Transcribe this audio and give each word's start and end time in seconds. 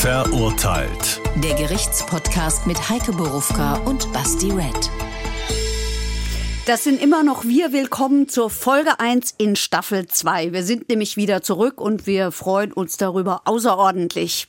Verurteilt. 0.00 1.20
Der 1.42 1.54
Gerichtspodcast 1.54 2.68
mit 2.68 2.88
Heike 2.88 3.10
Borufka 3.10 3.78
und 3.78 4.12
Basti 4.12 4.52
Red. 4.52 4.92
Das 6.66 6.84
sind 6.84 7.02
immer 7.02 7.24
noch 7.24 7.42
wir. 7.42 7.72
Willkommen 7.72 8.28
zur 8.28 8.48
Folge 8.48 9.00
1 9.00 9.34
in 9.38 9.56
Staffel 9.56 10.06
2. 10.06 10.52
Wir 10.52 10.62
sind 10.62 10.88
nämlich 10.88 11.16
wieder 11.16 11.42
zurück 11.42 11.80
und 11.80 12.06
wir 12.06 12.30
freuen 12.30 12.72
uns 12.72 12.96
darüber 12.96 13.42
außerordentlich. 13.46 14.46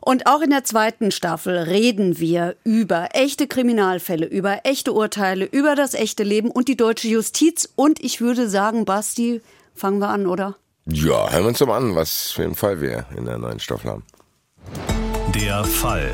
Und 0.00 0.28
auch 0.28 0.42
in 0.42 0.50
der 0.50 0.62
zweiten 0.62 1.10
Staffel 1.10 1.58
reden 1.58 2.20
wir 2.20 2.54
über 2.62 3.08
echte 3.14 3.48
Kriminalfälle, 3.48 4.26
über 4.26 4.60
echte 4.62 4.92
Urteile, 4.92 5.46
über 5.46 5.74
das 5.74 5.94
echte 5.94 6.22
Leben 6.22 6.52
und 6.52 6.68
die 6.68 6.76
deutsche 6.76 7.08
Justiz. 7.08 7.68
Und 7.74 7.98
ich 7.98 8.20
würde 8.20 8.48
sagen, 8.48 8.84
Basti, 8.84 9.42
fangen 9.74 9.98
wir 9.98 10.10
an, 10.10 10.28
oder? 10.28 10.54
Ja, 10.84 11.32
hören 11.32 11.42
wir 11.42 11.48
uns 11.48 11.58
mal 11.58 11.76
an, 11.76 11.96
was 11.96 12.30
für 12.30 12.44
einen 12.44 12.54
Fall 12.54 12.80
wir 12.80 13.06
in 13.16 13.24
der 13.24 13.38
neuen 13.38 13.58
Staffel 13.58 13.90
haben. 13.90 14.04
Der 15.34 15.64
Fall. 15.64 16.10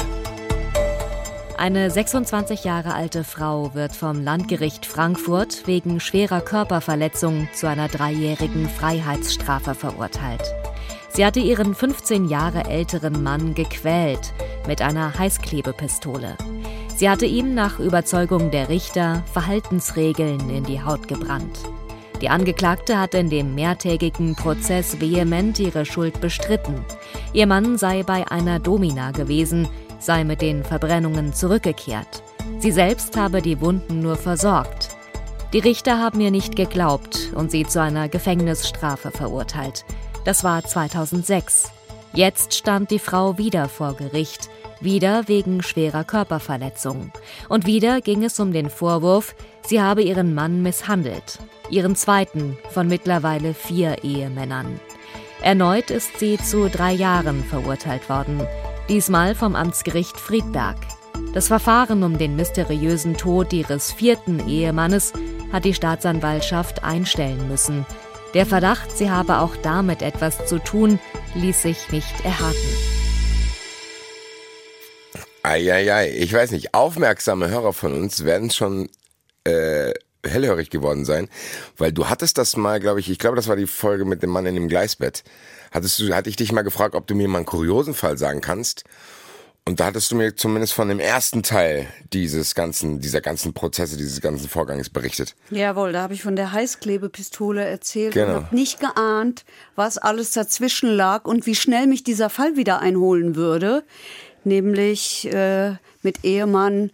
Eine 1.57 1.91
26 1.91 2.65
Jahre 2.65 2.95
alte 2.95 3.23
Frau 3.23 3.73
wird 3.75 3.95
vom 3.95 4.23
Landgericht 4.23 4.85
Frankfurt 4.85 5.67
wegen 5.67 6.01
schwerer 6.01 6.41
Körperverletzung 6.41 7.49
zu 7.55 7.69
einer 7.69 7.89
dreijährigen 7.89 8.69
Freiheitsstrafe 8.69 9.75
verurteilt. 9.75 10.43
Sie 11.11 11.25
hatte 11.25 11.41
ihren 11.41 11.75
15 11.75 12.29
Jahre 12.29 12.65
älteren 12.65 13.23
Mann 13.23 13.55
gequält 13.55 14.33
mit 14.67 14.83
einer 14.83 15.17
Heißklebepistole. 15.19 16.37
Sie 16.97 17.09
hatte 17.09 17.27
ihm 17.27 17.55
nach 17.55 17.79
Überzeugung 17.79 18.51
der 18.51 18.69
Richter 18.69 19.23
Verhaltensregeln 19.33 20.51
in 20.51 20.65
die 20.65 20.83
Haut 20.83 21.07
gebrannt. 21.07 21.61
Die 22.23 22.29
Angeklagte 22.29 23.01
hatte 23.01 23.19
in 23.19 23.31
dem 23.31 23.57
mehrtägigen 23.57 24.37
Prozess 24.37 25.01
vehement 25.01 25.59
ihre 25.59 25.85
Schuld 25.85 26.21
bestritten. 26.21 26.85
Ihr 27.33 27.49
Mann 27.49 27.77
sei 27.77 28.05
bei 28.05 28.31
einer 28.31 28.61
Domina 28.61 29.11
gewesen, 29.11 29.69
sei 29.99 30.23
mit 30.23 30.41
den 30.41 30.63
Verbrennungen 30.63 31.33
zurückgekehrt. 31.33 32.23
Sie 32.61 32.71
selbst 32.71 33.17
habe 33.17 33.43
die 33.43 33.61
Wunden 33.61 34.03
nur 34.03 34.15
versorgt. 34.15 34.91
Die 35.53 35.59
Richter 35.59 35.99
haben 35.99 36.21
ihr 36.21 36.31
nicht 36.31 36.55
geglaubt 36.55 37.33
und 37.35 37.51
sie 37.51 37.67
zu 37.67 37.83
einer 37.83 38.09
Gefängnisstrafe 38.09 39.11
verurteilt. 39.11 39.85
Das 40.25 40.45
war 40.45 40.63
2006. 40.63 41.73
Jetzt 42.15 42.55
stand 42.55 42.93
die 42.93 43.01
Frau 43.01 43.37
wieder 43.37 43.69
vor 43.69 43.95
Gericht, 43.95 44.49
wieder 44.81 45.27
wegen 45.27 45.61
schwerer 45.61 46.05
Körperverletzung. 46.05 47.11
Und 47.49 47.67
wieder 47.67 48.01
ging 48.01 48.23
es 48.23 48.39
um 48.39 48.53
den 48.53 48.71
Vorwurf, 48.71 49.35
sie 49.67 49.83
habe 49.83 50.03
ihren 50.03 50.35
Mann 50.35 50.63
misshandelt 50.63 51.41
ihren 51.73 51.97
zweiten 51.97 52.57
von 52.71 52.87
mittlerweile 52.87 53.55
vier 53.55 54.05
Ehemännern. 54.05 54.79
Erneut 55.43 55.91
ist 55.91 56.21
sie 56.21 56.39
zu 56.39 56.69
drei 56.69 56.93
Jahren 56.93 57.43
verurteilt 57.43 58.09
worden, 58.09 58.47
diesmal 58.89 59.35
vom 59.35 59.57
Amtsgericht 59.57 60.21
Friedberg. 60.21 60.77
Das 61.35 61.49
Verfahren 61.49 62.03
um 62.05 62.19
den 62.19 62.37
mysteriösen 62.37 63.17
Tod 63.17 63.53
ihres 63.53 63.91
vierten 63.91 64.47
Ehemannes 64.49 65.13
hat 65.51 65.65
die 65.65 65.75
Staatsanwaltschaft 65.75 66.85
einstellen 66.85 67.49
müssen. 67.49 67.87
Der 68.35 68.47
Verdacht, 68.47 68.97
sie 68.97 69.11
habe 69.11 69.39
auch 69.39 69.57
damit 69.57 70.01
etwas 70.01 70.47
zu 70.47 70.59
tun, 70.59 70.99
ließ 71.35 71.63
sich 71.63 71.91
nicht 71.91 72.25
erhaken. 72.25 72.57
Eieiei, 75.43 76.11
ich 76.11 76.33
weiß 76.33 76.53
nicht, 76.53 76.73
aufmerksame 76.73 77.49
Hörer 77.49 77.73
von 77.73 77.93
uns 77.93 78.25
werden 78.25 78.51
schon 78.51 78.89
äh, 79.45 79.93
hellhörig 80.27 80.71
geworden 80.71 81.05
sein, 81.05 81.29
weil 81.77 81.93
du 81.93 82.09
hattest 82.09 82.39
das 82.39 82.57
mal, 82.57 82.81
glaube 82.81 83.01
ich, 83.01 83.11
ich 83.11 83.19
glaube, 83.19 83.37
das 83.37 83.49
war 83.49 83.57
die 83.57 83.67
Folge 83.67 84.05
mit 84.05 84.23
dem 84.23 84.31
Mann 84.31 84.47
in 84.47 84.55
dem 84.55 84.69
Gleisbett. 84.69 85.25
Hattest 85.73 85.99
du, 85.99 86.15
hatte 86.15 86.29
ich 86.29 86.37
dich 86.37 86.53
mal 86.53 86.63
gefragt, 86.63 86.95
ob 86.95 87.07
du 87.07 87.15
mir 87.15 87.29
mal 87.29 87.39
einen 87.39 87.47
kuriosen 87.47 87.95
Fall 87.95 88.19
sagen 88.19 88.41
kannst. 88.41 88.85
Und 89.65 89.79
da 89.79 89.85
hattest 89.87 90.11
du 90.11 90.17
mir 90.17 90.35
zumindest 90.35 90.73
von 90.73 90.89
dem 90.89 90.99
ersten 90.99 91.45
Teil 91.45 91.87
dieses 92.13 92.57
ganzen, 92.57 92.99
dieser 93.01 93.21
ganzen 93.21 93.53
Prozesse, 93.53 93.97
dieses 93.97 94.21
ganzen 94.21 94.49
Vorgangs 94.49 94.91
berichtet. 94.91 95.37
Jawohl, 95.51 95.93
da 95.93 96.03
habe 96.03 96.15
ich 96.15 96.23
von 96.23 96.35
der 96.35 96.51
Heißklebepistole 96.51 97.65
erzählt 97.65 98.15
Genau. 98.15 98.27
und 98.39 98.45
habe 98.47 98.55
nicht 98.57 98.81
geahnt, 98.81 99.45
was 99.77 99.99
alles 99.99 100.33
dazwischen 100.33 100.91
lag 100.91 101.25
und 101.27 101.47
wie 101.47 101.55
schnell 101.55 101.87
mich 101.87 102.03
dieser 102.03 102.29
Fall 102.29 102.57
wieder 102.57 102.81
einholen 102.81 103.37
würde. 103.37 103.85
Nämlich 104.43 105.33
äh, 105.33 105.77
mit 106.03 106.25
Ehemann 106.25 106.91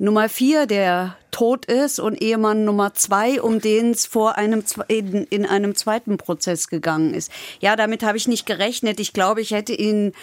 Nummer 0.00 0.30
vier, 0.30 0.64
der 0.64 1.18
tot 1.30 1.66
ist, 1.66 2.00
und 2.00 2.22
Ehemann 2.22 2.64
Nummer 2.64 2.94
zwei, 2.94 3.42
um 3.42 3.60
den 3.60 3.90
es 3.90 4.06
vor 4.06 4.38
einem 4.38 4.64
in, 4.88 5.24
in 5.24 5.44
einem 5.44 5.74
zweiten 5.74 6.16
Prozess 6.16 6.68
gegangen 6.68 7.12
ist. 7.12 7.30
Ja, 7.60 7.76
damit 7.76 8.02
habe 8.02 8.16
ich 8.16 8.26
nicht 8.26 8.46
gerechnet. 8.46 8.98
Ich 8.98 9.12
glaube, 9.12 9.42
ich 9.42 9.50
hätte 9.50 9.74
ihn 9.74 10.14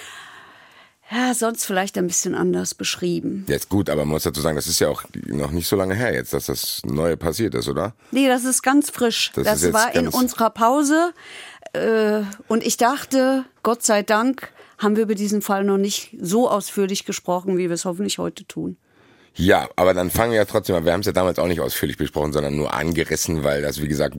ja, 1.12 1.36
sonst 1.36 1.64
vielleicht 1.64 1.96
ein 2.00 2.08
bisschen 2.08 2.34
anders 2.34 2.74
beschrieben. 2.74 3.46
Jetzt 3.48 3.70
gut, 3.70 3.92
aber 3.92 4.02
man 4.02 4.14
muss 4.14 4.24
dazu 4.24 4.42
sagen, 4.42 4.56
das 4.56 4.66
ist 4.66 4.80
ja 4.80 4.90
auch 4.90 5.04
noch 5.28 5.52
nicht 5.52 5.68
so 5.68 5.76
lange 5.76 5.94
her 5.94 6.12
jetzt, 6.12 6.34
dass 6.34 6.48
das 6.48 6.82
Neue 6.84 7.16
passiert 7.16 7.54
ist, 7.54 7.70
oder? 7.70 7.94
Nee, 8.10 8.28
das 8.28 8.46
ist 8.46 8.64
ganz 8.64 8.90
frisch. 8.90 9.32
Das 9.36 9.46
Das, 9.46 9.74
war 9.74 9.94
in 9.94 10.08
unserer 10.08 10.50
Pause. 10.50 11.14
Äh, 11.74 12.24
und 12.48 12.66
ich 12.66 12.78
dachte, 12.78 13.46
Gott 13.62 13.84
sei 13.84 14.02
Dank 14.02 14.52
haben 14.80 14.96
wir 14.96 15.04
über 15.04 15.16
diesen 15.16 15.44
Fall 15.44 15.64
noch 15.64 15.78
nicht 15.78 16.18
so 16.20 16.50
ausführlich 16.50 17.06
gesprochen, 17.06 17.60
wie 17.60 17.70
wir 17.70 17.76
es 17.76 17.86
hoffentlich 17.86 18.18
heute 18.18 18.46
tun. 18.46 18.78
Ja, 19.38 19.70
aber 19.76 19.94
dann 19.94 20.10
fangen 20.10 20.32
wir 20.32 20.38
ja 20.38 20.46
trotzdem 20.46 20.76
an. 20.76 20.84
Wir 20.86 20.94
haben 20.94 21.02
es 21.02 21.06
ja 21.06 21.12
damals 21.12 21.38
auch 21.38 21.46
nicht 21.48 21.62
ausführlich 21.62 21.96
besprochen, 21.98 22.34
sondern 22.34 22.56
nur 22.58 22.74
angerissen, 22.74 23.44
weil 23.44 23.62
das, 23.62 23.80
wie 23.82 23.88
gesagt, 23.88 24.18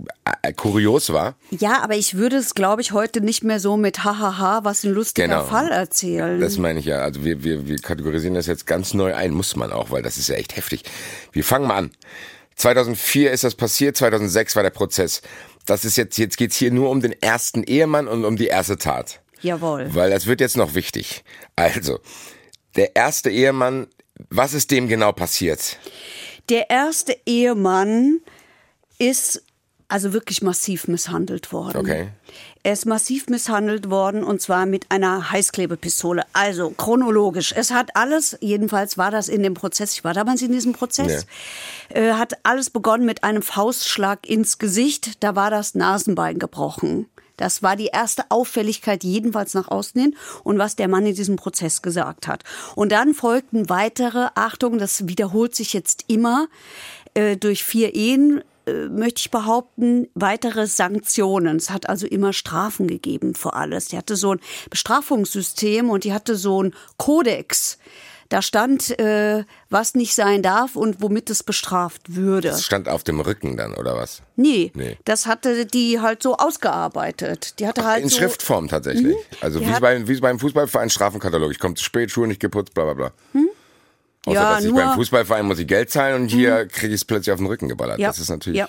kurios 0.56 1.12
war. 1.12 1.34
Ja, 1.51 1.83
aber 1.83 1.97
ich 1.97 2.15
würde 2.15 2.37
es, 2.37 2.55
glaube 2.55 2.83
ich, 2.83 2.93
heute 2.93 3.21
nicht 3.21 3.43
mehr 3.43 3.59
so 3.59 3.77
mit 3.77 4.05
hahaha, 4.05 4.61
was 4.62 4.84
ein 4.84 4.93
lustiger 4.93 5.27
Genau. 5.27 5.45
Fall 5.45 5.71
erzählen. 5.73 6.41
Das 6.41 6.56
meine 6.59 6.79
ich 6.79 6.87
ja. 6.87 7.01
Also 7.01 7.25
wir, 7.25 7.43
wir, 7.43 7.67
wir 7.67 7.79
kategorisieren 7.79 8.34
das 8.34 8.47
jetzt 8.47 8.67
ganz 8.67 8.95
neu 8.95 9.12
ein, 9.15 9.33
muss 9.33 9.56
man 9.56 9.73
auch, 9.73 9.91
weil 9.91 10.03
das 10.03 10.19
ist 10.19 10.29
ja 10.29 10.37
echt 10.37 10.56
heftig. 10.56 10.84
Wir 11.33 11.43
fangen 11.43 11.67
mal 11.67 11.77
an. 11.77 11.91
2004 12.55 13.31
ist 13.33 13.45
das 13.45 13.55
passiert, 13.55 13.97
2006 13.97 14.56
war 14.56 14.62
der 14.62 14.71
Prozess. 14.71 15.23
Das 15.67 15.85
ist 15.85 15.97
jetzt, 15.97 16.17
jetzt 16.19 16.37
geht's 16.37 16.56
hier 16.56 16.71
nur 16.71 16.91
um 16.91 17.00
den 17.00 17.12
ersten 17.21 17.62
Ehemann 17.65 18.09
und 18.09 18.25
um 18.25 18.37
die 18.37 18.47
erste 18.47 18.79
Tat. 18.79 19.21
Jawohl. 19.41 19.89
Weil 19.95 20.11
das 20.11 20.27
wird 20.27 20.41
jetzt 20.41 20.56
noch 20.56 20.75
wichtig. 20.75 21.25
Also, 21.56 22.00
der 22.77 22.97
erste 22.97 23.31
Ehemann, 23.31 23.87
was 24.31 24.55
ist 24.55 24.71
dem 24.71 24.89
genau 24.89 25.12
passiert? 25.12 25.79
Der 26.49 26.71
erste 26.71 27.17
Ehemann 27.27 28.21
ist 28.99 29.43
also 29.89 30.12
wirklich 30.12 30.43
massiv 30.43 30.87
misshandelt 30.87 31.51
worden. 31.53 31.79
Okay. 31.79 32.09
Er 32.62 32.75
ist 32.75 32.84
massiv 32.84 33.29
misshandelt 33.29 33.89
worden 33.89 34.23
und 34.23 34.43
zwar 34.43 34.67
mit 34.67 34.91
einer 34.91 35.31
Heißklebepistole. 35.31 36.25
Also 36.34 36.71
chronologisch. 36.71 37.55
Es 37.56 37.71
hat 37.71 37.97
alles, 37.97 38.37
jedenfalls 38.41 38.99
war 38.99 39.11
das 39.11 39.29
in 39.29 39.43
dem 39.43 39.55
Prozess, 39.55 39.95
ich 39.95 40.05
war 40.05 40.12
damals 40.12 40.43
in 40.43 40.53
diesem 40.53 40.75
Prozess, 40.75 41.27
äh, 41.89 42.12
hat 42.12 42.35
alles 42.43 42.69
begonnen 42.69 43.06
mit 43.06 43.25
einem 43.25 43.41
Faustschlag 43.41 44.29
ins 44.29 44.59
Gesicht. 44.59 45.23
Da 45.25 45.35
war 45.35 45.50
das 45.50 45.75
Nasenbein 45.75 46.39
gebrochen. 46.39 47.06
Das 47.38 47.62
war 47.62 47.76
die 47.76 47.87
erste 47.87 48.25
Auffälligkeit 48.31 49.03
jedenfalls 49.03 49.54
nach 49.54 49.69
außen 49.69 49.99
hin 49.99 50.16
und 50.44 50.59
was 50.59 50.76
der 50.76 50.88
Mann 50.88 51.06
in 51.06 51.15
diesem 51.15 51.37
Prozess 51.37 51.81
gesagt 51.81 52.28
hat. 52.28 52.44
Und 52.75 52.93
dann 52.93 53.15
folgten 53.15 53.71
weitere, 53.71 54.28
Achtung, 54.34 54.76
das 54.76 55.09
wiederholt 55.09 55.54
sich 55.54 55.72
jetzt 55.72 56.04
immer, 56.09 56.49
äh, 57.15 57.38
durch 57.38 57.65
vier 57.65 57.94
Ehen 57.94 58.43
äh, 58.66 58.88
möchte 58.88 59.21
ich 59.21 59.31
behaupten, 59.31 60.09
weitere 60.15 60.66
Sanktionen. 60.66 61.56
Es 61.56 61.71
hat 61.71 61.88
also 61.88 62.06
immer 62.06 62.32
Strafen 62.32 62.87
gegeben 62.87 63.34
für 63.34 63.55
alles. 63.55 63.87
Die 63.87 63.97
hatte 63.97 64.16
so 64.16 64.32
ein 64.32 64.41
Bestrafungssystem 64.70 65.88
und 65.91 66.05
die 66.05 66.12
hatte 66.12 66.37
so 66.37 66.62
ein 66.62 66.75
Kodex. 66.97 67.78
Da 68.31 68.43
stand, 68.43 68.99
äh, 68.99 69.44
was 69.71 69.94
nicht 69.94 70.15
sein 70.15 70.43
darf 70.43 70.77
und 70.77 71.00
womit 71.00 71.31
es 71.31 71.43
bestraft 71.43 72.15
würde. 72.15 72.49
Das 72.49 72.62
stand 72.62 72.87
auf 72.89 73.03
dem 73.03 73.21
Rücken 73.21 73.56
dann, 73.56 73.72
oder 73.75 73.97
was? 73.97 74.21
Nee, 74.37 74.71
Nee. 74.75 74.99
das 75.06 75.27
hatte 75.27 75.65
die 75.65 76.00
halt 76.00 76.22
so 76.22 76.37
ausgearbeitet. 76.37 77.59
Die 77.59 77.67
hatte 77.67 77.84
halt 77.84 78.03
In 78.03 78.11
so, 78.11 78.19
Schriftform 78.19 78.69
tatsächlich. 78.69 79.17
Also 79.41 79.61
Die 79.61 79.67
wie, 79.67 79.71
hat- 79.72 79.81
bei, 79.81 80.06
wie 80.06 80.21
beim 80.21 80.38
Fußballverein 80.38 80.91
Strafenkatalog. 80.91 81.50
Ich 81.53 81.58
komme 81.58 81.75
zu 81.75 81.85
spät, 81.85 82.11
Schuhe 82.11 82.29
nicht 82.29 82.41
geputzt, 82.41 82.75
bla 82.75 82.85
bla 82.85 82.93
bla. 82.94 83.12
Außer 84.26 84.35
Ja, 84.35 84.55
dass 84.56 84.64
ich 84.64 84.75
beim 84.75 84.94
Fußballverein 84.94 85.47
muss 85.47 85.58
ich 85.58 85.67
Geld 85.67 85.91
zahlen 85.91 86.23
und 86.23 86.29
hier 86.29 86.67
kriege 86.67 86.88
ich 86.88 87.00
es 87.00 87.05
plötzlich 87.06 87.32
auf 87.32 87.38
den 87.38 87.47
Rücken 87.47 87.69
geballert. 87.69 87.99
Ja, 87.99 88.08
Das 88.08 88.19
ist 88.19 88.29
natürlich. 88.29 88.58
ja. 88.58 88.69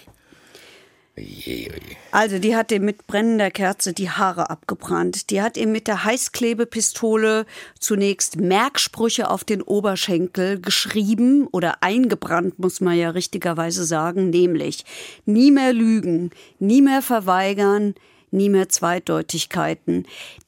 Also 2.11 2.39
die 2.39 2.55
hat 2.55 2.71
ihm 2.71 2.85
mit 2.85 3.07
brennender 3.07 3.51
Kerze 3.51 3.93
die 3.93 4.09
Haare 4.09 4.49
abgebrannt. 4.49 5.29
Die 5.29 5.41
hat 5.41 5.57
ihm 5.57 5.71
mit 5.71 5.87
der 5.87 6.03
Heißklebepistole 6.03 7.45
zunächst 7.79 8.37
Merksprüche 8.37 9.29
auf 9.29 9.43
den 9.43 9.61
Oberschenkel 9.61 10.59
geschrieben 10.59 11.47
oder 11.47 11.83
eingebrannt, 11.83 12.59
muss 12.59 12.81
man 12.81 12.97
ja 12.97 13.09
richtigerweise 13.11 13.85
sagen, 13.85 14.29
nämlich 14.29 14.85
nie 15.25 15.51
mehr 15.51 15.73
lügen, 15.73 16.31
nie 16.59 16.81
mehr 16.81 17.01
verweigern, 17.01 17.95
nie 18.31 18.49
mehr 18.49 18.69
Zweideutigkeiten. 18.69 20.05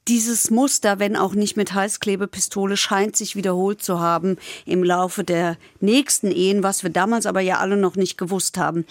Dieses 0.08 0.50
Muster, 0.50 0.98
wenn 0.98 1.16
auch 1.16 1.34
nicht 1.34 1.56
mit 1.56 1.74
Heißklebepistole, 1.74 2.76
scheint 2.76 3.16
sich 3.16 3.36
wiederholt 3.36 3.82
zu 3.82 4.00
haben 4.00 4.36
im 4.66 4.82
Laufe 4.82 5.24
der 5.24 5.56
nächsten 5.80 6.30
Ehen, 6.30 6.62
was 6.62 6.82
wir 6.82 6.90
damals 6.90 7.26
aber 7.26 7.40
ja 7.40 7.58
alle 7.58 7.76
noch 7.76 7.96
nicht 7.96 8.18
gewusst 8.18 8.58
haben. 8.58 8.84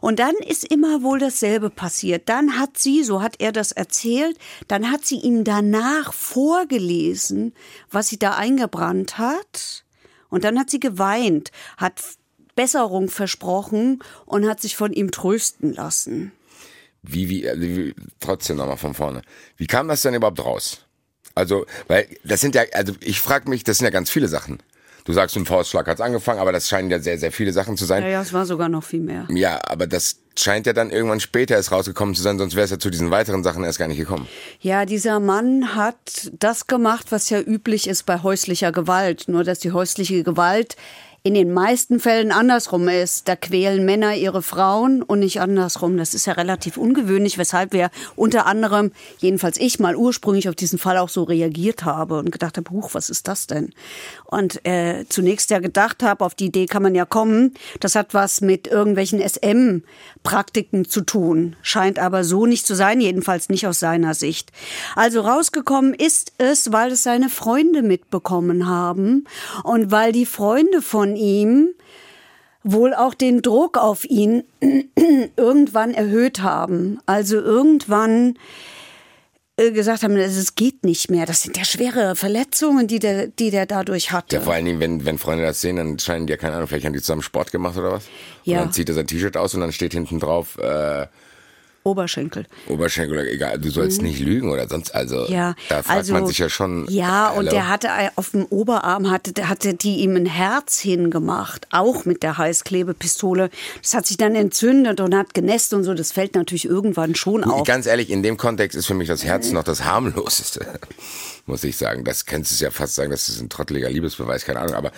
Und 0.00 0.18
dann 0.18 0.34
ist 0.46 0.70
immer 0.70 1.02
wohl 1.02 1.18
dasselbe 1.18 1.70
passiert. 1.70 2.28
Dann 2.28 2.58
hat 2.58 2.78
sie, 2.78 3.02
so 3.02 3.22
hat 3.22 3.36
er 3.38 3.52
das 3.52 3.72
erzählt, 3.72 4.38
dann 4.68 4.90
hat 4.90 5.04
sie 5.04 5.16
ihm 5.16 5.44
danach 5.44 6.12
vorgelesen, 6.12 7.54
was 7.90 8.08
sie 8.08 8.18
da 8.18 8.34
eingebrannt 8.34 9.18
hat. 9.18 9.84
Und 10.28 10.44
dann 10.44 10.58
hat 10.58 10.68
sie 10.70 10.80
geweint, 10.80 11.50
hat 11.78 12.02
Besserung 12.58 13.08
versprochen 13.08 14.02
und 14.26 14.48
hat 14.48 14.60
sich 14.60 14.76
von 14.76 14.92
ihm 14.92 15.12
trösten 15.12 15.72
lassen. 15.72 16.32
Wie, 17.10 17.28
wie, 17.28 17.48
also 17.48 17.62
wie 17.62 17.94
trotzdem 18.20 18.56
nochmal 18.56 18.76
von 18.76 18.94
vorne. 18.94 19.22
Wie 19.56 19.66
kam 19.66 19.88
das 19.88 20.02
denn 20.02 20.14
überhaupt 20.14 20.44
raus? 20.44 20.84
Also, 21.34 21.66
weil 21.86 22.06
das 22.24 22.40
sind 22.40 22.54
ja, 22.54 22.62
also 22.74 22.92
ich 23.00 23.20
frage 23.20 23.48
mich, 23.48 23.64
das 23.64 23.78
sind 23.78 23.84
ja 23.84 23.90
ganz 23.90 24.10
viele 24.10 24.28
Sachen. 24.28 24.58
Du 25.04 25.14
sagst, 25.14 25.36
im 25.36 25.46
Faustschlag 25.46 25.86
hat's 25.86 26.02
angefangen, 26.02 26.38
aber 26.38 26.52
das 26.52 26.68
scheinen 26.68 26.90
ja 26.90 26.98
sehr, 26.98 27.18
sehr 27.18 27.32
viele 27.32 27.54
Sachen 27.54 27.78
zu 27.78 27.86
sein. 27.86 28.02
Ja, 28.02 28.10
ja, 28.10 28.20
es 28.20 28.34
war 28.34 28.44
sogar 28.44 28.68
noch 28.68 28.84
viel 28.84 29.00
mehr. 29.00 29.26
Ja, 29.30 29.58
aber 29.66 29.86
das 29.86 30.16
scheint 30.36 30.66
ja 30.66 30.74
dann 30.74 30.90
irgendwann 30.90 31.20
später 31.20 31.54
erst 31.54 31.72
rausgekommen 31.72 32.14
zu 32.14 32.20
sein, 32.20 32.36
sonst 32.36 32.56
wäre 32.56 32.64
es 32.64 32.70
ja 32.70 32.78
zu 32.78 32.90
diesen 32.90 33.10
weiteren 33.10 33.42
Sachen 33.42 33.64
erst 33.64 33.78
gar 33.78 33.88
nicht 33.88 33.96
gekommen. 33.96 34.28
Ja, 34.60 34.84
dieser 34.84 35.18
Mann 35.18 35.74
hat 35.74 36.30
das 36.38 36.66
gemacht, 36.66 37.06
was 37.10 37.30
ja 37.30 37.40
üblich 37.40 37.88
ist 37.88 38.04
bei 38.04 38.22
häuslicher 38.22 38.70
Gewalt. 38.70 39.28
Nur, 39.28 39.44
dass 39.44 39.60
die 39.60 39.72
häusliche 39.72 40.22
Gewalt 40.24 40.76
in 41.22 41.34
den 41.34 41.52
meisten 41.52 42.00
Fällen 42.00 42.32
andersrum 42.32 42.88
ist. 42.88 43.28
Da 43.28 43.36
quälen 43.36 43.84
Männer 43.84 44.14
ihre 44.14 44.42
Frauen 44.42 45.02
und 45.02 45.20
nicht 45.20 45.40
andersrum. 45.40 45.96
Das 45.96 46.14
ist 46.14 46.26
ja 46.26 46.34
relativ 46.34 46.76
ungewöhnlich, 46.76 47.38
weshalb 47.38 47.72
wir 47.72 47.90
unter 48.16 48.46
anderem, 48.46 48.92
jedenfalls 49.18 49.58
ich 49.58 49.78
mal 49.78 49.96
ursprünglich 49.96 50.48
auf 50.48 50.54
diesen 50.54 50.78
Fall 50.78 50.96
auch 50.98 51.08
so 51.08 51.24
reagiert 51.24 51.84
habe 51.84 52.18
und 52.18 52.30
gedacht 52.30 52.56
habe, 52.56 52.70
huch, 52.70 52.94
was 52.94 53.10
ist 53.10 53.28
das 53.28 53.46
denn? 53.46 53.72
Und 54.24 54.64
äh, 54.66 55.04
zunächst 55.08 55.50
ja 55.50 55.58
gedacht 55.58 56.02
habe, 56.02 56.24
auf 56.24 56.34
die 56.34 56.46
Idee 56.46 56.66
kann 56.66 56.82
man 56.82 56.94
ja 56.94 57.04
kommen, 57.04 57.54
das 57.80 57.94
hat 57.94 58.14
was 58.14 58.40
mit 58.40 58.66
irgendwelchen 58.66 59.20
SM-Praktiken 59.20 60.84
zu 60.84 61.00
tun. 61.00 61.56
Scheint 61.62 61.98
aber 61.98 62.24
so 62.24 62.46
nicht 62.46 62.66
zu 62.66 62.74
sein, 62.74 63.00
jedenfalls 63.00 63.48
nicht 63.48 63.66
aus 63.66 63.80
seiner 63.80 64.14
Sicht. 64.14 64.52
Also 64.94 65.22
rausgekommen 65.22 65.94
ist 65.94 66.32
es, 66.38 66.72
weil 66.72 66.92
es 66.92 67.02
seine 67.02 67.28
Freunde 67.28 67.82
mitbekommen 67.82 68.68
haben 68.68 69.24
und 69.64 69.90
weil 69.90 70.12
die 70.12 70.26
Freunde 70.26 70.82
von 70.82 71.07
ihm 71.16 71.70
wohl 72.64 72.94
auch 72.94 73.14
den 73.14 73.42
Druck 73.42 73.78
auf 73.78 74.04
ihn 74.04 74.44
irgendwann 75.36 75.94
erhöht 75.94 76.40
haben. 76.40 76.98
Also 77.06 77.36
irgendwann 77.36 78.34
äh, 79.56 79.72
gesagt 79.72 80.02
haben, 80.02 80.16
es 80.16 80.54
geht 80.54 80.84
nicht 80.84 81.10
mehr. 81.10 81.26
Das 81.26 81.42
sind 81.42 81.56
ja 81.56 81.64
schwere 81.64 82.14
Verletzungen, 82.14 82.86
die 82.86 82.98
der, 82.98 83.26
die 83.26 83.50
der 83.50 83.66
dadurch 83.66 84.12
hatte. 84.12 84.36
Ja, 84.36 84.42
vor 84.42 84.54
allen 84.54 84.64
Dingen, 84.64 84.80
wenn, 84.80 85.04
wenn 85.04 85.18
Freunde 85.18 85.44
das 85.44 85.60
sehen, 85.60 85.76
dann 85.76 85.98
scheinen 85.98 86.26
die 86.26 86.32
ja, 86.32 86.36
keine 86.36 86.54
Ahnung, 86.54 86.68
vielleicht 86.68 86.86
haben 86.86 86.92
die 86.92 87.00
zusammen 87.00 87.22
Sport 87.22 87.52
gemacht 87.52 87.76
oder 87.76 87.92
was. 87.92 88.04
Ja. 88.44 88.58
Und 88.58 88.66
dann 88.66 88.72
zieht 88.72 88.88
er 88.88 88.94
sein 88.94 89.06
T-Shirt 89.06 89.36
aus 89.36 89.54
und 89.54 89.60
dann 89.60 89.72
steht 89.72 89.94
hinten 89.94 90.20
drauf, 90.20 90.58
äh, 90.58 91.06
Oberschenkel. 91.88 92.46
Oberschenkel 92.68 93.26
egal, 93.28 93.58
du 93.58 93.70
sollst 93.70 94.02
nicht 94.02 94.20
lügen 94.20 94.50
oder 94.50 94.68
sonst, 94.68 94.94
also 94.94 95.18
Mhm. 95.28 95.34
Ja, 95.34 95.54
da 95.68 95.82
fragt 95.82 95.98
also, 95.98 96.12
man 96.12 96.26
sich 96.26 96.38
ja 96.38 96.48
schon. 96.48 96.86
Ja, 96.88 97.30
und 97.30 97.38
hallo. 97.38 97.50
der 97.50 97.68
hatte 97.68 97.88
auf 98.16 98.30
dem 98.30 98.44
Oberarm 98.46 99.10
hatte, 99.10 99.48
hatte 99.48 99.74
die 99.74 99.96
ihm 99.96 100.16
ein 100.16 100.26
Herz 100.26 100.80
hingemacht, 100.80 101.66
auch 101.70 102.04
mit 102.04 102.22
der 102.22 102.38
Heißklebepistole. 102.38 103.50
Das 103.82 103.94
hat 103.94 104.06
sich 104.06 104.16
dann 104.16 104.34
entzündet 104.34 105.00
und 105.00 105.14
hat 105.14 105.34
genässt 105.34 105.72
und 105.74 105.84
so. 105.84 105.94
Das 105.94 106.12
fällt 106.12 106.34
natürlich 106.34 106.64
irgendwann 106.64 107.14
schon 107.14 107.44
auf. 107.44 107.66
Ganz 107.66 107.86
ehrlich, 107.86 108.10
in 108.10 108.22
dem 108.22 108.36
Kontext 108.36 108.76
ist 108.76 108.86
für 108.86 108.94
mich 108.94 109.08
das 109.08 109.24
Herz 109.24 109.50
noch 109.50 109.64
das 109.64 109.84
harmloseste, 109.84 110.66
muss 111.46 111.64
ich 111.64 111.76
sagen. 111.76 112.04
Das 112.04 112.26
könntest 112.26 112.60
du 112.60 112.64
ja 112.64 112.70
fast 112.70 112.94
sagen, 112.94 113.10
das 113.10 113.28
ist 113.28 113.40
ein 113.40 113.48
trotteliger 113.48 113.90
Liebesbeweis, 113.90 114.44
keine 114.44 114.60
Ahnung. 114.60 114.74
Aber 114.74 114.92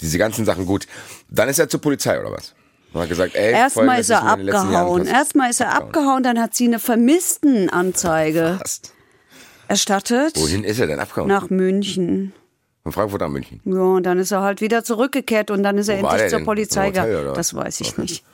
diese 0.00 0.18
ganzen 0.18 0.44
Sachen 0.44 0.66
gut. 0.66 0.86
Dann 1.28 1.48
ist 1.48 1.58
er 1.58 1.68
zur 1.68 1.80
Polizei 1.80 2.20
oder 2.20 2.30
was? 2.30 2.54
Und 2.94 3.00
hat 3.02 3.08
gesagt, 3.08 3.34
ey, 3.34 3.52
Erstmal 3.52 4.00
ist 4.00 4.08
er 4.10 4.22
abgehauen. 4.22 5.06
Erstmal 5.06 5.50
ist 5.50 5.60
er 5.60 5.74
abgehauen, 5.74 6.22
dann 6.22 6.40
hat 6.40 6.54
sie 6.54 6.66
eine 6.66 6.78
Vermisstenanzeige 6.78 8.56
Fast. 8.58 8.92
erstattet. 9.68 10.36
Wohin 10.36 10.64
ist 10.64 10.78
er 10.78 10.86
denn 10.86 11.00
abgehauen? 11.00 11.28
Nach 11.28 11.50
München. 11.50 12.32
Von 12.84 12.92
Frankfurt 12.92 13.20
nach 13.20 13.28
München. 13.28 13.60
Ja, 13.64 13.80
und 13.80 14.04
dann 14.04 14.18
ist 14.18 14.30
er 14.30 14.42
halt 14.42 14.60
wieder 14.60 14.84
zurückgekehrt 14.84 15.50
und 15.50 15.62
dann 15.62 15.78
ist 15.78 15.88
er 15.88 16.02
Wo 16.02 16.06
endlich 16.06 16.30
zur? 16.30 16.40
Polizei 16.44 16.90
gegangen. 16.90 17.32
Das 17.34 17.54
weiß 17.54 17.80
ich 17.80 17.96
nicht, 17.98 18.24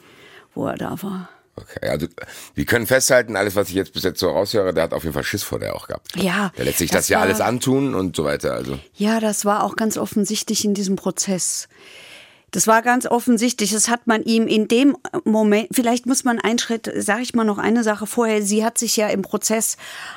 wo 0.54 0.66
er 0.66 0.76
da 0.76 0.96
war. 1.02 1.28
Okay, 1.56 1.88
also 1.88 2.06
wir 2.54 2.64
können 2.64 2.86
festhalten, 2.86 3.36
alles, 3.36 3.54
was 3.54 3.68
ich 3.68 3.74
jetzt 3.74 3.92
bis 3.92 4.02
jetzt 4.02 4.18
so 4.20 4.30
raushöre, 4.30 4.72
der 4.72 4.84
hat 4.84 4.92
auf 4.92 5.02
jeden 5.04 5.12
Fall 5.14 5.24
Schiss 5.24 5.42
vor 5.42 5.58
der 5.58 5.74
auch 5.74 5.86
gehabt. 5.88 6.16
Ja, 6.16 6.52
Der 6.56 6.64
lässt 6.64 6.78
sich 6.78 6.90
das 6.90 7.02
das, 7.02 7.08
ja 7.08 7.20
alles 7.20 7.40
antun 7.40 7.94
und 7.94 8.16
so 8.16 8.24
weiter. 8.24 8.54
Also 8.54 8.78
Ja, 8.94 9.20
das 9.20 9.44
war 9.44 9.62
auch 9.64 9.76
ganz 9.76 9.98
offensichtlich 9.98 10.64
in 10.64 10.74
diesem 10.74 10.96
Prozess. 10.96 11.68
Das 12.50 12.66
war 12.66 12.82
ganz 12.82 13.06
offensichtlich. 13.06 13.72
Das 13.72 13.88
hat 13.88 14.06
man 14.06 14.22
ihm 14.22 14.46
in 14.46 14.68
dem 14.68 14.96
Moment, 15.24 15.68
vielleicht 15.72 16.06
muss 16.06 16.24
man 16.24 16.40
einen 16.40 16.58
Schritt, 16.58 16.90
sage 16.96 17.22
ich 17.22 17.34
mal 17.34 17.44
noch 17.44 17.58
eine 17.58 17.84
Sache 17.84 18.06
vorher. 18.06 18.42
Sie 18.42 18.64
hat 18.64 18.78
sich 18.78 18.96
ja 18.96 19.08
im 19.08 19.22
Prozess 19.22 19.76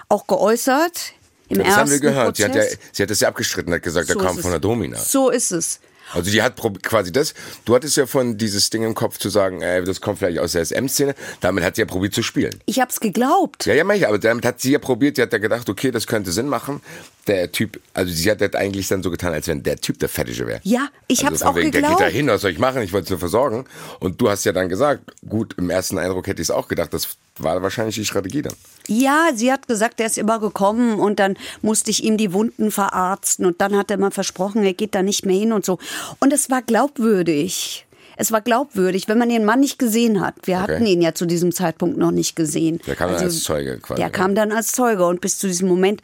auch 0.09 0.27
geäußert. 0.27 1.13
Im 1.49 1.57
das 1.59 1.67
ersten 1.67 1.79
haben 1.81 1.91
wir 1.91 1.99
gehört. 1.99 2.37
Sie 2.37 2.45
hat, 2.45 2.55
ja, 2.55 2.63
sie 2.91 3.03
hat 3.03 3.09
das 3.09 3.19
ja 3.19 3.27
abgestritten, 3.27 3.73
hat 3.73 3.83
gesagt, 3.83 4.07
So 4.07 4.15
der 4.15 4.23
kam 4.23 4.37
von 4.37 4.51
der 4.51 4.59
Domina. 4.59 4.97
So 4.97 5.29
ist 5.29 5.51
es. 5.51 5.79
Also 6.11 6.29
die 6.29 6.41
hat 6.41 6.55
quasi 6.83 7.11
das, 7.11 7.33
du 7.65 7.73
hattest 7.75 7.97
ja 7.97 8.05
von 8.05 8.37
dieses 8.37 8.69
Ding 8.69 8.83
im 8.83 8.93
Kopf 8.93 9.17
zu 9.17 9.29
sagen, 9.29 9.61
ey, 9.61 9.83
das 9.83 10.01
kommt 10.01 10.19
vielleicht 10.19 10.39
aus 10.39 10.51
der 10.51 10.63
SM-Szene, 10.65 11.15
damit 11.39 11.63
hat 11.63 11.75
sie 11.75 11.81
ja 11.81 11.85
probiert 11.87 12.13
zu 12.13 12.21
spielen. 12.21 12.59
Ich 12.65 12.79
hab's 12.79 12.99
geglaubt. 12.99 13.65
Ja, 13.65 13.73
ja, 13.73 14.07
aber 14.07 14.19
damit 14.19 14.45
hat 14.45 14.61
sie 14.61 14.73
ja 14.73 14.79
probiert, 14.79 15.15
sie 15.15 15.23
hat 15.23 15.33
ja 15.33 15.39
gedacht, 15.39 15.69
okay, 15.69 15.91
das 15.91 16.05
könnte 16.05 16.31
Sinn 16.31 16.47
machen. 16.47 16.81
Der 17.27 17.49
Typ, 17.53 17.79
also 17.93 18.11
sie 18.11 18.29
hat 18.29 18.41
das 18.41 18.53
eigentlich 18.53 18.89
dann 18.89 19.01
so 19.01 19.09
getan, 19.09 19.31
als 19.31 19.47
wenn 19.47 19.63
der 19.63 19.77
Typ 19.77 19.97
der 19.97 20.09
Fettische 20.09 20.45
wäre. 20.45 20.59
Ja, 20.63 20.89
ich 21.07 21.19
also 21.19 21.27
hab's 21.31 21.41
auch 21.43 21.55
wegen, 21.55 21.71
Der 21.71 21.79
geht 21.81 21.89
da 21.91 21.93
geglaubt. 21.95 22.11
hin, 22.13 22.27
was 22.27 22.41
soll 22.41 22.51
ich 22.51 22.59
machen? 22.59 22.81
Ich 22.81 22.91
wollte 22.91 23.05
es 23.05 23.09
nur 23.11 23.19
versorgen. 23.19 23.63
Und 24.01 24.19
du 24.19 24.29
hast 24.29 24.43
ja 24.43 24.51
dann 24.51 24.67
gesagt, 24.67 25.03
gut, 25.29 25.55
im 25.57 25.69
ersten 25.69 25.97
Eindruck 25.97 26.27
hätte 26.27 26.41
ich 26.41 26.47
es 26.49 26.51
auch 26.51 26.67
gedacht, 26.67 26.93
das 26.93 27.07
war 27.37 27.61
wahrscheinlich 27.61 27.95
die 27.95 28.03
Strategie 28.05 28.41
dann. 28.41 28.53
Ja, 28.87 29.29
sie 29.33 29.53
hat 29.53 29.67
gesagt, 29.69 30.01
er 30.01 30.07
ist 30.07 30.17
immer 30.17 30.39
gekommen 30.41 30.99
und 30.99 31.19
dann 31.19 31.37
musste 31.61 31.91
ich 31.91 32.03
ihm 32.03 32.17
die 32.17 32.33
Wunden 32.33 32.71
verarzten 32.71 33.45
und 33.45 33.61
dann 33.61 33.77
hat 33.77 33.89
er 33.89 33.97
mal 33.97 34.11
versprochen, 34.11 34.63
er 34.65 34.73
geht 34.73 34.93
da 34.93 35.01
nicht 35.01 35.25
mehr 35.25 35.37
hin 35.39 35.53
und 35.53 35.63
so. 35.63 35.79
Und 36.19 36.33
es 36.33 36.49
war 36.49 36.61
glaubwürdig. 36.61 37.85
Es 38.15 38.31
war 38.31 38.41
glaubwürdig, 38.41 39.07
wenn 39.07 39.17
man 39.17 39.29
den 39.29 39.43
Mann 39.45 39.61
nicht 39.61 39.79
gesehen 39.79 40.21
hat. 40.21 40.35
Wir 40.43 40.55
Okay. 40.61 40.73
hatten 40.73 40.85
ihn 40.85 41.01
ja 41.01 41.15
zu 41.15 41.25
diesem 41.25 41.51
Zeitpunkt 41.51 41.97
noch 41.97 42.11
nicht 42.11 42.35
gesehen. 42.35 42.75
Also 42.79 42.85
Der 42.87 42.95
kam 42.95 43.11
dann 43.13 43.23
als 43.23 43.43
Zeuge 43.43 43.79
quasi, 43.79 43.99
Der 43.99 44.07
ja. 44.07 44.09
kam 44.11 44.35
dann 44.35 44.51
als 44.51 44.71
Zeuge 44.73 45.05
und 45.07 45.19
bis 45.21 45.39
zu 45.39 45.47
diesem 45.47 45.67
Moment 45.67 46.01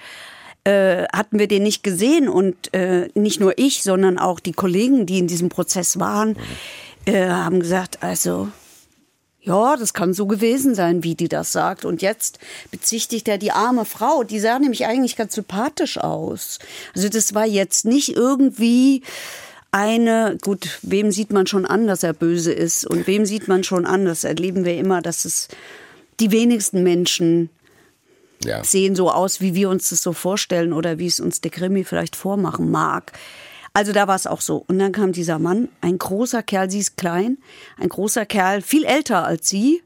äh, 0.64 1.06
hatten 1.14 1.40
wir 1.40 1.48
den 1.48 1.64
nicht 1.64 1.84
gesehen 1.84 2.28
und 2.30 2.74
äh, 2.74 3.10
nicht 3.14 3.40
nur 3.40 3.58
ich, 3.58 3.84
sondern 3.84 4.18
auch 4.18 4.40
die 4.40 4.52
Kollegen, 4.52 5.06
die 5.06 5.20
in 5.20 5.28
diesem 5.28 5.50
Prozess 5.50 6.00
waren, 6.00 6.36
äh, 7.06 7.28
haben 7.28 7.60
gesagt, 7.60 8.04
also 8.04 8.50
ja, 9.42 9.78
das 9.78 9.94
kann 9.94 10.14
so 10.14 10.28
gewesen 10.28 10.76
sein, 10.76 11.04
wie 11.04 11.16
die 11.16 11.30
das 11.30 11.52
sagt. 11.52 11.86
Und 11.86 12.02
jetzt 12.02 12.40
bezichtigt 12.72 13.28
er 13.28 13.38
die 13.38 13.52
arme 13.52 13.86
Frau. 13.86 14.24
Die 14.24 14.40
sah 14.40 14.60
nämlich 14.60 14.86
eigentlich 14.86 15.16
ganz 15.16 15.34
sympathisch 15.34 15.98
aus. 15.98 16.60
Also 16.94 17.10
das 17.10 17.34
war 17.34 17.46
jetzt 17.46 17.86
nicht 17.86 18.16
irgendwie 18.16 19.02
eine, 19.72 20.38
gut, 20.42 20.80
wem 20.82 21.12
sieht 21.12 21.32
man 21.32 21.48
schon 21.48 21.66
an, 21.66 21.88
dass 21.88 22.04
er 22.04 22.14
böse 22.14 22.52
ist? 22.52 22.86
Und 22.86 23.08
wem 23.08 23.26
sieht 23.26 23.48
man 23.48 23.64
schon 23.64 23.86
an? 23.86 24.06
Das 24.06 24.24
erleben 24.24 24.66
wir 24.66 24.78
immer, 24.78 25.02
dass 25.02 25.26
es 25.26 25.48
die 26.20 26.32
wenigsten 26.32 26.84
Menschen 26.84 27.50
Ja. 28.44 28.64
sehen 28.64 28.96
so 28.96 29.12
aus, 29.12 29.42
wie 29.42 29.54
wir 29.56 29.70
uns 29.70 29.90
das 29.90 30.02
so 30.02 30.14
vorstellen 30.14 30.72
oder 30.74 30.98
wie 31.00 31.08
es 31.08 31.20
uns 31.20 31.42
der 31.42 31.52
Krimi 31.52 31.84
vielleicht 31.84 32.16
vormachen 32.16 32.72
mag. 32.72 33.12
Also 33.74 33.92
da 33.92 34.08
war 34.08 34.16
es 34.16 34.28
auch 34.28 34.42
so. 34.42 34.64
Und 34.68 34.80
dann 34.80 34.92
kam 34.92 35.12
dieser 35.12 35.40
Mann, 35.40 35.70
ein 35.82 35.98
großer 35.98 36.42
Kerl, 36.42 36.72
sie 36.72 36.80
ist 36.80 36.98
klein, 36.98 37.38
ein 37.78 37.90
großer 37.90 38.26
Kerl, 38.26 38.62
viel 38.62 38.84
älter 38.86 39.26
als 39.26 39.48
sie. 39.50 39.84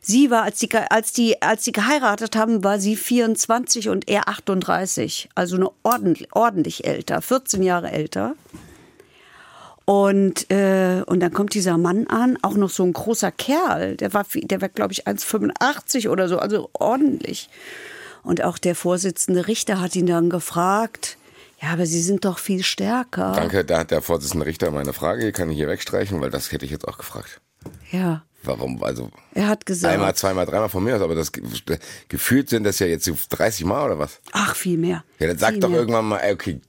Sie 0.00 0.30
war, 0.30 0.42
als 0.42 0.58
ge- 0.60 0.84
als 0.90 1.12
die, 1.14 1.40
als 1.40 1.62
die 1.64 1.72
geheiratet 1.72 2.36
haben, 2.36 2.62
war 2.62 2.78
sie 2.78 2.94
24 2.96 3.88
und 3.88 4.06
er 4.08 4.28
38. 4.28 5.30
Also 5.34 5.56
eine 5.56 5.70
ordentlich, 5.82 6.28
ordentlich 6.34 6.84
älter, 6.86 7.22
14 7.22 7.62
Jahre 7.62 7.90
älter. 7.90 8.34
Und, 9.86 10.50
äh, 10.50 11.02
und 11.06 11.20
dann 11.20 11.32
kommt 11.32 11.52
dieser 11.54 11.76
Mann 11.76 12.06
an, 12.06 12.38
auch 12.42 12.54
noch 12.54 12.70
so 12.70 12.84
ein 12.84 12.92
großer 12.92 13.30
Kerl. 13.30 13.96
Der 13.96 14.14
war, 14.14 14.24
der 14.34 14.60
war 14.62 14.68
glaube 14.70 14.92
ich, 14.92 15.06
1,85 15.06 16.08
oder 16.08 16.28
so, 16.28 16.38
also 16.38 16.70
ordentlich. 16.72 17.50
Und 18.22 18.42
auch 18.42 18.56
der 18.56 18.74
Vorsitzende 18.74 19.46
Richter 19.46 19.80
hat 19.80 19.94
ihn 19.94 20.06
dann 20.06 20.30
gefragt, 20.30 21.18
ja, 21.60 21.68
aber 21.68 21.84
Sie 21.84 22.00
sind 22.00 22.24
doch 22.24 22.38
viel 22.38 22.62
stärker. 22.62 23.32
Danke, 23.36 23.64
da 23.64 23.80
hat 23.80 23.90
der 23.90 24.00
Vorsitzende 24.00 24.46
Richter 24.46 24.70
meine 24.70 24.94
Frage, 24.94 25.26
die 25.26 25.32
kann 25.32 25.50
ich 25.50 25.56
hier 25.56 25.68
wegstreichen, 25.68 26.20
weil 26.22 26.30
das 26.30 26.50
hätte 26.50 26.64
ich 26.64 26.70
jetzt 26.70 26.88
auch 26.88 26.96
gefragt. 26.98 27.40
Ja, 27.92 28.22
Warum? 28.46 28.82
Also 28.84 29.10
er 29.32 29.48
hat 29.48 29.64
gesagt, 29.64 29.94
einmal, 29.94 30.14
zweimal, 30.14 30.44
dreimal 30.44 30.68
von 30.68 30.84
mir 30.84 30.96
aus, 30.96 31.00
aber 31.00 31.14
das 31.14 31.32
ge- 31.32 31.42
gefühlt 32.08 32.50
sind 32.50 32.64
das 32.64 32.78
ja 32.78 32.86
jetzt 32.86 33.06
so 33.06 33.16
30 33.30 33.64
Mal 33.64 33.86
oder 33.86 33.98
was? 33.98 34.20
ach, 34.32 34.54
viel 34.54 34.76
mehr. 34.76 35.02
Ja, 35.18 35.28
dann 35.28 35.38
sag 35.38 35.58
doch 35.60 35.70
mehr. 35.70 35.78
irgendwann 35.80 36.04
mal, 36.04 36.20
okay, 36.30 36.60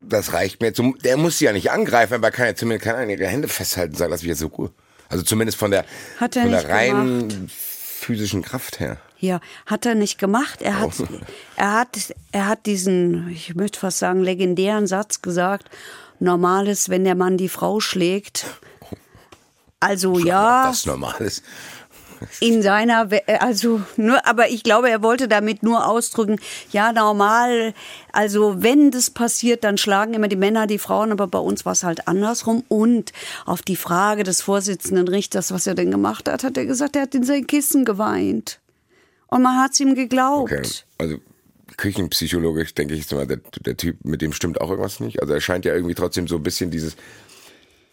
das 0.00 0.32
reicht 0.32 0.60
mir. 0.60 0.72
Zum, 0.74 0.98
der 0.98 1.16
muss 1.16 1.38
sie 1.38 1.46
ja 1.46 1.52
nicht 1.52 1.70
angreifen, 1.70 2.14
aber 2.14 2.30
kann 2.30 2.46
ja 2.46 2.54
zumindest 2.54 2.84
keine 2.84 2.98
Ahnung, 2.98 3.10
ihre 3.10 3.26
Hände 3.26 3.48
festhalten 3.48 3.92
und 3.92 3.98
sagen, 3.98 4.10
lass 4.10 4.22
mich 4.22 4.28
jetzt 4.30 4.38
so 4.40 4.46
Ruhe. 4.48 4.70
Also 5.08 5.24
zumindest 5.24 5.58
von 5.58 5.70
der, 5.70 5.84
er 6.20 6.30
von 6.30 6.50
der 6.50 6.68
reinen 6.68 7.48
physischen 7.48 8.42
Kraft 8.42 8.78
her. 8.80 8.98
Ja, 9.18 9.40
hat 9.66 9.84
er 9.86 9.94
nicht 9.94 10.18
gemacht. 10.18 10.62
Er 10.62 10.78
hat, 10.78 10.90
Oh. 11.00 11.06
er 11.56 11.72
hat, 11.72 11.88
er 12.30 12.46
hat 12.46 12.66
diesen, 12.66 13.28
ich 13.30 13.54
möchte 13.56 13.80
fast 13.80 13.98
sagen, 13.98 14.22
legendären 14.22 14.86
Satz 14.86 15.22
gesagt. 15.22 15.68
Normal 16.20 16.68
ist, 16.68 16.88
wenn 16.88 17.04
der 17.04 17.14
Mann 17.14 17.36
die 17.36 17.48
Frau 17.48 17.80
schlägt. 17.80 18.46
Also 19.80 20.18
ja, 20.18 20.64
Das 20.66 20.78
ist 20.78 20.86
normales. 20.86 21.42
In 22.40 22.62
seiner, 22.62 23.10
We- 23.10 23.40
also 23.40 23.80
nur, 23.96 24.26
aber 24.26 24.48
ich 24.50 24.62
glaube, 24.62 24.90
er 24.90 25.02
wollte 25.02 25.28
damit 25.28 25.62
nur 25.62 25.86
ausdrücken, 25.86 26.38
ja 26.70 26.92
normal, 26.92 27.74
also 28.12 28.62
wenn 28.62 28.90
das 28.90 29.10
passiert, 29.10 29.64
dann 29.64 29.78
schlagen 29.78 30.14
immer 30.14 30.28
die 30.28 30.36
Männer 30.36 30.66
die 30.66 30.78
Frauen, 30.78 31.12
aber 31.12 31.26
bei 31.26 31.38
uns 31.38 31.64
war 31.64 31.72
es 31.72 31.84
halt 31.84 32.08
andersrum. 32.08 32.64
Und 32.68 33.12
auf 33.46 33.62
die 33.62 33.76
Frage 33.76 34.24
des 34.24 34.42
Vorsitzenden 34.42 35.08
Richters, 35.08 35.52
was 35.52 35.66
er 35.66 35.74
denn 35.74 35.90
gemacht 35.90 36.28
hat, 36.28 36.44
hat 36.44 36.56
er 36.56 36.66
gesagt, 36.66 36.96
er 36.96 37.02
hat 37.02 37.14
in 37.14 37.24
sein 37.24 37.46
Kissen 37.46 37.84
geweint. 37.84 38.60
Und 39.28 39.42
man 39.42 39.58
hat 39.58 39.72
es 39.72 39.80
ihm 39.80 39.94
geglaubt. 39.94 40.52
Okay. 40.52 40.62
Also 40.96 41.16
küchenpsychologisch 41.76 42.74
denke 42.74 42.94
ich 42.94 43.00
jetzt 43.00 43.12
der, 43.12 43.26
der 43.26 43.76
Typ, 43.76 44.04
mit 44.04 44.22
dem 44.22 44.32
stimmt 44.32 44.60
auch 44.60 44.70
irgendwas 44.70 45.00
nicht. 45.00 45.20
Also 45.20 45.34
er 45.34 45.40
scheint 45.40 45.64
ja 45.64 45.74
irgendwie 45.74 45.94
trotzdem 45.94 46.26
so 46.26 46.36
ein 46.36 46.42
bisschen 46.42 46.70
dieses 46.70 46.96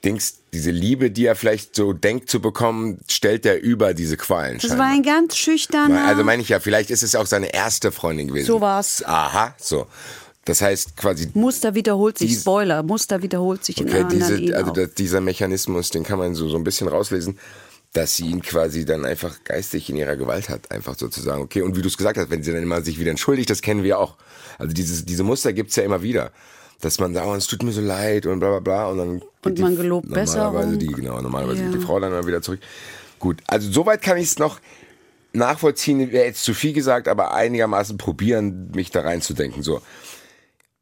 Dings, 0.06 0.36
diese 0.54 0.72
Liebe, 0.72 1.12
die 1.12 1.26
er 1.26 1.36
vielleicht 1.36 1.76
so 1.76 1.92
denkt 1.92 2.30
zu 2.30 2.40
bekommen, 2.40 3.00
stellt 3.10 3.46
er 3.46 3.60
über 3.62 3.94
diese 3.94 4.16
Qualen. 4.16 4.60
Das 4.60 4.68
scheinbar. 4.70 4.88
war 4.88 4.94
ein 4.94 5.04
ganz 5.04 5.36
schüchterner. 5.36 6.06
Also 6.06 6.24
meine 6.24 6.42
ich 6.42 6.50
ja, 6.50 6.60
vielleicht 6.60 6.92
ist 6.92 7.04
es 7.04 7.16
auch 7.16 7.26
seine 7.26 7.54
erste 7.54 7.92
Freundin 7.92 8.28
gewesen. 8.28 8.46
So 8.48 8.62
war's. 8.62 9.04
Aha, 9.06 9.56
so. 9.60 9.88
Das 10.46 10.62
heißt 10.62 10.96
quasi, 10.96 11.30
Muster 11.34 11.74
wiederholt 11.74 12.20
sich, 12.20 12.30
Dies- 12.30 12.42
Spoiler, 12.42 12.84
Muster 12.84 13.24
wiederholt 13.24 13.66
sich 13.66 13.82
in 13.82 13.90
okay, 13.90 14.02
anderen 14.02 14.20
diese, 14.20 14.40
Ehen 14.40 14.54
also 14.54 14.72
das, 14.72 14.94
dieser 14.94 15.20
Mechanismus, 15.20 15.90
den 15.90 16.04
kann 16.04 16.20
man 16.20 16.36
so, 16.36 16.48
so 16.48 16.56
ein 16.56 16.64
bisschen 16.64 16.88
rauslesen, 16.88 17.40
dass 17.94 18.16
sie 18.16 18.28
ihn 18.28 18.44
quasi 18.44 18.86
dann 18.86 19.06
einfach 19.06 19.44
geistig 19.44 19.90
in 19.90 19.96
ihrer 19.96 20.16
Gewalt 20.18 20.50
hat, 20.50 20.70
einfach 20.70 20.96
sozusagen. 20.98 21.42
Okay, 21.42 21.64
und 21.64 21.76
wie 21.76 21.82
du 21.82 21.88
es 21.88 21.98
gesagt 21.98 22.20
hast, 22.20 22.30
wenn 22.30 22.44
sie 22.44 22.52
dann 22.54 22.62
immer 22.62 22.84
sich 22.84 23.00
wieder 23.00 23.10
entschuldigt, 23.10 23.50
das 23.50 23.62
kennen 23.64 23.84
wir 23.84 23.98
auch. 23.98 24.18
Also 24.60 24.72
dieses, 24.72 25.04
diese 25.06 25.24
Muster 25.24 25.52
gibt's 25.52 25.76
ja 25.78 25.84
immer 25.84 26.04
wieder. 26.04 26.32
Dass 26.82 27.00
man 27.00 27.13
sagt, 27.13 27.25
oh, 27.27 27.36
es 27.36 27.48
tut 27.48 27.63
mir 27.63 27.72
so 27.72 27.82
leid 27.82 28.25
und 28.25 28.39
bla 28.39 28.50
bla 28.51 28.60
bla. 28.60 28.88
Und 28.89 28.98
dann 28.98 29.22
Und 29.44 29.60
man 29.60 29.75
gelobt 29.75 30.08
normalerweise 30.10 30.77
Besserung. 30.77 30.79
die, 30.79 30.88
genau, 30.88 31.22
normalerweise 31.22 31.63
Ja. 31.63 31.70
die 31.72 31.79
Frau 31.79 32.00
dann 32.00 32.12
immer 32.12 32.27
wieder 32.27 32.41
zurück. 32.41 32.60
Gut, 33.20 33.41
also 33.48 33.72
soweit 33.72 34.01
kann 34.01 34.17
ich 34.17 34.25
es 34.25 34.39
noch 34.39 34.60
nachvollziehen, 35.34 36.12
wäre 36.12 36.25
jetzt 36.25 36.44
zu 36.44 36.53
viel 36.53 36.74
gesagt, 36.74 37.08
aber 37.08 37.34
einigermaßen 37.34 37.98
probieren, 37.98 38.72
mich 38.74 38.91
da 38.91 39.01
reinzudenken. 39.01 39.63
So. 39.63 39.82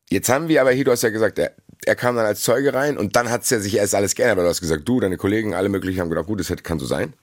Jetzt 0.09 0.29
haben 0.29 0.47
wir 0.47 0.61
aber 0.61 0.71
hier, 0.71 0.85
du 0.85 0.91
hast 0.91 1.01
ja 1.03 1.09
gesagt, 1.09 1.39
er, 1.39 1.53
er 1.85 1.95
kam 1.95 2.15
dann 2.15 2.25
als 2.25 2.41
Zeuge 2.41 2.73
rein 2.73 2.97
und 2.97 3.15
dann 3.15 3.29
hat 3.31 3.43
es 3.43 3.49
ja 3.49 3.59
sich 3.59 3.75
erst 3.77 3.95
alles 3.95 4.15
geändert, 4.15 4.37
weil 4.37 4.43
du 4.45 4.49
hast 4.49 4.61
gesagt, 4.61 4.87
du, 4.87 4.99
deine 4.99 5.17
Kollegen, 5.17 5.53
alle 5.53 5.69
möglichen 5.69 6.01
haben 6.01 6.09
gedacht, 6.09 6.27
gut, 6.27 6.39
das 6.39 6.51
kann 6.63 6.79
so 6.79 6.85
sein. 6.85 7.13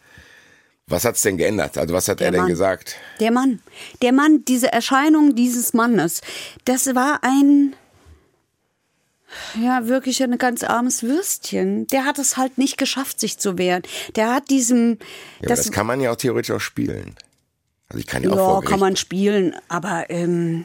Was 0.86 1.04
hat's 1.04 1.22
denn 1.22 1.36
geändert? 1.36 1.78
Also 1.78 1.94
was 1.94 2.08
hat 2.08 2.18
Der 2.18 2.26
er 2.28 2.30
denn 2.32 2.40
Mann. 2.40 2.48
gesagt? 2.50 2.96
Der 3.20 3.30
Mann. 3.30 3.60
Der 4.02 4.12
Mann, 4.12 4.44
diese 4.46 4.72
Erscheinung 4.72 5.36
dieses 5.36 5.72
Mannes, 5.72 6.20
das 6.64 6.86
war 6.96 7.20
ein, 7.22 7.74
ja, 9.60 9.86
wirklich 9.86 10.22
ein 10.22 10.38
ganz 10.38 10.62
armes 10.64 11.02
Würstchen. 11.02 11.86
Der 11.88 12.04
hat 12.04 12.18
es 12.18 12.36
halt 12.36 12.58
nicht 12.58 12.76
geschafft, 12.78 13.20
sich 13.20 13.38
zu 13.38 13.58
wehren. 13.58 13.82
Der 14.16 14.34
hat 14.34 14.50
diesem, 14.50 14.98
Ja, 15.40 15.46
aber 15.46 15.56
das, 15.56 15.70
kann 15.70 15.86
man 15.86 16.00
ja 16.00 16.10
auch 16.10 16.16
theoretisch 16.16 16.50
auch 16.54 16.60
spielen. 16.60 17.14
Also 17.88 18.00
ich 18.00 18.06
kann 18.06 18.22
ja 18.22 18.30
auch 18.30 18.36
ja, 18.36 18.44
vor 18.44 18.64
kann 18.64 18.80
man 18.80 18.96
spielen, 18.96 19.54
aber 19.68 20.10
ähm, 20.10 20.64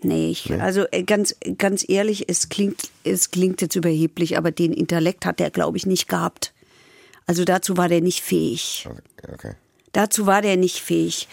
nee, 0.00 0.30
ich, 0.30 0.50
also 0.52 0.86
äh, 0.90 1.02
ganz 1.02 1.36
ganz 1.58 1.84
ehrlich, 1.86 2.30
es 2.30 2.48
klingt 2.48 2.90
es 3.04 3.30
klingt 3.30 3.60
jetzt 3.60 3.76
überheblich, 3.76 4.38
aber 4.38 4.50
den 4.50 4.72
Intellekt 4.72 5.26
hat 5.26 5.38
der 5.38 5.50
glaube 5.50 5.76
ich 5.76 5.84
nicht 5.84 6.08
gehabt. 6.08 6.54
Also 7.26 7.44
dazu 7.44 7.76
war 7.76 7.88
der 7.88 8.00
nicht 8.00 8.22
fähig. 8.22 8.88
Okay, 8.88 9.32
okay. 9.34 9.52
Dazu 9.92 10.24
war 10.24 10.40
der 10.40 10.56
nicht 10.56 10.80
fähig. 10.80 11.28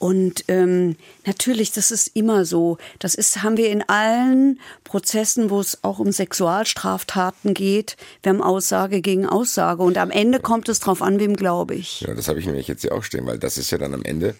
Und 0.00 0.44
ähm, 0.48 0.96
natürlich, 1.26 1.72
das 1.72 1.90
ist 1.90 2.16
immer 2.16 2.46
so. 2.46 2.78
Das 2.98 3.14
ist, 3.14 3.42
haben 3.42 3.58
wir 3.58 3.68
in 3.68 3.86
allen 3.86 4.58
Prozessen, 4.82 5.50
wo 5.50 5.60
es 5.60 5.84
auch 5.84 5.98
um 5.98 6.10
Sexualstraftaten 6.10 7.52
geht. 7.52 7.98
Wir 8.22 8.30
haben 8.30 8.40
Aussage 8.40 9.02
gegen 9.02 9.26
Aussage. 9.26 9.82
Und 9.82 9.98
am 9.98 10.10
Ende 10.10 10.40
kommt 10.40 10.70
es 10.70 10.80
drauf 10.80 11.02
an, 11.02 11.20
wem 11.20 11.36
glaube 11.36 11.74
ich. 11.74 12.00
Ja, 12.00 12.14
das 12.14 12.28
habe 12.28 12.40
ich 12.40 12.46
nämlich 12.46 12.66
jetzt 12.66 12.80
hier 12.80 12.94
auch 12.94 13.02
stehen, 13.02 13.26
weil 13.26 13.38
das 13.38 13.58
ist 13.58 13.70
ja 13.72 13.76
dann 13.76 13.92
am 13.92 14.02
Ende, 14.02 14.34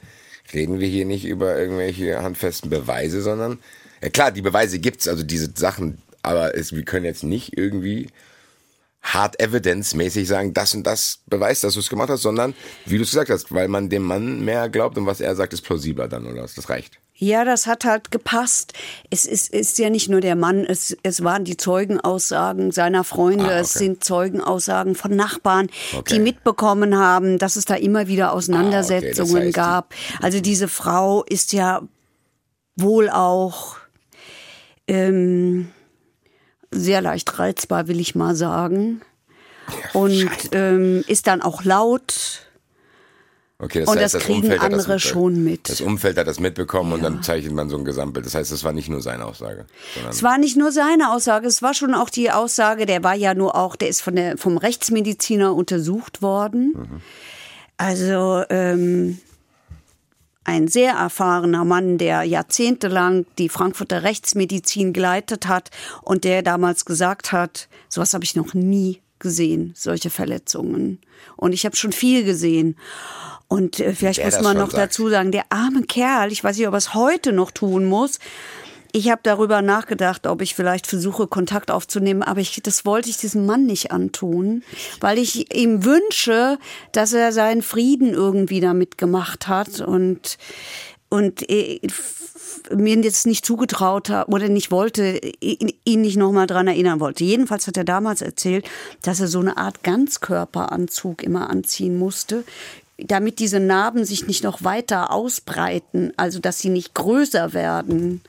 reden 0.54 0.80
wir 0.80 0.88
hier 0.88 1.04
nicht 1.04 1.26
über 1.26 1.58
irgendwelche 1.58 2.22
handfesten 2.22 2.70
Beweise, 2.70 3.20
sondern, 3.20 3.58
ja 4.02 4.08
klar, 4.08 4.32
die 4.32 4.40
Beweise 4.40 4.78
gibt's, 4.78 5.08
also 5.08 5.22
diese 5.22 5.50
Sachen, 5.54 5.98
aber 6.22 6.56
es, 6.56 6.74
wir 6.74 6.84
können 6.84 7.04
jetzt 7.04 7.22
nicht 7.22 7.58
irgendwie 7.58 8.08
hard 9.02 9.40
evidence-mäßig 9.40 10.26
sagen, 10.28 10.52
das 10.52 10.74
und 10.74 10.86
das 10.86 11.20
beweist, 11.26 11.64
dass 11.64 11.74
du 11.74 11.80
es 11.80 11.88
gemacht 11.88 12.10
hast, 12.10 12.22
sondern, 12.22 12.54
wie 12.84 12.96
du 12.98 13.02
es 13.04 13.10
gesagt 13.10 13.30
hast, 13.30 13.52
weil 13.52 13.66
man 13.68 13.88
dem 13.88 14.02
Mann 14.02 14.44
mehr 14.44 14.68
glaubt 14.68 14.98
und 14.98 15.06
was 15.06 15.20
er 15.20 15.34
sagt, 15.36 15.52
ist 15.54 15.62
plausibler 15.62 16.06
dann, 16.08 16.26
oder? 16.26 16.42
was? 16.42 16.54
Das 16.54 16.68
reicht. 16.68 16.98
Ja, 17.14 17.44
das 17.44 17.66
hat 17.66 17.84
halt 17.84 18.10
gepasst. 18.10 18.72
Es 19.10 19.26
ist, 19.26 19.52
ist 19.52 19.78
ja 19.78 19.90
nicht 19.90 20.08
nur 20.08 20.20
der 20.22 20.36
Mann, 20.36 20.64
es, 20.64 20.96
es 21.02 21.22
waren 21.22 21.44
die 21.44 21.56
Zeugenaussagen 21.58 22.72
seiner 22.72 23.04
Freunde, 23.04 23.44
Ah, 23.44 23.48
okay. 23.48 23.60
es 23.60 23.72
sind 23.74 24.02
Zeugenaussagen 24.04 24.94
von 24.94 25.14
Nachbarn, 25.16 25.68
Okay. 25.94 26.14
die 26.14 26.20
mitbekommen 26.20 26.96
haben, 26.98 27.38
dass 27.38 27.56
es 27.56 27.66
da 27.66 27.74
immer 27.74 28.06
wieder 28.08 28.26
Ah, 28.26 28.28
okay, 28.30 28.36
Auseinandersetzungen 28.38 29.34
das 29.34 29.44
heißt, 29.46 29.54
gab. 29.54 29.94
Also 30.22 30.40
diese 30.40 30.68
Frau 30.68 31.22
ist 31.24 31.52
ja 31.52 31.82
wohl 32.76 33.10
auch 33.10 33.76
ähm, 34.86 35.68
sehr 36.70 37.00
leicht 37.02 37.38
reizbar, 37.38 37.88
will 37.88 38.00
ich 38.00 38.14
mal 38.14 38.34
sagen. 38.34 39.00
Und 39.92 40.28
ähm, 40.52 41.04
ist 41.06 41.26
dann 41.26 41.42
auch 41.42 41.64
laut. 41.64 42.46
Okay, 43.62 43.80
das 43.80 43.88
Und 43.90 43.98
heißt, 43.98 44.14
das 44.14 44.22
kriegen 44.22 44.40
Umfeld 44.40 44.60
hat 44.62 44.72
andere 44.72 44.92
mit- 44.94 45.02
schon 45.02 45.44
mit. 45.44 45.68
Das 45.68 45.80
Umfeld 45.82 46.16
hat 46.16 46.26
das 46.26 46.40
mitbekommen 46.40 46.92
und 46.94 47.02
dann 47.02 47.22
zeichnet 47.22 47.52
man 47.52 47.68
so 47.68 47.76
ein 47.76 47.84
Gesamtbild. 47.84 48.24
Das 48.24 48.34
heißt, 48.34 48.50
das 48.50 48.64
war 48.64 48.72
nicht 48.72 48.88
nur 48.88 49.02
seine 49.02 49.26
Aussage, 49.26 49.66
Es 50.08 50.22
war 50.22 50.38
nicht 50.38 50.56
nur 50.56 50.72
seine 50.72 51.12
Aussage, 51.12 51.46
es 51.46 51.60
war 51.60 51.74
schon 51.74 51.92
auch 51.94 52.08
die 52.08 52.30
Aussage, 52.30 52.86
der 52.86 53.04
war 53.04 53.14
ja 53.14 53.34
nur 53.34 53.54
auch, 53.56 53.76
der 53.76 53.88
ist 53.88 54.00
von 54.00 54.16
der, 54.16 54.38
vom 54.38 54.56
Rechtsmediziner 54.56 55.54
untersucht 55.54 56.22
worden. 56.22 57.02
Also 57.76 58.42
ähm, 58.48 59.18
ein 60.44 60.68
sehr 60.68 60.92
erfahrener 60.94 61.64
Mann, 61.64 61.98
der 61.98 62.22
jahrzehntelang 62.24 63.26
die 63.38 63.48
Frankfurter 63.48 64.02
Rechtsmedizin 64.02 64.92
geleitet 64.92 65.46
hat 65.46 65.70
und 66.02 66.24
der 66.24 66.42
damals 66.42 66.84
gesagt 66.84 67.32
hat, 67.32 67.68
sowas 67.88 68.14
habe 68.14 68.24
ich 68.24 68.36
noch 68.36 68.54
nie 68.54 69.00
gesehen, 69.18 69.74
solche 69.76 70.10
Verletzungen. 70.10 70.98
Und 71.36 71.52
ich 71.52 71.64
habe 71.66 71.76
schon 71.76 71.92
viel 71.92 72.24
gesehen. 72.24 72.76
Und 73.48 73.80
äh, 73.80 73.94
vielleicht 73.94 74.18
Der 74.20 74.26
muss 74.26 74.40
man 74.42 74.56
noch 74.56 74.70
sagt. 74.70 74.82
dazu 74.82 75.08
sagen, 75.10 75.32
der 75.32 75.44
arme 75.50 75.82
Kerl, 75.82 76.32
ich 76.32 76.42
weiß 76.42 76.56
nicht, 76.56 76.66
ob 76.66 76.74
er 76.74 76.78
es 76.78 76.94
heute 76.94 77.32
noch 77.32 77.50
tun 77.50 77.84
muss. 77.84 78.18
Ich 78.92 79.10
habe 79.10 79.20
darüber 79.22 79.62
nachgedacht, 79.62 80.26
ob 80.26 80.42
ich 80.42 80.54
vielleicht 80.54 80.86
versuche, 80.86 81.26
Kontakt 81.26 81.70
aufzunehmen, 81.70 82.22
aber 82.22 82.40
ich, 82.40 82.60
das 82.62 82.84
wollte 82.84 83.08
ich 83.08 83.18
diesem 83.18 83.46
Mann 83.46 83.66
nicht 83.66 83.92
antun, 83.92 84.62
weil 85.00 85.18
ich 85.18 85.54
ihm 85.54 85.84
wünsche, 85.84 86.58
dass 86.92 87.12
er 87.12 87.32
seinen 87.32 87.62
Frieden 87.62 88.12
irgendwie 88.14 88.60
damit 88.60 88.98
gemacht 88.98 89.48
hat 89.48 89.80
und, 89.80 90.38
und 91.08 91.48
äh, 91.48 91.80
mir 92.74 92.96
jetzt 92.96 93.26
nicht 93.26 93.44
zugetraut 93.44 94.10
hat 94.10 94.28
oder 94.28 94.48
nicht 94.48 94.70
wollte, 94.70 95.20
ihn 95.40 95.72
ihn 95.84 96.00
nicht 96.00 96.16
nochmal 96.16 96.46
dran 96.46 96.66
erinnern 96.66 97.00
wollte. 97.00 97.24
Jedenfalls 97.24 97.66
hat 97.66 97.76
er 97.76 97.84
damals 97.84 98.22
erzählt, 98.22 98.68
dass 99.02 99.20
er 99.20 99.28
so 99.28 99.40
eine 99.40 99.56
Art 99.56 99.82
Ganzkörperanzug 99.82 101.22
immer 101.22 101.50
anziehen 101.50 101.98
musste, 101.98 102.44
damit 102.98 103.38
diese 103.38 103.60
Narben 103.60 104.04
sich 104.04 104.26
nicht 104.26 104.44
noch 104.44 104.62
weiter 104.62 105.12
ausbreiten, 105.12 106.12
also 106.16 106.38
dass 106.38 106.58
sie 106.58 106.70
nicht 106.70 106.94
größer 106.94 107.52
werden. 107.52 108.20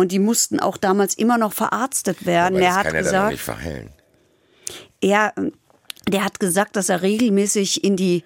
Und 0.00 0.12
die 0.12 0.18
mussten 0.18 0.60
auch 0.60 0.78
damals 0.78 1.12
immer 1.12 1.36
noch 1.36 1.52
verarztet 1.52 2.24
werden. 2.24 2.56
aber 2.56 2.64
er 2.64 2.74
hat 2.74 2.90
gesagt, 2.90 3.32
nicht 3.32 3.42
verheilen. 3.42 3.90
er, 5.02 5.34
der 6.08 6.24
hat 6.24 6.40
gesagt, 6.40 6.76
dass 6.76 6.88
er 6.88 7.02
regelmäßig 7.02 7.84
in 7.84 7.96
die, 7.96 8.24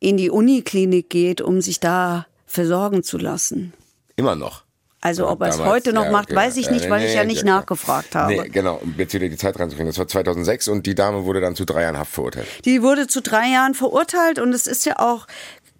in 0.00 0.16
die 0.16 0.30
Uniklinik 0.30 1.10
geht, 1.10 1.42
um 1.42 1.60
sich 1.60 1.78
da 1.78 2.26
versorgen 2.46 3.02
zu 3.02 3.18
lassen. 3.18 3.74
Immer 4.16 4.34
noch. 4.34 4.64
Also 5.02 5.28
ob 5.28 5.42
er 5.42 5.48
es 5.48 5.58
heute 5.58 5.92
noch 5.92 6.06
ja, 6.06 6.10
macht, 6.10 6.30
okay. 6.30 6.36
weiß 6.36 6.56
ich 6.56 6.70
nicht, 6.70 6.86
nee, 6.86 6.90
weil 6.90 7.04
ich 7.04 7.12
ja 7.12 7.24
nicht 7.24 7.42
klar. 7.42 7.58
nachgefragt 7.58 8.14
habe. 8.14 8.32
Nee, 8.32 8.48
genau, 8.48 8.76
um 8.76 8.94
jetzt 8.96 9.12
wieder 9.12 9.28
die 9.28 9.36
Zeit 9.36 9.60
reinzukriegen. 9.60 9.88
Das 9.88 9.98
war 9.98 10.08
2006 10.08 10.68
und 10.68 10.86
die 10.86 10.94
Dame 10.94 11.26
wurde 11.26 11.42
dann 11.42 11.54
zu 11.54 11.66
drei 11.66 11.82
Jahren 11.82 11.98
Haft 11.98 12.12
verurteilt. 12.12 12.46
Die 12.64 12.80
wurde 12.80 13.08
zu 13.08 13.20
drei 13.20 13.48
Jahren 13.48 13.74
verurteilt 13.74 14.38
und 14.38 14.54
es 14.54 14.66
ist 14.66 14.86
ja 14.86 14.98
auch 15.00 15.26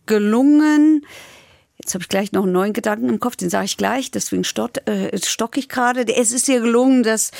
gelungen. 0.04 1.06
Jetzt 1.78 1.92
habe 1.94 2.02
ich 2.02 2.08
gleich 2.08 2.32
noch 2.32 2.44
einen 2.44 2.52
neuen 2.52 2.72
Gedanken 2.72 3.08
im 3.08 3.18
Kopf, 3.20 3.36
den 3.36 3.50
sage 3.50 3.64
ich 3.66 3.76
gleich, 3.76 4.10
deswegen 4.10 4.44
stott, 4.44 4.86
äh, 4.88 5.18
stock 5.22 5.56
ich 5.56 5.68
gerade. 5.68 6.06
Es 6.06 6.30
ist 6.32 6.48
ihr 6.48 6.60
gelungen, 6.60 7.02
dass 7.02 7.30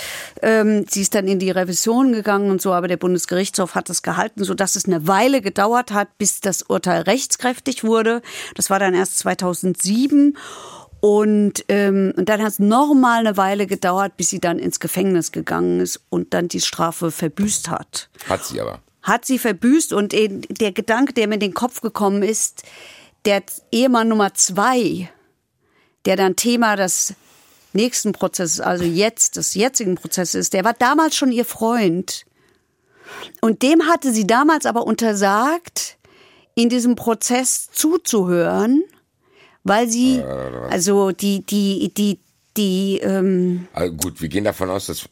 ähm, 0.42 0.84
sie 0.88 1.02
ist 1.02 1.14
dann 1.14 1.28
in 1.28 1.38
die 1.38 1.50
Revision 1.52 2.12
gegangen 2.12 2.50
und 2.50 2.60
so, 2.60 2.72
aber 2.72 2.88
der 2.88 2.96
Bundesgerichtshof 2.96 3.74
hat 3.74 3.88
das 3.88 4.02
gehalten, 4.02 4.42
so 4.44 4.54
dass 4.54 4.76
es 4.76 4.86
eine 4.86 5.06
Weile 5.06 5.40
gedauert 5.40 5.92
hat, 5.92 6.18
bis 6.18 6.40
das 6.40 6.62
Urteil 6.62 7.02
rechtskräftig 7.02 7.84
wurde. 7.84 8.22
Das 8.56 8.70
war 8.70 8.78
dann 8.80 8.92
erst 8.92 9.18
2007 9.18 10.36
und, 11.00 11.64
ähm, 11.68 12.12
und 12.16 12.28
dann 12.28 12.42
hat 12.42 12.48
es 12.48 12.58
noch 12.58 12.92
mal 12.92 13.20
eine 13.20 13.36
Weile 13.36 13.66
gedauert, 13.66 14.16
bis 14.16 14.30
sie 14.30 14.40
dann 14.40 14.58
ins 14.58 14.80
Gefängnis 14.80 15.32
gegangen 15.32 15.80
ist 15.80 16.00
und 16.10 16.34
dann 16.34 16.48
die 16.48 16.60
Strafe 16.60 17.10
verbüßt 17.10 17.70
hat 17.70 18.08
Hat 18.28 18.44
sie 18.44 18.60
aber. 18.60 18.80
hat 19.02 19.24
sie 19.26 19.38
verbüßt 19.38 19.92
und 19.92 20.12
eh, 20.12 20.28
der 20.28 20.72
Gedanke, 20.72 21.12
der 21.12 21.28
mir 21.28 21.34
in 21.34 21.40
den 21.40 21.54
Kopf 21.54 21.80
gekommen 21.82 22.22
ist, 22.22 22.64
der 23.24 23.42
Ehemann 23.72 24.08
Nummer 24.08 24.34
zwei, 24.34 25.10
der 26.04 26.16
dann 26.16 26.36
Thema 26.36 26.76
des 26.76 27.14
nächsten 27.72 28.12
Prozesses, 28.12 28.60
also 28.60 28.84
jetzt, 28.84 29.36
des 29.36 29.54
jetzigen 29.54 29.96
Prozesses 29.96 30.34
ist, 30.34 30.52
der 30.52 30.64
war 30.64 30.74
damals 30.74 31.16
schon 31.16 31.32
ihr 31.32 31.44
Freund. 31.44 32.24
Und 33.40 33.62
dem 33.62 33.86
hatte 33.88 34.12
sie 34.12 34.26
damals 34.26 34.66
aber 34.66 34.86
untersagt, 34.86 35.98
in 36.54 36.68
diesem 36.68 36.94
Prozess 36.94 37.68
zuzuhören, 37.72 38.84
weil 39.64 39.88
sie, 39.88 40.22
also 40.22 41.10
die, 41.10 41.44
die, 41.44 41.92
die, 41.92 42.20
die, 42.56 42.98
ähm, 42.98 43.66
Also 43.72 43.92
gut, 43.94 44.20
wir 44.20 44.28
gehen 44.28 44.44
davon 44.44 44.70
aus, 44.70 44.86
dass 44.86 45.08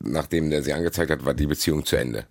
nachdem 0.00 0.50
der 0.50 0.62
sie 0.62 0.72
angezeigt 0.72 1.10
hat, 1.10 1.24
war 1.24 1.34
die 1.34 1.46
Beziehung 1.46 1.84
zu 1.84 1.96
Ende. 1.96 2.26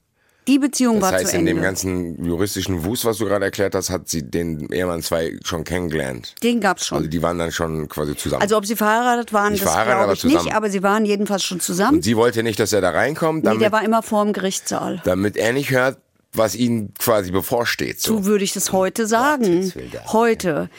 Die 0.47 0.59
Beziehung 0.59 0.99
Das 0.99 1.11
war 1.11 1.19
heißt, 1.19 1.29
zu 1.31 1.35
in 1.37 1.39
Ende. 1.47 1.53
dem 1.53 1.61
ganzen 1.61 2.23
juristischen 2.25 2.83
Wust, 2.83 3.05
was 3.05 3.17
du 3.17 3.25
gerade 3.25 3.45
erklärt 3.45 3.75
hast, 3.75 3.89
hat 3.89 4.09
sie 4.09 4.23
den 4.23 4.71
Ehemann 4.71 5.01
zwei 5.01 5.37
schon 5.43 5.63
kennengelernt. 5.63 6.35
Den 6.43 6.59
gab's 6.59 6.85
schon. 6.87 6.97
Also 6.97 7.09
die 7.09 7.21
waren 7.21 7.39
dann 7.39 7.51
schon 7.51 7.87
quasi 7.89 8.15
zusammen. 8.15 8.41
Also 8.41 8.57
ob 8.57 8.65
sie 8.65 8.75
verheiratet 8.75 9.31
waren, 9.33 9.53
Nicht 9.53 9.63
das 9.63 9.71
verheiratet, 9.71 9.93
glaube 9.93 10.03
aber 10.05 10.13
ich 10.13 10.19
zusammen. 10.19 10.45
nicht, 10.45 10.55
aber 10.55 10.69
sie 10.69 10.83
waren 10.83 11.05
jedenfalls 11.05 11.43
schon 11.43 11.59
zusammen. 11.59 11.97
und 11.97 12.03
sie 12.03 12.15
wollte 12.17 12.43
nicht, 12.43 12.59
dass 12.59 12.73
er 12.73 12.81
da 12.81 12.89
reinkommt, 12.91 13.43
nee, 13.43 13.49
damit, 13.49 13.61
der 13.61 13.71
war 13.71 13.83
immer 13.83 14.03
vor 14.03 14.23
dem 14.23 14.33
Gerichtssaal. 14.33 15.01
damit 15.05 15.37
er 15.37 15.53
nicht 15.53 15.71
hört, 15.71 15.97
was 16.33 16.55
ihnen 16.55 16.93
quasi 16.97 17.31
bevorsteht. 17.31 18.01
So. 18.01 18.17
So 18.17 18.25
würde 18.25 18.43
ich 18.43 18.53
das 18.53 18.71
heute 18.71 19.05
sagen. 19.07 19.73
Willen. 19.75 19.91
Heute. 20.11 20.69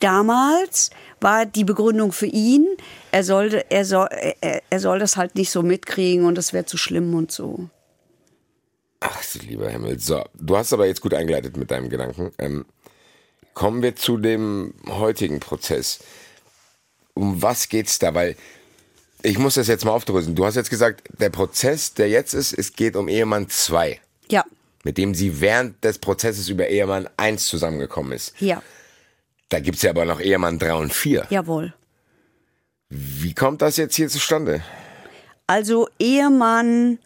Damals 0.00 0.90
war 1.20 1.46
die 1.46 1.64
Begründung 1.64 2.10
für 2.12 2.26
ihn, 2.26 2.66
er 3.12 3.22
sollte, 3.22 3.70
er 3.70 3.84
soll, 3.84 4.08
er, 4.40 4.60
er 4.68 4.80
soll 4.80 4.98
das 4.98 5.16
halt 5.16 5.36
nicht 5.36 5.50
so 5.50 5.62
mitkriegen 5.62 6.24
und 6.24 6.36
das 6.36 6.52
wäre 6.52 6.64
zu 6.66 6.76
schlimm 6.76 7.14
und 7.14 7.30
so. 7.30 7.68
Ach, 9.04 9.22
lieber 9.46 9.68
Himmel. 9.68 9.98
So, 9.98 10.24
du 10.34 10.56
hast 10.56 10.72
aber 10.72 10.86
jetzt 10.86 11.00
gut 11.00 11.12
eingeleitet 11.14 11.56
mit 11.56 11.70
deinem 11.70 11.88
Gedanken. 11.88 12.30
Ähm, 12.38 12.64
kommen 13.54 13.82
wir 13.82 13.96
zu 13.96 14.16
dem 14.16 14.74
heutigen 14.88 15.40
Prozess. 15.40 16.00
Um 17.14 17.42
was 17.42 17.68
geht's 17.68 17.98
da? 17.98 18.14
Weil 18.14 18.36
ich 19.22 19.38
muss 19.38 19.54
das 19.54 19.66
jetzt 19.68 19.84
mal 19.84 19.90
aufdröseln. 19.92 20.34
Du 20.36 20.44
hast 20.46 20.54
jetzt 20.54 20.70
gesagt, 20.70 21.02
der 21.18 21.30
Prozess, 21.30 21.94
der 21.94 22.08
jetzt 22.08 22.32
ist, 22.34 22.52
es 22.52 22.72
geht 22.74 22.96
um 22.96 23.08
Ehemann 23.08 23.48
2, 23.48 24.00
Ja, 24.28 24.44
mit 24.84 24.98
dem 24.98 25.14
sie 25.14 25.40
während 25.40 25.82
des 25.84 25.98
Prozesses 25.98 26.48
über 26.48 26.68
Ehemann 26.68 27.08
1 27.16 27.46
zusammengekommen 27.46 28.12
ist. 28.12 28.34
ja, 28.40 28.62
Da 29.48 29.60
gibt's 29.60 29.82
ja 29.82 29.90
aber 29.90 30.04
noch 30.04 30.20
Ehemann 30.20 30.58
3 30.58 30.74
und 30.74 30.92
4. 30.94 31.26
jawohl. 31.30 31.74
Wie 32.88 33.34
kommt 33.34 33.62
das 33.62 33.76
jetzt 33.78 33.94
hier 33.96 34.08
zustande? 34.08 34.62
Also 35.46 35.88
Ehemann 35.98 36.98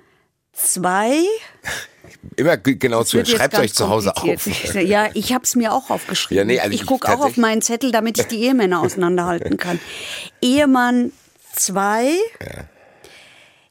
zwei. 0.56 1.22
Immer 2.36 2.56
genau 2.56 3.04
zu. 3.04 3.18
wird 3.18 3.28
Schreibt 3.28 3.58
euch 3.58 3.75
zu 3.75 3.88
Hause 3.88 4.16
auf. 4.16 4.75
Ja, 4.75 5.08
ich 5.14 5.32
habe 5.32 5.44
es 5.44 5.54
mir 5.54 5.72
auch 5.72 5.90
aufgeschrieben. 5.90 6.38
Ja, 6.38 6.44
nee, 6.44 6.60
also 6.60 6.75
ich 6.75 6.82
ich 6.82 6.86
gucke 6.86 7.08
auch 7.08 7.20
auf 7.20 7.36
meinen 7.36 7.62
Zettel, 7.62 7.92
damit 7.92 8.18
ich 8.18 8.26
die 8.26 8.42
Ehemänner 8.42 8.80
auseinanderhalten 8.80 9.56
kann. 9.56 9.80
Ehemann 10.40 11.12
2 11.54 12.10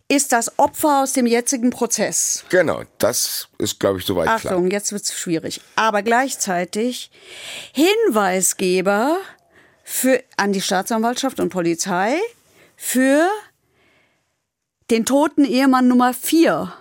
ist 0.08 0.32
das 0.32 0.60
Opfer 0.60 1.04
aus 1.04 1.14
dem 1.14 1.26
jetzigen 1.26 1.72
Prozess. 1.72 2.46
Genau, 2.50 2.84
das 3.00 3.48
ist, 3.58 3.80
glaube 3.80 4.00
ich, 4.00 4.06
soweit 4.06 4.26
klar. 4.26 4.54
Achtung, 4.54 4.70
jetzt 4.70 4.92
wird's 4.92 5.18
schwierig. 5.18 5.62
Aber 5.76 6.04
gleichzeitig 6.04 7.10
Hinweisgeber 7.74 9.18
für, 9.84 10.24
an 10.38 10.54
die 10.54 10.62
Staatsanwaltschaft 10.62 11.40
und 11.40 11.50
Polizei 11.50 12.18
für 12.76 13.28
den 14.90 15.06
toten 15.06 15.46
Ehemann 15.46 15.88
Nummer 15.88 16.14
4. 16.14 16.74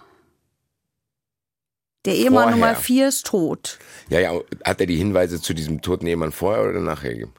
Der 2.04 2.14
Ehemann 2.14 2.42
Vorher. 2.42 2.50
Nummer 2.50 2.74
4 2.74 3.08
ist 3.08 3.26
tot. 3.26 3.78
Ja, 4.10 4.20
ja, 4.20 4.32
hat 4.64 4.80
er 4.80 4.86
die 4.86 4.96
Hinweise 4.96 5.40
zu 5.40 5.54
diesem 5.54 5.80
toten 5.80 6.06
Ehemann 6.06 6.32
vorher 6.32 6.68
oder 6.68 6.80
nachher 6.80 7.14
gegeben? 7.14 7.32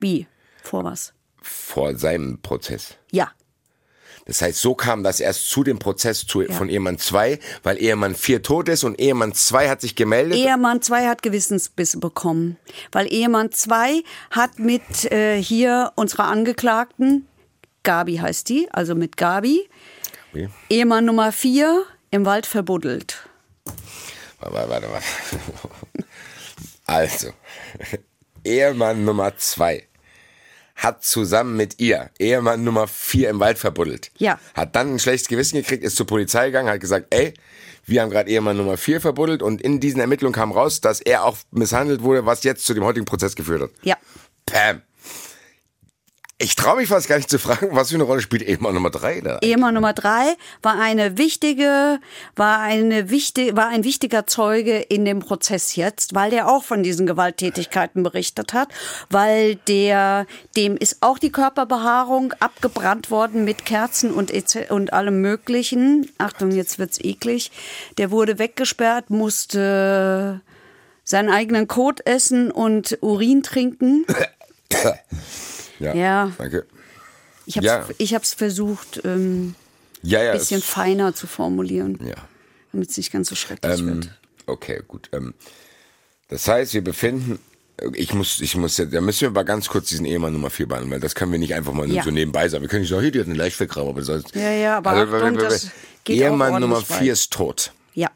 Wie? 0.00 0.26
Vor 0.62 0.82
was? 0.82 1.12
Vor 1.40 1.96
seinem 1.96 2.40
Prozess. 2.40 2.96
Ja. 3.12 3.30
Das 4.26 4.40
heißt, 4.40 4.60
so 4.60 4.74
kam 4.74 5.02
das 5.02 5.20
erst 5.20 5.50
zu 5.50 5.62
dem 5.62 5.78
Prozess 5.78 6.26
zu, 6.26 6.42
von 6.46 6.70
Ehemann 6.70 6.98
2, 6.98 7.38
weil 7.62 7.76
Ehemann 7.76 8.14
4 8.14 8.42
tot 8.42 8.68
ist 8.70 8.82
und 8.82 8.98
Ehemann 8.98 9.34
2 9.34 9.68
hat 9.68 9.82
sich 9.82 9.94
gemeldet. 9.94 10.38
Ehemann 10.38 10.80
2 10.80 11.06
hat 11.06 11.22
Gewissensbisse 11.22 11.98
bekommen, 11.98 12.56
weil 12.90 13.06
Ehemann 13.12 13.52
2 13.52 14.02
hat 14.30 14.58
mit 14.58 15.12
äh, 15.12 15.40
hier 15.40 15.92
unserer 15.94 16.24
Angeklagten, 16.24 17.28
Gabi 17.84 18.16
heißt 18.16 18.48
die, 18.48 18.68
also 18.72 18.94
mit 18.94 19.16
Gabi, 19.16 19.68
Wie? 20.32 20.48
Ehemann 20.68 21.04
Nummer 21.04 21.30
4 21.30 21.84
im 22.10 22.26
Wald 22.26 22.46
verbuddelt. 22.46 23.28
Warte, 24.40 24.68
warte, 24.68 24.88
warte. 24.90 25.06
Also, 26.86 27.28
Ehemann 28.44 29.04
Nummer 29.04 29.36
2 29.36 29.86
hat 30.76 31.02
zusammen 31.04 31.56
mit 31.56 31.80
ihr 31.80 32.10
Ehemann 32.18 32.64
Nummer 32.64 32.86
4 32.86 33.30
im 33.30 33.40
Wald 33.40 33.58
verbuddelt. 33.58 34.10
Ja. 34.18 34.38
Hat 34.54 34.76
dann 34.76 34.94
ein 34.94 34.98
schlechtes 34.98 35.28
Gewissen 35.28 35.56
gekriegt, 35.56 35.82
ist 35.84 35.96
zur 35.96 36.06
Polizei 36.06 36.46
gegangen, 36.46 36.68
hat 36.68 36.80
gesagt, 36.80 37.06
ey, 37.10 37.32
wir 37.86 38.02
haben 38.02 38.10
gerade 38.10 38.30
Ehemann 38.30 38.56
Nummer 38.56 38.76
4 38.76 39.00
verbuddelt 39.00 39.42
und 39.42 39.62
in 39.62 39.80
diesen 39.80 40.00
Ermittlungen 40.00 40.34
kam 40.34 40.52
raus, 40.52 40.80
dass 40.80 41.00
er 41.00 41.24
auch 41.24 41.38
misshandelt 41.50 42.02
wurde, 42.02 42.26
was 42.26 42.42
jetzt 42.42 42.66
zu 42.66 42.74
dem 42.74 42.84
heutigen 42.84 43.06
Prozess 43.06 43.36
geführt 43.36 43.62
hat. 43.62 43.70
Ja. 43.82 43.96
Pam. 44.46 44.82
Ich 46.38 46.56
traue 46.56 46.78
mich 46.78 46.88
fast 46.88 47.06
gar 47.08 47.16
nicht 47.16 47.30
zu 47.30 47.38
fragen, 47.38 47.68
was 47.76 47.90
für 47.90 47.94
eine 47.94 48.02
Rolle 48.02 48.20
spielt 48.20 48.42
Ehemann 48.42 48.74
Nummer 48.74 48.90
3 48.90 49.20
da? 49.20 49.38
Ehemann 49.40 49.72
Nummer 49.72 49.92
3 49.92 50.34
war 50.62 50.80
eine 50.80 51.16
wichtige, 51.16 52.00
war 52.34 52.58
eine 52.58 53.08
wichtige, 53.08 53.56
war 53.56 53.68
ein 53.68 53.84
wichtiger 53.84 54.26
Zeuge 54.26 54.78
in 54.78 55.04
dem 55.04 55.20
Prozess 55.20 55.76
jetzt, 55.76 56.16
weil 56.16 56.32
der 56.32 56.48
auch 56.48 56.64
von 56.64 56.82
diesen 56.82 57.06
Gewalttätigkeiten 57.06 58.02
berichtet 58.02 58.52
hat, 58.52 58.68
weil 59.10 59.54
der, 59.68 60.26
dem 60.56 60.76
ist 60.76 60.98
auch 61.02 61.20
die 61.20 61.30
Körperbehaarung 61.30 62.32
abgebrannt 62.40 63.12
worden 63.12 63.44
mit 63.44 63.64
Kerzen 63.64 64.12
und, 64.12 64.32
und 64.70 64.92
allem 64.92 65.20
möglichen. 65.20 66.10
Achtung, 66.18 66.50
jetzt 66.50 66.80
wird's 66.80 66.98
eklig. 67.00 67.52
Der 67.96 68.10
wurde 68.10 68.40
weggesperrt, 68.40 69.08
musste 69.08 70.40
seinen 71.04 71.28
eigenen 71.28 71.68
Kot 71.68 72.04
essen 72.04 72.50
und 72.50 72.98
Urin 73.02 73.44
trinken. 73.44 74.04
Ja. 75.80 75.94
Ja. 75.94 76.32
Danke. 76.38 76.66
Ich 77.46 77.56
habe 77.56 77.66
Ja. 77.66 77.86
ich 77.98 78.14
hab's 78.14 78.32
versucht, 78.34 79.00
ähm, 79.04 79.54
Ja, 80.02 80.22
ja. 80.22 80.32
ein 80.32 80.38
bisschen 80.38 80.58
es- 80.60 80.64
feiner 80.66 81.14
zu 81.14 81.26
formulieren, 81.26 81.98
ja. 82.06 82.14
damit 82.72 82.90
es 82.90 82.96
nicht 82.96 83.12
ganz 83.12 83.28
so 83.28 83.34
schrecklich 83.34 83.78
Ähm, 83.80 83.86
wird. 83.86 84.10
okay, 84.46 84.82
gut. 84.86 85.08
Ähm, 85.12 85.34
das 86.28 86.48
heißt, 86.48 86.74
wir 86.74 86.82
befinden. 86.84 87.38
Ich 87.94 88.14
muss, 88.14 88.40
ich 88.40 88.54
muss 88.56 88.76
da 88.76 89.00
müssen 89.00 89.22
wir 89.22 89.28
aber 89.28 89.42
ganz 89.44 89.68
kurz 89.68 89.88
diesen 89.88 90.06
Ehemann 90.06 90.32
Nummer 90.32 90.48
4 90.48 90.66
behandeln, 90.68 90.92
weil 90.92 91.00
das 91.00 91.16
können 91.16 91.32
wir 91.32 91.40
nicht 91.40 91.54
einfach 91.54 91.72
mal 91.72 91.90
Ja. 91.90 92.04
so 92.04 92.10
nebenbei 92.12 92.48
sagen. 92.48 92.62
Wir 92.62 92.68
können 92.68 92.82
nicht 92.82 92.90
sagen, 92.90 93.02
hier, 93.02 93.10
die 93.10 93.18
hat 93.20 93.26
eine 93.26 93.34
Leichtvergrabung, 93.34 93.90
aber 93.90 94.02
sonst. 94.02 94.34
Ja, 94.34 94.50
ja, 94.52 94.76
aber 94.78 94.90
Achtung, 94.92 95.34
das 95.38 95.70
geht 96.04 96.22
auch 96.22 96.26
Ehemann 96.28 96.60
Nummer 96.60 96.76
ordentlich 96.76 96.96
4 96.98 97.06
weit. 97.08 97.12
ist 97.12 97.32
tot. 97.32 97.72
Ja. 97.94 98.10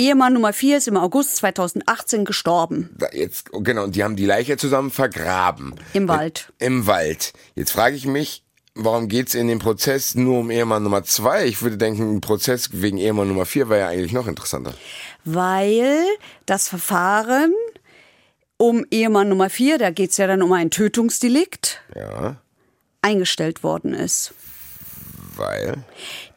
Ehemann 0.00 0.32
Nummer 0.32 0.52
4 0.52 0.78
ist 0.78 0.86
im 0.88 0.96
August 0.96 1.36
2018 1.36 2.24
gestorben. 2.24 2.96
Jetzt, 3.12 3.50
genau, 3.52 3.84
und 3.84 3.96
die 3.96 4.04
haben 4.04 4.14
die 4.14 4.26
Leiche 4.26 4.56
zusammen 4.56 4.90
vergraben. 4.92 5.74
Im 5.92 6.06
Wald. 6.06 6.52
Im 6.58 6.86
Wald. 6.86 7.32
Jetzt 7.56 7.72
frage 7.72 7.96
ich 7.96 8.06
mich, 8.06 8.44
warum 8.76 9.08
geht's 9.08 9.34
in 9.34 9.48
dem 9.48 9.58
Prozess 9.58 10.14
nur 10.14 10.38
um 10.38 10.50
Ehemann 10.52 10.84
Nummer 10.84 11.02
2? 11.02 11.46
Ich 11.46 11.62
würde 11.62 11.76
denken, 11.78 12.14
ein 12.14 12.20
Prozess 12.20 12.68
wegen 12.72 12.96
Ehemann 12.98 13.26
Nummer 13.26 13.44
4 13.44 13.68
wäre 13.68 13.80
ja 13.80 13.88
eigentlich 13.88 14.12
noch 14.12 14.28
interessanter. 14.28 14.72
Weil 15.24 16.04
das 16.46 16.68
Verfahren 16.68 17.52
um 18.56 18.84
Ehemann 18.92 19.28
Nummer 19.28 19.50
4, 19.50 19.78
da 19.78 19.90
geht 19.90 20.10
es 20.12 20.16
ja 20.16 20.28
dann 20.28 20.42
um 20.42 20.52
ein 20.52 20.70
Tötungsdelikt, 20.70 21.80
Ja, 21.96 22.36
eingestellt 23.02 23.64
worden 23.64 23.94
ist. 23.94 24.32
weil. 25.34 25.82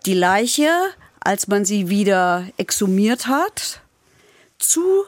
Die 0.08 0.16
Leiche, 0.16 0.68
als 1.22 1.48
man 1.48 1.66
sie 1.66 1.90
wieder 1.90 2.46
exhumiert 2.58 3.28
hat, 3.28 3.82
zu 4.60 5.06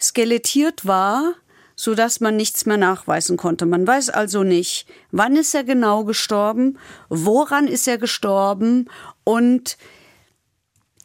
skelettiert 0.00 0.86
war, 0.86 1.34
so 1.76 1.94
dass 1.94 2.20
man 2.20 2.36
nichts 2.36 2.66
mehr 2.66 2.76
nachweisen 2.76 3.36
konnte. 3.36 3.66
Man 3.66 3.86
weiß 3.86 4.10
also 4.10 4.44
nicht, 4.44 4.86
wann 5.10 5.36
ist 5.36 5.54
er 5.54 5.64
genau 5.64 6.04
gestorben, 6.04 6.78
woran 7.08 7.66
ist 7.66 7.88
er 7.88 7.98
gestorben 7.98 8.88
und 9.24 9.76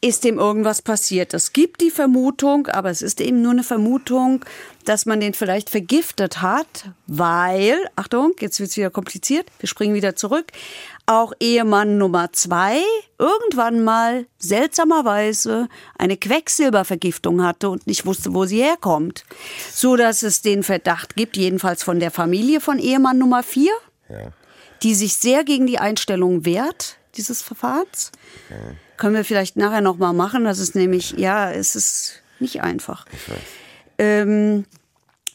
ist 0.01 0.23
dem 0.23 0.37
irgendwas 0.37 0.81
passiert. 0.81 1.33
Es 1.33 1.53
gibt 1.53 1.81
die 1.81 1.89
Vermutung, 1.89 2.67
aber 2.67 2.91
es 2.91 3.01
ist 3.01 3.19
eben 3.19 3.41
nur 3.41 3.53
eine 3.53 3.63
Vermutung, 3.63 4.45
dass 4.85 5.07
man 5.07 5.19
den 5.19 5.33
vielleicht 5.33 5.71
vergiftet 5.71 6.41
hat, 6.41 6.91
weil, 7.07 7.77
Achtung, 7.95 8.33
jetzt 8.39 8.59
wird's 8.59 8.77
wieder 8.77 8.91
kompliziert, 8.91 9.47
wir 9.59 9.67
springen 9.67 9.95
wieder 9.95 10.15
zurück, 10.15 10.51
auch 11.07 11.33
Ehemann 11.39 11.97
Nummer 11.97 12.31
zwei 12.33 12.81
irgendwann 13.17 13.83
mal 13.83 14.25
seltsamerweise 14.37 15.69
eine 15.97 16.17
Quecksilbervergiftung 16.17 17.43
hatte 17.43 17.69
und 17.69 17.87
nicht 17.87 18.05
wusste, 18.05 18.33
wo 18.33 18.45
sie 18.45 18.61
herkommt. 18.61 19.23
So 19.73 19.95
dass 19.95 20.21
es 20.21 20.41
den 20.41 20.63
Verdacht 20.63 21.15
gibt, 21.15 21.37
jedenfalls 21.37 21.81
von 21.81 21.99
der 21.99 22.11
Familie 22.11 22.59
von 22.61 22.77
Ehemann 22.77 23.17
Nummer 23.17 23.41
vier, 23.41 23.71
Ja. 24.09 24.31
die 24.83 24.93
sich 24.95 25.15
sehr 25.15 25.43
gegen 25.45 25.65
die 25.65 25.79
Einstellung 25.79 26.45
wehrt, 26.45 26.97
dieses 27.15 27.41
Verfahrens. 27.41 28.11
Können 28.97 29.15
wir 29.15 29.25
vielleicht 29.25 29.55
nachher 29.55 29.81
nochmal 29.81 30.13
machen. 30.13 30.43
Das 30.43 30.59
ist 30.59 30.75
nämlich, 30.75 31.11
ja, 31.11 31.51
es 31.51 31.75
ist 31.75 32.21
nicht 32.39 32.61
einfach. 32.61 33.05
Ähm, 33.97 34.65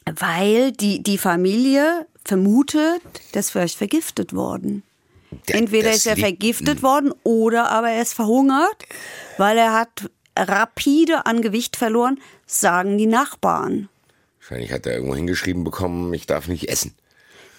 Weil 0.05 0.71
die, 0.71 1.01
die 1.01 1.17
Familie 1.17 2.05
vermutet, 2.25 3.01
dass 3.33 3.49
vielleicht 3.49 3.77
vergiftet 3.77 4.33
worden. 4.33 4.83
Entweder 5.47 5.89
das 5.89 5.97
ist 5.97 6.07
er 6.07 6.17
vergiftet 6.17 6.83
worden 6.83 7.13
oder 7.23 7.69
aber 7.69 7.89
er 7.89 8.01
ist 8.01 8.13
verhungert, 8.13 8.85
weil 9.37 9.57
er 9.57 9.73
hat 9.73 10.09
rapide 10.37 11.25
an 11.25 11.41
Gewicht 11.41 11.75
verloren, 11.75 12.19
sagen 12.45 12.97
die 12.97 13.07
Nachbarn. 13.07 13.89
Wahrscheinlich 14.39 14.71
hat 14.71 14.85
er 14.85 14.95
irgendwo 14.95 15.15
hingeschrieben 15.15 15.63
bekommen, 15.63 16.13
ich 16.13 16.25
darf 16.25 16.47
nicht 16.47 16.69
essen. 16.69 16.95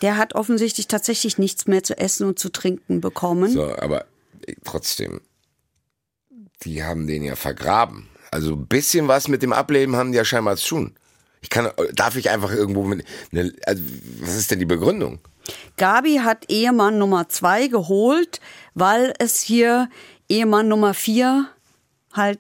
Der 0.03 0.17
hat 0.17 0.35
offensichtlich 0.35 0.89
tatsächlich 0.89 1.39
nichts 1.39 1.67
mehr 1.67 1.83
zu 1.83 1.97
essen 1.97 2.27
und 2.27 2.39
zu 2.39 2.51
trinken 2.51 3.01
bekommen. 3.01 3.51
So, 3.51 3.75
aber 3.77 4.05
äh, 4.47 4.55
trotzdem, 4.65 5.21
die 6.63 6.85
haben 6.85 7.07
den 7.07 7.23
ja 7.23 7.37
vergraben. 7.37 8.09
Also 8.31 8.55
ein 8.55 8.67
bisschen 8.67 9.09
was 9.09 9.29
mit 9.29 9.43
dem 9.43 9.53
Ableben 9.53 9.97
haben 9.97 10.13
die 10.13 10.19
ja 10.19 10.25
scheinbar 10.25 10.57
zu 10.57 10.69
tun. 10.69 10.97
Ich 11.41 11.51
kann, 11.51 11.71
darf 11.93 12.17
ich 12.17 12.31
einfach 12.31 12.51
irgendwo 12.53 12.85
mit, 12.85 13.07
ne, 13.31 13.53
also, 13.65 13.83
was 14.21 14.35
ist 14.35 14.51
denn 14.51 14.59
die 14.59 14.65
Begründung? 14.65 15.21
Gabi 15.77 16.17
hat 16.23 16.51
Ehemann 16.51 16.99
Nummer 16.99 17.29
zwei 17.29 17.67
geholt, 17.69 18.41
weil 18.75 19.13
es 19.19 19.41
hier 19.41 19.89
Ehemann 20.29 20.69
Nummer 20.69 20.95
vier 20.95 21.47
halt 22.13 22.39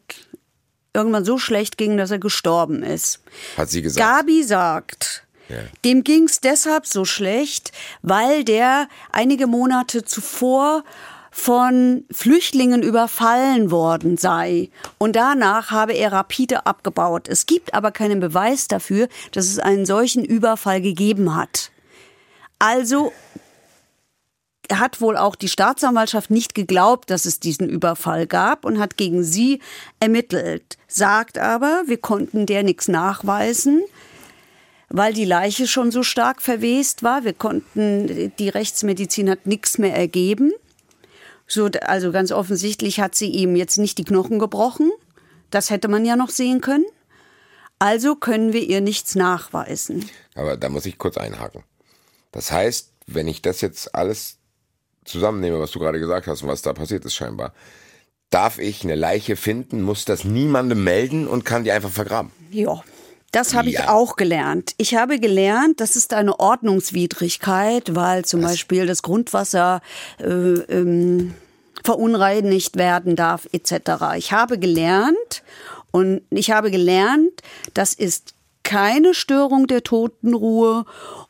irgendwann 0.95 1.25
so 1.25 1.39
schlecht 1.39 1.77
ging, 1.77 1.97
dass 1.97 2.11
er 2.11 2.19
gestorben 2.21 2.83
ist. 2.83 3.21
Hat 3.57 3.69
sie 3.69 3.83
gesagt. 3.83 4.07
Gabi 4.07 4.43
sagt, 4.45 5.25
Ja. 5.49 5.57
dem 5.85 6.05
ging's 6.05 6.41
deshalb 6.41 6.87
so 6.87 7.05
schlecht, 7.05 7.73
weil 8.03 8.45
der 8.45 8.89
einige 9.11 9.47
Monate 9.47 10.05
zuvor 10.05 10.85
von 11.33 12.05
Flüchtlingen 12.13 12.85
überfallen 12.85 13.73
worden 13.73 14.17
sei. 14.17 14.71
Und 14.99 15.17
danach 15.17 15.73
habe 15.73 15.93
er 15.95 16.13
rapide 16.13 16.65
abgebaut. 16.65 17.27
Es 17.29 17.47
gibt 17.47 17.75
aber 17.75 17.91
keinen 17.91 18.21
Beweis 18.21 18.69
dafür, 18.69 19.09
dass 19.33 19.47
es 19.47 19.59
einen 19.59 19.85
solchen 19.85 20.25
Überfall 20.25 20.81
gegeben 20.81 21.35
hat. 21.35 21.73
Also 22.65 23.13
hat 24.73 25.03
wohl 25.03 25.19
auch 25.19 25.37
die 25.37 25.51
Staatsanwaltschaft 25.51 26.31
nicht 26.31 26.55
geglaubt, 26.55 27.11
dass 27.11 27.27
es 27.27 27.39
diesen 27.39 27.69
Überfall 27.69 28.27
gab 28.27 28.65
und 28.65 28.79
hat 28.79 28.97
gegen 28.97 29.23
sie 29.23 29.61
ermittelt. 30.01 30.79
Sagt 30.89 31.37
aber, 31.37 31.83
wir 31.85 31.99
konnten 31.99 32.47
der 32.47 32.63
nichts 32.63 32.89
nachweisen, 32.89 33.83
weil 34.89 35.13
die 35.13 35.27
Leiche 35.27 35.67
schon 35.67 35.91
so 35.91 36.03
stark 36.03 36.41
verwest 36.41 37.03
war. 37.03 37.25
Wir 37.25 37.35
konnten, 37.35 38.33
die 38.39 38.49
Rechtsmedizin 38.49 39.29
hat 39.29 39.45
nichts 39.45 39.77
mehr 39.77 39.95
ergeben. 39.95 40.51
So, 41.47 41.69
also 41.83 42.13
ganz 42.13 42.33
offensichtlich 42.33 42.99
hat 42.99 43.15
sie 43.15 43.29
ihm 43.29 43.57
jetzt 43.57 43.77
nicht 43.77 43.99
die 43.99 44.05
Knochen 44.05 44.39
gebrochen. 44.39 44.91
Das 45.51 45.69
hätte 45.69 45.89
man 45.89 46.07
ja 46.07 46.17
noch 46.17 46.31
sehen 46.31 46.63
können. 46.63 46.87
Also 47.79 48.17
können 48.17 48.55
wir 48.55 48.63
ihr 48.63 48.81
nichts 48.81 49.17
nachweisen. 49.17 50.09
Aber 50.35 50.57
da 50.57 50.71
muss 50.71 50.87
ich 50.87 50.97
kurz 50.97 51.19
einhaken. 51.19 51.63
Das 52.35 52.51
heißt, 52.51 52.91
wenn 53.07 53.29
ich 53.29 53.43
das 53.43 53.61
jetzt 53.61 53.95
alles 53.95 54.39
zusammennehme, 55.05 55.61
was 55.61 55.71
du 55.71 55.79
gerade 55.79 56.01
gesagt 56.01 56.27
hast 56.27 56.43
und 56.43 56.49
was 56.49 56.63
da 56.63 56.73
passiert 56.73 57.05
ist 57.05 57.15
scheinbar, 57.15 57.55
darf 58.31 58.59
ich 58.59 58.83
eine 58.83 58.97
Leiche 58.97 59.37
finden, 59.37 59.83
muss 59.83 60.05
das 60.05 60.25
niemandem 60.25 60.83
melden 60.83 61.29
und 61.29 61.45
kann 61.45 61.63
die 61.63 61.71
einfach 61.71 61.91
vergraben. 61.91 62.33
Ja, 62.51 62.83
das 63.31 63.55
habe 63.55 63.69
ich 63.69 63.75
Ja. 63.75 63.91
auch 63.91 64.17
gelernt. 64.17 64.75
Ich 64.79 64.97
habe 64.97 65.21
gelernt, 65.21 65.81
das 65.81 65.95
ist 65.95 66.13
eine 66.13 66.41
Ordnungswidrigkeit, 66.41 67.95
weil 67.95 68.25
zum 68.25 68.41
Beispiel 68.41 68.87
das 68.87 69.03
Grundwasser 69.03 69.81
äh, 70.19 70.25
ähm, 70.27 71.35
verunreinigt 71.85 72.77
werden 72.77 73.15
darf 73.15 73.47
etc. 73.53 74.17
Ich 74.17 74.33
habe 74.33 74.59
gelernt 74.59 75.45
und 75.93 76.23
ich 76.31 76.51
habe 76.51 76.73
gelernt, 76.73 77.43
das 77.75 77.95
ist 77.95 78.34
keine 78.65 79.15
Störung 79.15 79.69
der 79.69 79.85
Totenruhe 79.85 80.85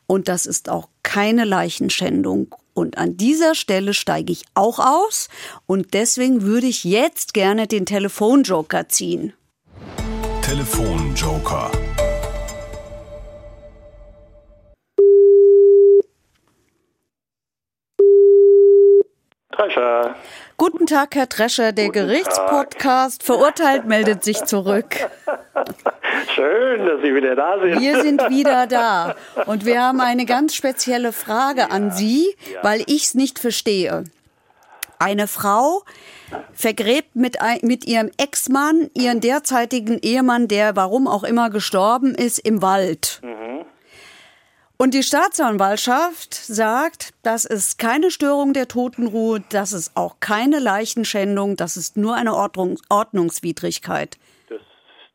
und 0.07 0.27
das 0.27 0.47
ist 0.47 0.69
auch 0.69 0.89
keine 1.03 1.45
Leichenschändung. 1.45 2.55
Und 2.73 2.97
an 2.97 3.15
dieser 3.15 3.53
Stelle 3.55 3.93
steige 3.93 4.33
ich 4.33 4.43
auch 4.55 4.79
aus 4.79 5.29
und 5.67 5.93
deswegen 5.93 6.41
würde 6.41 6.67
ich 6.67 6.83
jetzt 6.83 7.33
gerne 7.33 7.67
den 7.67 7.85
Telefonjoker 7.85 8.89
ziehen. 8.89 9.33
Telefonjoker. 10.41 11.71
Drescher. 19.51 20.15
Guten 20.57 20.85
Tag, 20.85 21.15
Herr 21.15 21.25
Drescher. 21.25 21.73
Der 21.73 21.89
Gerichtspodcast 21.89 23.23
Verurteilt 23.23 23.85
meldet 23.85 24.23
sich 24.23 24.41
zurück. 24.45 24.95
Schön, 26.33 26.85
dass 26.85 27.01
Sie 27.01 27.13
wieder 27.13 27.35
da 27.35 27.59
sind. 27.59 27.81
Wir 27.81 28.01
sind 28.01 28.21
wieder 28.29 28.65
da 28.65 29.15
und 29.47 29.65
wir 29.65 29.81
haben 29.81 29.99
eine 29.99 30.25
ganz 30.25 30.55
spezielle 30.55 31.11
Frage 31.11 31.71
an 31.71 31.91
Sie, 31.91 32.33
weil 32.61 32.81
ich 32.87 33.03
es 33.03 33.15
nicht 33.15 33.37
verstehe. 33.37 34.05
Eine 34.97 35.27
Frau 35.27 35.83
vergräbt 36.53 37.17
mit, 37.17 37.37
mit 37.61 37.85
ihrem 37.85 38.09
Ex-Mann 38.15 38.89
ihren 38.93 39.19
derzeitigen 39.19 39.99
Ehemann, 39.99 40.47
der 40.47 40.77
warum 40.77 41.09
auch 41.09 41.25
immer 41.25 41.49
gestorben 41.49 42.15
ist, 42.15 42.39
im 42.39 42.61
Wald. 42.61 43.21
Und 44.77 44.93
die 44.93 45.03
Staatsanwaltschaft 45.03 46.33
sagt, 46.33 47.13
das 47.23 47.45
ist 47.45 47.79
keine 47.79 48.11
Störung 48.11 48.51
der 48.51 48.67
Totenruhe, 48.67 49.41
das 49.49 49.71
ist 49.71 49.95
auch 49.95 50.15
keine 50.19 50.59
Leichenschändung, 50.59 51.55
das 51.55 51.77
ist 51.77 51.95
nur 51.95 52.15
eine 52.15 52.33
Ordnung, 52.33 52.77
Ordnungswidrigkeit. 52.89 54.17
Das 54.49 54.59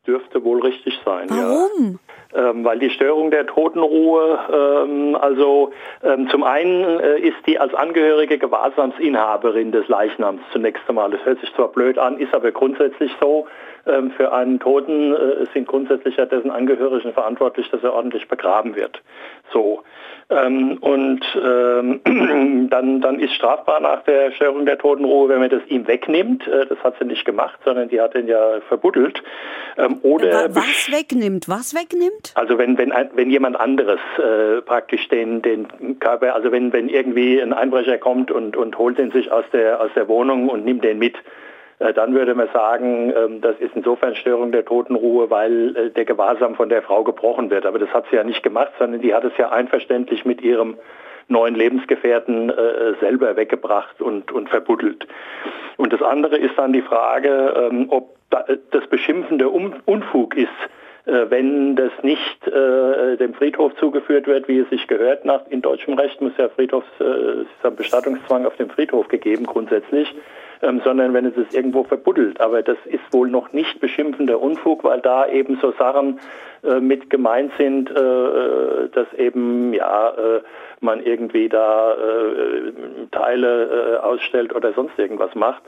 dürfte 0.07 0.43
wohl 0.45 0.63
richtig 0.63 0.99
sein. 1.05 1.29
Warum? 1.29 1.99
Ja. 2.33 2.51
Ähm, 2.51 2.65
weil 2.65 2.79
die 2.79 2.91
Störung 2.91 3.31
der 3.31 3.47
Totenruhe, 3.47 4.39
ähm, 4.51 5.17
also 5.21 5.73
ähm, 6.03 6.29
zum 6.31 6.43
einen 6.45 6.85
äh, 7.01 7.19
ist 7.19 7.37
die 7.47 7.59
als 7.59 7.75
Angehörige 7.75 8.39
Gewahrsamsinhaberin 8.39 9.73
des 9.73 9.89
Leichnams 9.89 10.41
zunächst 10.53 10.83
einmal. 10.89 11.11
Das 11.11 11.25
hört 11.25 11.41
sich 11.41 11.53
zwar 11.55 11.69
blöd 11.69 11.99
an, 11.99 12.19
ist 12.19 12.33
aber 12.33 12.53
grundsätzlich 12.53 13.11
so. 13.21 13.47
Ähm, 13.87 14.11
für 14.13 14.33
einen 14.33 14.61
Toten 14.61 15.15
äh, 15.15 15.47
sind 15.55 15.67
grundsätzlich 15.67 16.17
ja 16.17 16.27
dessen 16.27 16.51
Angehörigen 16.51 17.13
verantwortlich, 17.13 17.69
dass 17.71 17.83
er 17.83 17.93
ordentlich 17.95 18.29
begraben 18.29 18.77
wird. 18.77 19.01
So. 19.53 19.83
Ähm, 20.29 20.79
und 20.81 21.21
ähm, 21.35 22.01
dann, 22.71 23.01
dann 23.01 23.19
ist 23.19 23.35
strafbar 23.35 23.81
nach 23.81 24.03
der 24.05 24.31
Störung 24.33 24.65
der 24.67 24.79
Totenruhe, 24.79 25.29
wenn 25.29 25.41
man 25.41 25.51
das 25.51 25.63
ihm 25.67 25.87
wegnimmt. 25.89 26.47
Äh, 26.47 26.67
das 26.67 26.79
hat 26.85 26.95
sie 26.99 27.05
nicht 27.05 27.25
gemacht, 27.25 27.59
sondern 27.65 27.89
die 27.89 28.01
hat 28.01 28.15
ihn 28.15 28.29
ja 28.29 28.61
verbuddelt. 28.69 29.23
Oder 30.03 30.55
Wa- 30.55 30.61
Was 30.61 30.91
wegnimmt? 30.93 31.49
Was 31.49 31.75
wegnimmt? 31.75 32.33
also 32.35 32.59
wenn, 32.59 32.77
wenn, 32.79 32.93
wenn 33.15 33.31
jemand 33.31 33.59
anderes 33.59 34.01
äh, 34.19 34.61
praktisch 34.63 35.09
den, 35.09 35.43
den 35.43 35.99
Körper, 36.01 36.35
also 36.35 36.53
wenn, 36.53 36.73
wenn 36.73 36.89
irgendwie 36.89 37.41
ein 37.41 37.53
Einbrecher 37.53 37.99
kommt 37.99 38.31
und, 38.31 38.57
und 38.57 38.77
holt 38.79 38.99
den 38.99 39.11
sich 39.11 39.31
aus 39.33 39.45
der, 39.53 39.81
aus 39.81 39.91
der 39.95 40.09
Wohnung 40.09 40.49
und 40.49 40.65
nimmt 40.65 40.85
den 40.85 40.99
mit, 40.99 41.17
dann 41.81 42.15
würde 42.15 42.35
man 42.35 42.49
sagen, 42.53 43.13
ähm, 43.17 43.41
das 43.41 43.57
ist 43.59 43.73
insofern 43.75 44.15
Störung 44.15 44.53
der 44.53 44.65
Totenruhe, 44.65 45.31
weil 45.31 45.77
äh, 45.77 45.91
der 45.91 46.05
Gewahrsam 46.05 46.55
von 46.55 46.69
der 46.69 46.83
Frau 46.83 47.05
gebrochen 47.05 47.51
wird. 47.51 47.65
Aber 47.65 47.79
das 47.79 47.89
hat 47.91 48.05
sie 48.11 48.17
ja 48.17 48.25
nicht 48.25 48.43
gemacht, 48.43 48.73
sondern 48.79 49.01
die 49.01 49.15
hat 49.15 49.25
es 49.25 49.33
ja 49.39 49.51
einverständlich 49.51 50.25
mit 50.25 50.43
ihrem 50.43 50.77
neuen 51.29 51.55
Lebensgefährten 51.55 52.51
äh, 52.51 52.95
selber 53.01 53.37
weggebracht 53.37 54.03
und, 54.03 54.31
und 54.31 54.51
verbuddelt. 54.51 55.07
Und 55.79 55.93
das 55.93 56.03
andere 56.03 56.37
ist 56.37 56.59
dann 56.59 56.73
die 56.73 56.83
Frage, 56.83 57.55
ähm, 57.57 57.87
ob 57.89 58.17
da, 58.29 58.45
das 58.71 58.87
beschimpfende 58.89 59.49
Unfug 59.49 60.37
ist, 60.37 60.49
äh, 61.07 61.31
wenn 61.31 61.77
das 61.77 61.93
nicht 62.03 62.47
äh, 62.47 63.17
dem 63.17 63.33
Friedhof 63.33 63.75
zugeführt 63.77 64.27
wird, 64.27 64.49
wie 64.49 64.59
es 64.59 64.69
sich 64.69 64.87
gehört. 64.87 65.25
Nach, 65.25 65.47
in 65.49 65.63
deutschem 65.63 65.95
Recht 65.95 66.21
muss 66.21 66.33
ja 66.37 66.51
Friedhofs, 66.51 66.89
äh, 67.01 67.71
Bestattungszwang 67.71 68.45
auf 68.45 68.57
dem 68.57 68.69
Friedhof 68.69 69.09
gegeben 69.09 69.47
grundsätzlich, 69.47 70.15
ähm, 70.63 70.81
sondern 70.85 71.15
wenn 71.15 71.25
es 71.25 71.37
ist 71.37 71.55
irgendwo 71.55 71.85
verbuddelt. 71.85 72.41
Aber 72.41 72.63
das 72.63 72.79
ist 72.85 73.13
wohl 73.13 73.29
noch 73.29 73.53
nicht 73.53 73.81
beschimpfender 73.81 74.41
Unfug, 74.41 74.85
weil 74.85 75.01
da 75.01 75.27
eben 75.27 75.59
so 75.61 75.73
Sachen 75.73 76.21
äh, 76.63 76.81
mit 76.81 77.09
gemeint 77.11 77.53
sind, 77.59 77.91
äh, 77.91 78.01
äh, 78.01 78.89
dass 78.91 79.13
eben 79.15 79.73
ja 79.73 80.11
äh, 80.11 80.43
man 80.81 81.03
irgendwie 81.03 81.49
da 81.49 81.95
äh, 81.95 82.73
Teile 83.11 83.65
äh, 83.65 83.97
ausstellt 83.99 84.55
oder 84.55 84.73
sonst 84.75 84.99
irgendwas 84.99 85.35
macht 85.35 85.63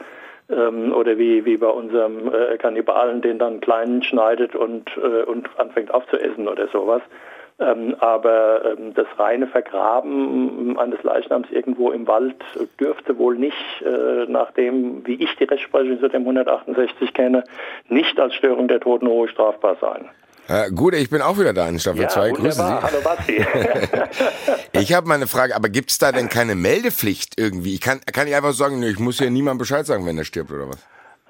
ähm, 0.51 0.93
oder 0.93 1.17
wie, 1.17 1.45
wie 1.45 1.57
bei 1.57 1.69
unserem 1.69 2.31
Kannibalen, 2.59 3.23
den 3.23 3.39
dann 3.39 3.61
klein 3.61 4.03
schneidet 4.03 4.55
und, 4.55 4.97
und 4.99 5.49
anfängt 5.59 5.93
aufzuessen 5.93 6.49
oder 6.49 6.69
sowas. 6.69 7.03
Ähm, 7.59 7.95
aber 8.01 8.77
ähm, 8.77 8.95
das 8.95 9.07
reine 9.19 9.47
Vergraben 9.47 10.79
eines 10.79 11.03
Leichnams 11.03 11.49
irgendwo 11.51 11.91
im 11.93 12.07
Wald 12.07 12.37
dürfte 12.81 13.19
wohl 13.19 13.37
nicht, 13.37 13.57
äh, 13.85 14.27
nach 14.27 14.51
dem, 14.53 15.07
wie 15.07 15.15
ich 15.15 15.35
die 15.37 15.45
Rechtsprechung 15.45 16.01
zu 16.01 16.09
dem 16.09 16.23
168 16.23 17.13
kenne, 17.13 17.45
nicht 17.89 18.19
als 18.19 18.35
Störung 18.35 18.69
der 18.69 18.81
Totenruhe 18.81 19.29
strafbar 19.29 19.77
sein. 19.81 20.09
Äh, 20.49 20.71
gut, 20.71 20.95
ich 20.95 21.09
bin 21.09 21.23
auch 21.23 21.39
wieder 21.39 21.53
da 21.53 21.69
in 21.69 21.79
Staffel 21.79 22.09
2. 22.09 22.31
Grüße 22.31 22.59
wunderbar. 22.59 22.81
Sie. 22.81 22.87
Hallo 22.87 23.03
Basti. 23.05 23.47
Ich 24.81 24.93
habe 24.95 25.07
mal 25.07 25.15
eine 25.15 25.27
Frage, 25.27 25.55
aber 25.55 25.69
gibt's 25.69 25.99
da 25.99 26.13
denn 26.13 26.29
keine 26.29 26.55
Meldepflicht 26.55 27.39
irgendwie? 27.39 27.75
Ich 27.75 27.81
kann, 27.81 28.01
kann 28.01 28.27
ich 28.27 28.35
einfach 28.35 28.53
sagen, 28.53 28.83
ich 28.83 28.99
muss 28.99 29.19
hier 29.19 29.31
niemandem 29.31 29.59
Bescheid 29.59 29.87
sagen, 29.87 30.07
wenn 30.07 30.19
er 30.19 30.25
stirbt 30.25 30.51
oder 30.51 30.69
was? 30.69 30.79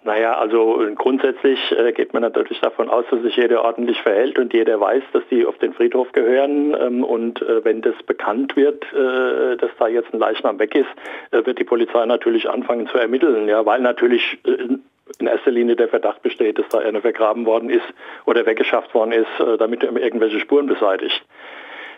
Naja, 0.04 0.36
also 0.36 0.82
äh, 0.82 0.94
grundsätzlich 0.94 1.60
äh, 1.78 1.92
geht 1.92 2.12
man 2.12 2.22
natürlich 2.22 2.60
davon 2.60 2.88
aus, 2.88 3.04
dass 3.10 3.22
sich 3.22 3.36
jeder 3.36 3.64
ordentlich 3.64 4.02
verhält 4.02 4.36
und 4.36 4.52
jeder 4.52 4.80
weiß, 4.80 5.02
dass 5.12 5.22
die 5.30 5.46
auf 5.46 5.56
den 5.58 5.74
Friedhof 5.74 6.10
gehören. 6.10 6.74
Ähm, 6.74 7.04
und 7.04 7.40
äh, 7.40 7.64
wenn 7.64 7.82
das 7.82 7.94
bekannt 8.04 8.56
wird, 8.56 8.84
dass 8.92 9.70
da 9.78 9.86
jetzt 9.88 10.12
ein 10.12 10.18
Leichnam 10.18 10.58
weg 10.58 10.74
ist, 10.74 10.88
wird 11.30 11.58
die 11.58 11.64
Polizei 11.64 12.04
natürlich 12.06 12.48
anfangen 12.48 12.86
zu 12.88 12.98
ermitteln, 12.98 13.48
ja, 13.48 13.64
weil 13.64 13.80
natürlich 13.80 14.38
in 14.44 15.26
erster 15.26 15.50
Linie 15.50 15.76
der 15.76 15.88
Verdacht 15.88 16.22
besteht, 16.22 16.58
dass 16.58 16.68
da 16.68 16.78
einer 16.78 17.00
vergraben 17.00 17.46
worden 17.46 17.70
ist 17.70 17.84
oder 18.26 18.44
weggeschafft 18.46 18.94
worden 18.94 19.12
ist, 19.12 19.58
damit 19.58 19.82
irgendwelche 19.82 20.40
Spuren 20.40 20.66
beseitigt. 20.66 21.24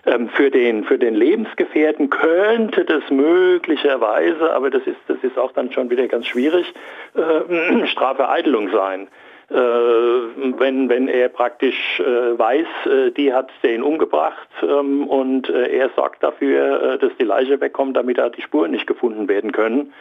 Ähm, 0.06 0.28
für 0.28 0.50
den, 0.50 0.84
für 0.84 0.98
den 0.98 1.14
Lebensgefährten 1.14 2.10
könnte 2.10 2.84
das 2.84 3.02
möglicherweise, 3.10 4.52
aber 4.52 4.70
das 4.70 4.82
ist, 4.86 4.98
das 5.08 5.16
ist 5.22 5.38
auch 5.38 5.52
dann 5.52 5.72
schon 5.72 5.90
wieder 5.90 6.06
ganz 6.08 6.26
schwierig, 6.26 6.72
äh, 7.14 7.86
Strafvereitelung 7.86 8.70
sein. 8.70 9.08
Äh, 9.50 9.56
wenn, 9.56 10.88
wenn 10.88 11.08
er 11.08 11.28
praktisch 11.28 12.00
äh, 12.00 12.38
weiß, 12.38 12.66
äh, 12.86 13.10
die 13.12 13.32
hat 13.32 13.50
den 13.62 13.82
umgebracht 13.82 14.48
ähm, 14.62 15.06
und 15.06 15.48
äh, 15.50 15.68
er 15.68 15.90
sorgt 15.96 16.22
dafür, 16.22 16.94
äh, 16.94 16.98
dass 16.98 17.12
die 17.18 17.24
Leiche 17.24 17.60
wegkommt, 17.60 17.96
damit 17.96 18.18
da 18.18 18.30
die 18.30 18.42
Spuren 18.42 18.70
nicht 18.70 18.86
gefunden 18.86 19.28
werden 19.28 19.52
können 19.52 19.92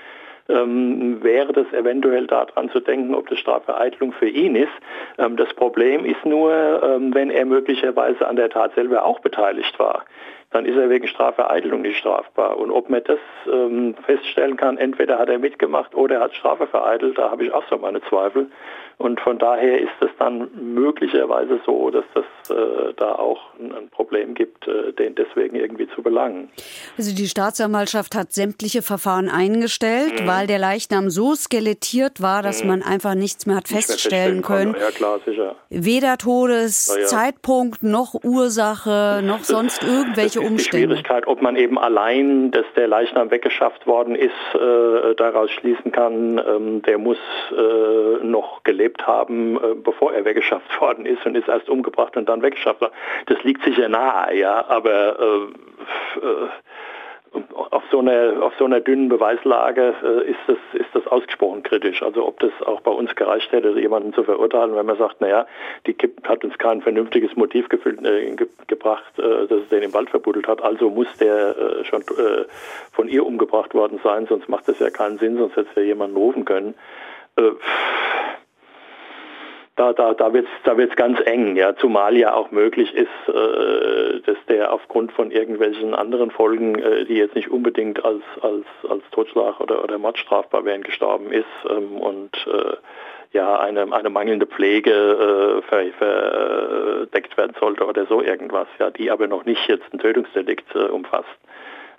ähm, 0.49 1.23
wäre 1.23 1.53
das 1.53 1.71
eventuell 1.73 2.27
daran 2.27 2.69
zu 2.69 2.79
denken, 2.79 3.15
ob 3.15 3.29
das 3.29 3.39
Strafvereitelung 3.39 4.11
für 4.13 4.27
ihn 4.27 4.55
ist. 4.55 4.73
Ähm, 5.17 5.37
das 5.37 5.53
Problem 5.53 6.05
ist 6.05 6.25
nur, 6.25 6.51
ähm, 6.83 7.13
wenn 7.13 7.29
er 7.29 7.45
möglicherweise 7.45 8.27
an 8.27 8.35
der 8.35 8.49
Tat 8.49 8.73
selber 8.75 9.05
auch 9.05 9.19
beteiligt 9.19 9.77
war 9.79 10.05
dann 10.53 10.65
ist 10.65 10.77
er 10.77 10.89
wegen 10.89 11.07
Strafvereitelung 11.07 11.81
nicht 11.81 11.97
strafbar. 11.97 12.57
Und 12.57 12.71
ob 12.71 12.89
man 12.89 13.03
das 13.03 13.19
ähm, 13.51 13.95
feststellen 14.05 14.55
kann, 14.55 14.77
entweder 14.77 15.17
hat 15.17 15.29
er 15.29 15.39
mitgemacht 15.39 15.95
oder 15.95 16.15
er 16.15 16.21
hat 16.21 16.35
Strafe 16.35 16.67
vereitelt, 16.67 17.17
da 17.17 17.31
habe 17.31 17.43
ich 17.43 17.53
auch 17.53 17.63
so 17.69 17.77
meine 17.77 18.01
Zweifel. 18.03 18.49
Und 18.97 19.19
von 19.19 19.37
daher 19.37 19.79
ist 19.79 19.91
es 20.01 20.09
dann 20.19 20.49
möglicherweise 20.55 21.59
so, 21.65 21.89
dass 21.89 22.05
das 22.13 22.25
äh, 22.49 22.93
da 22.95 23.15
auch 23.15 23.39
ein 23.59 23.89
Problem 23.89 24.33
gibt, 24.33 24.67
äh, 24.67 24.93
den 24.93 25.15
deswegen 25.15 25.55
irgendwie 25.55 25.87
zu 25.89 26.01
belangen. 26.01 26.49
Also 26.97 27.15
die 27.15 27.27
Staatsanwaltschaft 27.27 28.15
hat 28.15 28.31
sämtliche 28.31 28.81
Verfahren 28.81 29.29
eingestellt, 29.29 30.21
mhm. 30.21 30.27
weil 30.27 30.47
der 30.47 30.59
Leichnam 30.59 31.09
so 31.09 31.35
skelettiert 31.35 32.21
war, 32.21 32.41
dass 32.41 32.63
mhm. 32.63 32.69
man 32.69 32.81
einfach 32.83 33.15
nichts 33.15 33.45
mehr 33.45 33.57
hat 33.57 33.67
feststellen, 33.67 34.35
mehr 34.35 34.43
feststellen 34.43 34.73
können. 34.73 34.75
Ja 34.79 34.91
klar, 34.91 35.19
sicher. 35.25 35.55
Weder 35.69 36.17
Todeszeitpunkt 36.17 37.83
ja. 37.83 37.89
noch 37.89 38.13
Ursache 38.23 39.21
noch 39.23 39.43
sonst 39.43 39.83
irgendwelche 39.83 40.39
Umstände. 40.39 40.87
Die 40.87 40.93
Schwierigkeit, 40.93 41.27
ob 41.27 41.41
man 41.41 41.55
eben 41.55 41.77
allein, 41.77 42.51
dass 42.51 42.65
der 42.75 42.87
Leichnam 42.87 43.31
weggeschafft 43.31 43.87
worden 43.87 44.15
ist, 44.15 44.31
äh, 44.53 45.15
daraus 45.15 45.51
schließen 45.51 45.91
kann, 45.91 46.41
ähm, 46.45 46.81
der 46.83 46.97
muss 46.97 47.17
äh, 47.51 48.23
noch 48.23 48.63
gelebt 48.63 48.82
gelebt 48.83 49.07
haben, 49.07 49.55
äh, 49.55 49.75
bevor 49.75 50.13
er 50.13 50.25
weggeschafft 50.25 50.69
worden 50.81 51.05
ist 51.05 51.25
und 51.25 51.35
ist 51.35 51.47
erst 51.47 51.69
umgebracht 51.69 52.17
und 52.17 52.27
dann 52.27 52.41
weggeschafft 52.41 52.81
worden. 52.81 52.93
Das 53.27 53.41
liegt 53.43 53.63
sicher 53.63 53.87
nahe, 53.89 54.35
ja, 54.35 54.65
aber 54.67 55.19
äh, 55.19 56.25
äh, 56.25 56.49
auf 57.71 57.81
so 57.89 57.99
einer 57.99 58.43
auf 58.43 58.53
so 58.59 58.65
einer 58.65 58.79
dünnen 58.79 59.09
Beweislage 59.09 59.95
äh, 60.03 60.29
ist 60.29 60.39
das 60.45 60.57
ist 60.73 60.89
das 60.93 61.07
ausgesprochen 61.07 61.63
kritisch. 61.63 62.03
Also 62.03 62.27
ob 62.27 62.39
das 62.39 62.51
auch 62.63 62.81
bei 62.81 62.91
uns 62.91 63.15
gereicht 63.15 63.51
hätte, 63.51 63.69
jemanden 63.79 64.13
zu 64.13 64.23
verurteilen, 64.23 64.75
wenn 64.75 64.85
man 64.85 64.97
sagt, 64.97 65.19
naja, 65.19 65.47
die 65.87 65.93
Kipp 65.93 66.27
hat 66.27 66.43
uns 66.43 66.55
kein 66.59 66.81
vernünftiges 66.83 67.35
Motiv 67.35 67.69
gefüllt, 67.69 68.05
äh, 68.05 68.35
ge 68.35 68.47
gebracht, 68.67 69.17
äh, 69.17 69.47
dass 69.47 69.61
es 69.61 69.69
den 69.69 69.81
im 69.81 69.93
Wald 69.95 70.11
verbuddelt 70.11 70.47
hat. 70.47 70.61
Also 70.61 70.91
muss 70.91 71.07
der 71.19 71.57
äh, 71.57 71.85
schon 71.85 72.03
von 72.91 73.07
ihr 73.07 73.25
umgebracht 73.25 73.73
worden 73.73 73.99
sein, 74.03 74.27
sonst 74.27 74.47
macht 74.47 74.67
das 74.67 74.77
ja 74.77 74.91
keinen 74.91 75.17
Sinn, 75.17 75.37
sonst 75.37 75.55
hätte 75.55 75.69
es 75.71 75.75
ja 75.75 75.81
jemanden 75.81 76.17
rufen 76.17 76.45
können. 76.45 76.75
Äh, 77.35 77.51
da, 79.75 79.91
da, 79.93 80.13
da 80.13 80.33
wird 80.33 80.45
es 80.45 80.51
da 80.63 80.77
wird's 80.77 80.95
ganz 80.95 81.19
eng, 81.25 81.55
ja, 81.55 81.75
zumal 81.75 82.15
ja 82.15 82.33
auch 82.33 82.51
möglich 82.51 82.93
ist, 82.93 83.07
äh, 83.27 84.19
dass 84.21 84.37
der 84.47 84.71
aufgrund 84.71 85.11
von 85.13 85.31
irgendwelchen 85.31 85.95
anderen 85.95 86.29
Folgen, 86.29 86.77
äh, 86.77 87.05
die 87.05 87.15
jetzt 87.15 87.35
nicht 87.35 87.49
unbedingt 87.49 88.03
als, 88.05 88.21
als, 88.41 88.65
als 88.87 89.03
Totschlag 89.11 89.59
oder, 89.59 89.83
oder 89.83 89.97
Mord 89.97 90.17
strafbar 90.19 90.63
wären, 90.65 90.83
gestorben 90.83 91.31
ist 91.31 91.45
ähm, 91.69 91.97
und 91.97 92.35
äh, 92.47 92.77
ja, 93.31 93.59
eine, 93.59 93.91
eine 93.91 94.11
mangelnde 94.11 94.45
Pflege 94.45 94.91
äh, 94.91 95.61
ver, 95.63 95.85
verdeckt 95.97 97.35
werden 97.35 97.55
sollte 97.59 97.85
oder 97.85 98.05
so 98.05 98.21
irgendwas, 98.21 98.67
ja, 98.79 98.91
die 98.91 99.09
aber 99.09 99.27
noch 99.27 99.45
nicht 99.45 99.67
jetzt 99.67 99.91
ein 99.91 99.97
Tötungsdelikt 99.97 100.75
äh, 100.75 100.85
umfasst. 100.85 101.29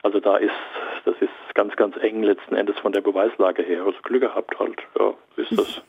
Also 0.04 0.20
da 0.20 0.37
ist, 0.37 0.52
das 1.06 1.16
ist 1.20 1.32
ganz, 1.54 1.74
ganz 1.74 1.96
eng 1.96 2.22
letzten 2.22 2.54
Endes 2.54 2.78
von 2.78 2.92
der 2.92 3.00
Beweislage 3.00 3.62
her. 3.62 3.84
Also 3.84 3.98
Glück 4.02 4.20
gehabt 4.20 4.58
halt, 4.60 4.78
ja, 4.96 5.14
ist 5.37 5.58
das. 5.58 5.82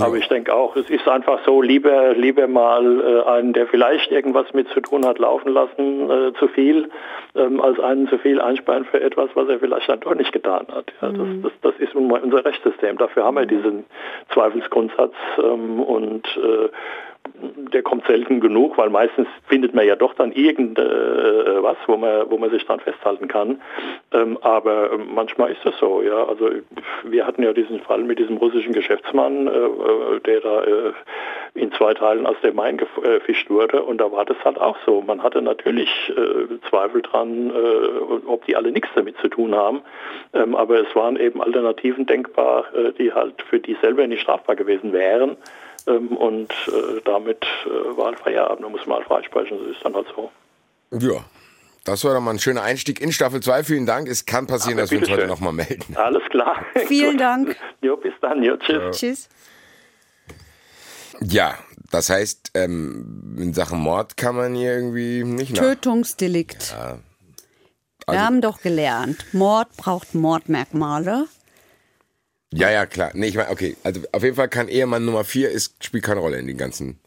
Aber 0.00 0.16
ich 0.16 0.28
denke 0.28 0.54
auch, 0.54 0.76
es 0.76 0.88
ist 0.90 1.08
einfach 1.08 1.40
so, 1.44 1.62
lieber, 1.62 2.14
lieber 2.14 2.46
mal 2.46 3.00
äh, 3.00 3.28
einen, 3.30 3.52
der 3.52 3.66
vielleicht 3.66 4.10
irgendwas 4.10 4.52
mit 4.52 4.68
zu 4.68 4.80
tun 4.80 5.06
hat, 5.06 5.18
laufen 5.18 5.52
lassen, 5.52 6.10
äh, 6.10 6.32
zu 6.34 6.48
viel, 6.48 6.90
ähm, 7.34 7.60
als 7.60 7.80
einen 7.80 8.08
zu 8.08 8.18
viel 8.18 8.40
einsperren 8.40 8.84
für 8.84 9.00
etwas, 9.00 9.30
was 9.34 9.48
er 9.48 9.58
vielleicht 9.58 9.88
dann 9.88 10.00
doch 10.00 10.14
nicht 10.14 10.32
getan 10.32 10.66
hat. 10.72 10.92
Ja, 11.00 11.08
mhm. 11.08 11.42
das, 11.42 11.52
das, 11.62 11.72
das 11.72 11.88
ist 11.88 11.94
unser 11.94 12.44
Rechtssystem. 12.44 12.98
Dafür 12.98 13.24
haben 13.24 13.36
wir 13.36 13.46
diesen 13.46 13.84
Zweifelsgrundsatz 14.32 15.14
ähm, 15.38 15.80
und 15.80 16.26
äh, 16.36 16.68
der 17.72 17.82
kommt 17.82 18.06
selten 18.06 18.40
genug, 18.40 18.78
weil 18.78 18.90
meistens 18.90 19.28
findet 19.48 19.74
man 19.74 19.86
ja 19.86 19.96
doch 19.96 20.14
dann 20.14 20.32
irgendwas, 20.32 20.86
äh, 20.86 21.86
wo 21.86 21.96
man, 21.96 22.30
wo 22.30 22.38
man 22.38 22.50
sich 22.50 22.64
dran 22.64 22.80
festhalten 22.80 23.28
kann. 23.28 23.60
Ähm, 24.12 24.38
aber 24.40 24.92
ähm, 24.92 25.08
manchmal 25.14 25.52
ist 25.52 25.64
das 25.64 25.76
so, 25.78 26.02
ja. 26.02 26.24
Also 26.24 26.50
wir 27.04 27.26
hatten 27.26 27.42
ja 27.42 27.52
diesen 27.52 27.80
Fall 27.80 28.02
mit 28.02 28.18
diesem 28.18 28.36
russischen 28.36 28.72
Geschäftsmann, 28.72 29.46
äh, 29.46 29.50
äh 29.50 30.20
der 30.24 30.40
da 30.40 30.62
in 31.54 31.72
zwei 31.72 31.94
Teilen 31.94 32.26
aus 32.26 32.36
dem 32.42 32.56
Main 32.56 32.78
gefischt 32.78 33.48
wurde 33.50 33.82
und 33.82 33.98
da 33.98 34.10
war 34.12 34.24
das 34.24 34.36
halt 34.44 34.58
auch 34.58 34.76
so. 34.84 35.02
Man 35.02 35.22
hatte 35.22 35.40
natürlich 35.42 35.88
Zweifel 36.68 37.02
dran, 37.02 37.52
ob 38.26 38.44
die 38.46 38.56
alle 38.56 38.72
nichts 38.72 38.88
damit 38.94 39.16
zu 39.18 39.28
tun 39.28 39.54
haben. 39.54 39.82
Ähm, 40.32 40.54
aber 40.54 40.80
es 40.80 40.94
waren 40.94 41.16
eben 41.16 41.42
Alternativen 41.42 42.06
denkbar, 42.06 42.66
die 42.98 43.12
halt 43.12 43.40
für 43.42 43.60
die 43.60 43.76
selber 43.80 44.06
nicht 44.06 44.22
strafbar 44.22 44.56
gewesen 44.56 44.92
wären. 44.92 45.36
Ähm, 45.86 46.08
und 46.16 46.50
äh, 46.50 47.00
damit 47.04 47.44
äh, 47.64 47.96
war 47.96 48.06
halt 48.06 48.20
Feierabend, 48.20 48.64
da 48.64 48.68
muss 48.68 48.86
man 48.86 48.98
halt 48.98 49.06
freisprechen, 49.06 49.58
das 49.58 49.76
ist 49.76 49.84
dann 49.84 49.94
halt 49.94 50.06
so. 50.14 50.30
Ja, 50.90 51.24
das 51.84 52.04
war 52.04 52.14
doch 52.14 52.20
mal 52.20 52.32
ein 52.32 52.40
schöner 52.40 52.62
Einstieg 52.62 53.00
in 53.00 53.12
Staffel 53.12 53.40
2. 53.40 53.62
Vielen 53.62 53.86
Dank. 53.86 54.08
Es 54.08 54.26
kann 54.26 54.48
passieren, 54.48 54.78
ja, 54.78 54.82
dass 54.82 54.90
wir 54.90 54.98
uns 54.98 55.08
heute 55.08 55.28
nochmal 55.28 55.52
melden. 55.52 55.96
Alles 55.96 56.22
klar. 56.30 56.64
Vielen 56.86 57.16
Dank. 57.16 57.56
Jo, 57.80 57.96
bis 57.96 58.12
dann. 58.20 58.42
Jo, 58.42 58.56
tschüss. 58.56 58.82
Ja. 58.82 58.90
Tschüss. 58.90 59.28
Ja, 61.20 61.54
das 61.92 62.10
heißt, 62.10 62.50
ähm, 62.54 63.36
in 63.38 63.54
Sachen 63.54 63.78
Mord 63.78 64.16
kann 64.16 64.34
man 64.34 64.54
hier 64.54 64.74
irgendwie 64.74 65.22
nicht 65.22 65.54
nach. 65.54 65.62
Tötungsdelikt. 65.62 66.74
Ja. 66.76 66.98
Also, 68.06 68.20
wir 68.20 68.26
haben 68.26 68.40
doch 68.40 68.60
gelernt, 68.60 69.24
Mord 69.32 69.68
braucht 69.76 70.14
Mordmerkmale. 70.14 71.26
Ja, 72.52 72.70
ja, 72.70 72.86
klar. 72.86 73.10
Nee, 73.14 73.26
ich 73.26 73.34
meine, 73.34 73.50
okay, 73.50 73.76
also 73.82 74.00
auf 74.12 74.22
jeden 74.22 74.36
Fall 74.36 74.48
kann 74.48 74.68
Ehemann 74.68 75.04
Nummer 75.04 75.24
4 75.24 75.50
ist, 75.50 75.84
spielt 75.84 76.04
keine 76.04 76.20
Rolle 76.20 76.38
in 76.38 76.46
den 76.46 76.56
ganzen. 76.56 76.98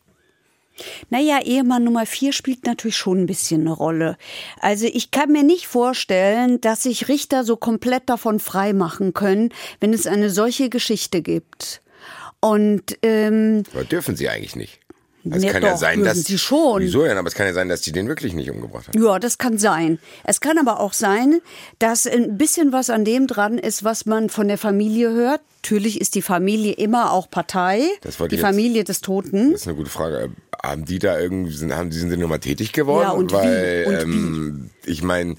Naja, 1.10 1.42
Ehemann 1.44 1.84
Nummer 1.84 2.06
4 2.06 2.34
spielt 2.34 2.66
natürlich 2.66 2.98
schon 2.98 3.22
ein 3.22 3.26
bisschen 3.26 3.62
eine 3.62 3.72
Rolle. 3.72 4.18
Also 4.60 4.86
ich 4.86 5.12
kann 5.12 5.32
mir 5.32 5.44
nicht 5.44 5.68
vorstellen, 5.68 6.62
dass 6.62 6.84
sich 6.84 7.08
Richter 7.08 7.44
so 7.44 7.58
komplett 7.58 8.10
davon 8.10 8.40
frei 8.40 8.74
machen 8.74 9.14
können, 9.14 9.50
wenn 9.80 9.94
es 9.94 10.08
eine 10.08 10.30
solche 10.30 10.70
Geschichte 10.70 11.22
gibt. 11.22 11.82
Und 12.42 12.98
ähm, 13.02 13.64
Aber 13.74 13.84
dürfen 13.84 14.16
sie 14.16 14.30
eigentlich 14.30 14.56
nicht. 14.56 14.80
Es 15.30 15.44
ja, 15.44 15.52
kann 15.52 15.62
doch, 15.62 15.70
ja 15.70 15.78
sein, 15.78 16.04
dass. 16.04 16.24
Sie 16.24 16.38
schon. 16.38 16.82
Wieso 16.82 17.04
denn? 17.04 17.18
Aber 17.18 17.28
es 17.28 17.36
kann 17.36 17.46
ja 17.46 17.54
sein, 17.54 17.68
dass 17.70 17.82
die 17.82 17.92
den 17.92 18.08
wirklich 18.08 18.34
nicht 18.34 18.50
umgebracht 18.50 18.88
hat. 18.88 18.96
Ja, 18.96 19.20
das 19.20 19.38
kann 19.38 19.58
sein. 19.58 20.00
Es 20.24 20.40
kann 20.40 20.58
aber 20.58 20.80
auch 20.80 20.94
sein, 20.94 21.42
dass 21.80 22.08
ein 22.08 22.38
bisschen 22.38 22.72
was 22.72 22.90
an 22.90 23.06
dem 23.06 23.28
dran 23.28 23.58
ist, 23.58 23.84
was 23.84 24.06
man 24.06 24.30
von 24.30 24.48
der 24.48 24.58
Familie 24.58 25.12
hört. 25.12 25.42
Natürlich 25.62 26.00
ist 26.00 26.16
die 26.16 26.22
Familie 26.22 26.74
immer 26.74 27.12
auch 27.12 27.30
Partei. 27.30 27.82
die 28.32 28.38
Familie 28.38 28.86
des 28.86 29.02
Toten. 29.02 29.52
Das 29.52 29.62
ist 29.62 29.68
eine 29.68 29.76
gute 29.76 29.90
Frage. 29.90 30.32
Haben 30.64 30.86
die 30.86 31.00
da 31.00 31.20
irgendwie, 31.20 31.52
sind, 31.52 31.76
haben, 31.76 31.92
sind 31.92 32.10
sie 32.10 32.18
nochmal 32.18 32.40
tätig 32.40 32.72
geworden? 32.72 33.04
Ja, 33.04 33.12
und 33.12 33.32
Weil, 33.34 33.86
wie? 33.86 33.90
Und 33.90 34.02
ähm, 34.02 34.70
wie? 34.84 34.92
ich 34.92 35.04
meine, 35.04 35.36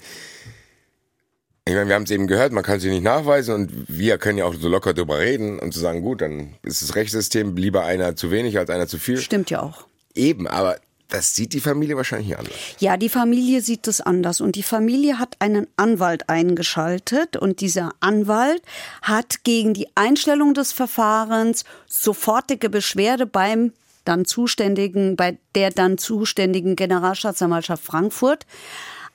ich 1.65 1.75
meine, 1.75 1.87
wir 1.87 1.95
haben 1.95 2.03
es 2.03 2.11
eben 2.11 2.25
gehört, 2.25 2.53
man 2.53 2.63
kann 2.63 2.79
sie 2.79 2.89
nicht 2.89 3.03
nachweisen 3.03 3.53
und 3.53 3.71
wir 3.87 4.17
können 4.17 4.39
ja 4.39 4.45
auch 4.45 4.55
so 4.55 4.67
locker 4.67 4.93
drüber 4.93 5.19
reden 5.19 5.59
und 5.59 5.73
zu 5.73 5.79
sagen, 5.79 6.01
gut, 6.01 6.21
dann 6.21 6.55
ist 6.63 6.81
das 6.81 6.95
Rechtssystem 6.95 7.55
lieber 7.55 7.83
einer 7.85 8.15
zu 8.15 8.31
wenig 8.31 8.57
als 8.57 8.69
einer 8.69 8.87
zu 8.87 8.97
viel. 8.97 9.17
Stimmt 9.17 9.51
ja 9.51 9.61
auch. 9.61 9.85
Eben, 10.15 10.47
aber 10.47 10.77
das 11.11 11.35
sieht 11.35 11.53
die 11.53 11.59
Familie 11.59 11.97
wahrscheinlich 11.97 12.37
anders. 12.37 12.53
Ja, 12.79 12.97
die 12.97 13.09
Familie 13.09 13.61
sieht 13.61 13.85
das 13.85 14.01
anders. 14.01 14.41
Und 14.41 14.55
die 14.55 14.63
Familie 14.63 15.19
hat 15.19 15.35
einen 15.39 15.67
Anwalt 15.75 16.29
eingeschaltet. 16.29 17.35
Und 17.35 17.59
dieser 17.59 17.91
Anwalt 17.99 18.61
hat 19.01 19.43
gegen 19.43 19.73
die 19.73 19.87
Einstellung 19.93 20.53
des 20.53 20.71
Verfahrens 20.71 21.65
sofortige 21.85 22.69
Beschwerde 22.69 23.25
beim 23.25 23.73
dann 24.05 24.25
zuständigen, 24.25 25.17
bei 25.17 25.37
der 25.53 25.69
dann 25.69 25.97
zuständigen 25.97 26.75
Generalstaatsanwaltschaft 26.75 27.83
Frankfurt 27.83 28.45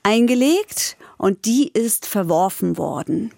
eingelegt 0.03 0.96
und 1.17 1.45
die 1.45 1.69
ist 1.69 2.05
verworfen 2.05 2.77
worden. 2.77 3.31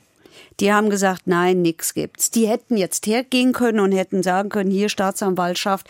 Die 0.59 0.73
haben 0.73 0.89
gesagt, 0.89 1.23
nein, 1.25 1.61
nix 1.61 1.93
gibt's. 1.93 2.31
Die 2.31 2.47
hätten 2.47 2.75
jetzt 2.75 3.07
hergehen 3.07 3.53
können 3.53 3.79
und 3.79 3.91
hätten 3.91 4.23
sagen 4.23 4.49
können, 4.49 4.71
hier 4.71 4.89
Staatsanwaltschaft, 4.89 5.87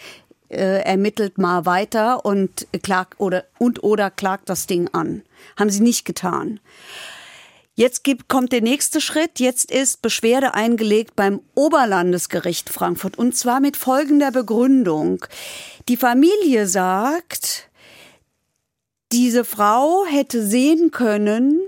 äh, 0.49 0.82
ermittelt 0.84 1.38
mal 1.38 1.65
weiter 1.65 2.25
und 2.25 2.67
klagt 2.84 3.19
oder 3.19 3.45
und 3.58 3.84
oder 3.84 4.10
klagt 4.10 4.49
das 4.49 4.67
Ding 4.67 4.89
an. 4.93 5.23
Haben 5.58 5.69
sie 5.69 5.82
nicht 5.82 6.06
getan. 6.06 6.60
Jetzt 7.75 8.04
gibt, 8.04 8.28
kommt 8.28 8.52
der 8.52 8.62
nächste 8.62 8.99
Schritt. 8.99 9.39
Jetzt 9.39 9.71
ist 9.71 10.02
Beschwerde 10.02 10.54
eingelegt 10.54 11.15
beim 11.15 11.39
Oberlandesgericht 11.56 12.69
Frankfurt 12.69 13.17
und 13.17 13.38
zwar 13.38 13.60
mit 13.60 13.78
folgender 13.78 14.32
Begründung. 14.32 15.25
Die 15.88 15.97
Familie 15.97 16.67
sagt, 16.67 17.69
diese 19.12 19.45
Frau 19.45 20.04
hätte 20.06 20.45
sehen 20.45 20.91
können, 20.91 21.62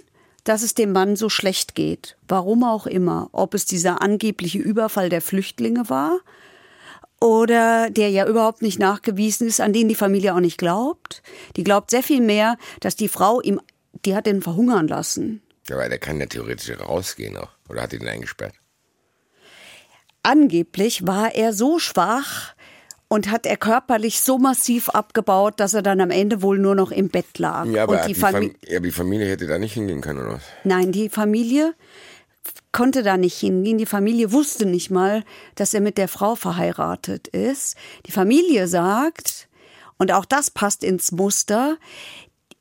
dass 0.43 0.63
es 0.63 0.73
dem 0.73 0.91
Mann 0.91 1.15
so 1.15 1.30
schlecht 1.30 1.75
geht. 1.75 2.17
Warum 2.27 2.63
auch 2.63 2.88
immer. 2.88 3.30
Ob 3.32 3.54
es 3.54 3.65
dieser 3.65 4.01
angebliche 4.01 4.60
Überfall 4.60 5.10
der 5.10 5.21
Flüchtlinge 5.21 5.89
war 5.89 6.19
oder 7.19 7.89
der 7.89 8.10
ja 8.10 8.27
überhaupt 8.27 8.62
nicht 8.62 8.80
nachgewiesen 8.80 9.47
ist, 9.47 9.62
an 9.62 9.73
den 9.73 9.88
die 9.88 9.95
Familie 9.95 10.34
auch 10.34 10.39
nicht 10.39 10.58
glaubt. 10.58 11.21
Die 11.56 11.63
glaubt 11.63 11.91
sehr 11.91 12.04
viel 12.04 12.21
mehr, 12.21 12.58
dass 12.80 12.95
die 12.95 13.10
Frau 13.10 13.41
ihm, 13.41 13.62
die 14.06 14.15
hat 14.15 14.27
ihn 14.27 14.41
verhungern 14.41 14.88
lassen. 14.88 15.41
Ja, 15.69 15.75
aber 15.75 15.88
der 15.89 15.99
kann 15.99 16.19
ja 16.19 16.25
theoretisch 16.25 16.77
rausgehen 16.80 17.38
auch. 17.38 17.49
Oder 17.69 17.84
hat 17.84 17.93
ihn 17.93 18.08
eingesperrt? 18.08 18.56
Angeblich 20.23 21.08
war 21.08 21.34
er 21.34 21.54
so 21.54 21.80
schwach, 21.80 22.54
und 23.12 23.30
hat 23.30 23.45
er 23.45 23.58
körperlich 23.58 24.21
so 24.21 24.38
massiv 24.38 24.88
abgebaut, 24.88 25.56
dass 25.58 25.74
er 25.74 25.82
dann 25.82 26.00
am 26.00 26.12
Ende 26.12 26.41
wohl 26.41 26.58
nur 26.58 26.76
noch 26.76 26.91
im 26.91 27.10
Bett 27.10 27.39
lag. 27.39 27.65
Ja, 27.65 27.84
aber 27.84 28.00
und 28.00 28.08
die, 28.08 28.15
Fam 28.15 28.56
ja, 28.65 28.80
die 28.80 28.91
Familie 28.93 29.28
hätte 29.28 29.47
da 29.47 29.60
nicht 29.60 29.74
hingehen 29.74 30.00
können, 30.00 30.19
oder 30.19 30.36
was? 30.36 30.43
Nein, 30.63 30.93
die 30.93 31.10
Familie 31.10 31.74
konnte 32.71 33.04
da 33.04 33.17
nicht 33.17 33.38
hingehen. 33.38 33.78
Die 33.78 33.86
Familie 33.86 34.32
wusste 34.32 34.65
nicht 34.65 34.91
mal, 34.91 35.26
dass 35.56 35.74
er 35.74 35.82
mit 35.82 35.97
der 35.97 36.08
Frau 36.08 36.36
verheiratet 36.36 37.28
ist. 37.28 37.76
Die 38.06 38.13
Familie 38.13 38.69
sagt, 38.69 39.50
und 39.97 40.13
auch 40.13 40.24
das 40.24 40.50
passt 40.50 40.82
ins 40.82 41.12
Muster, 41.12 41.78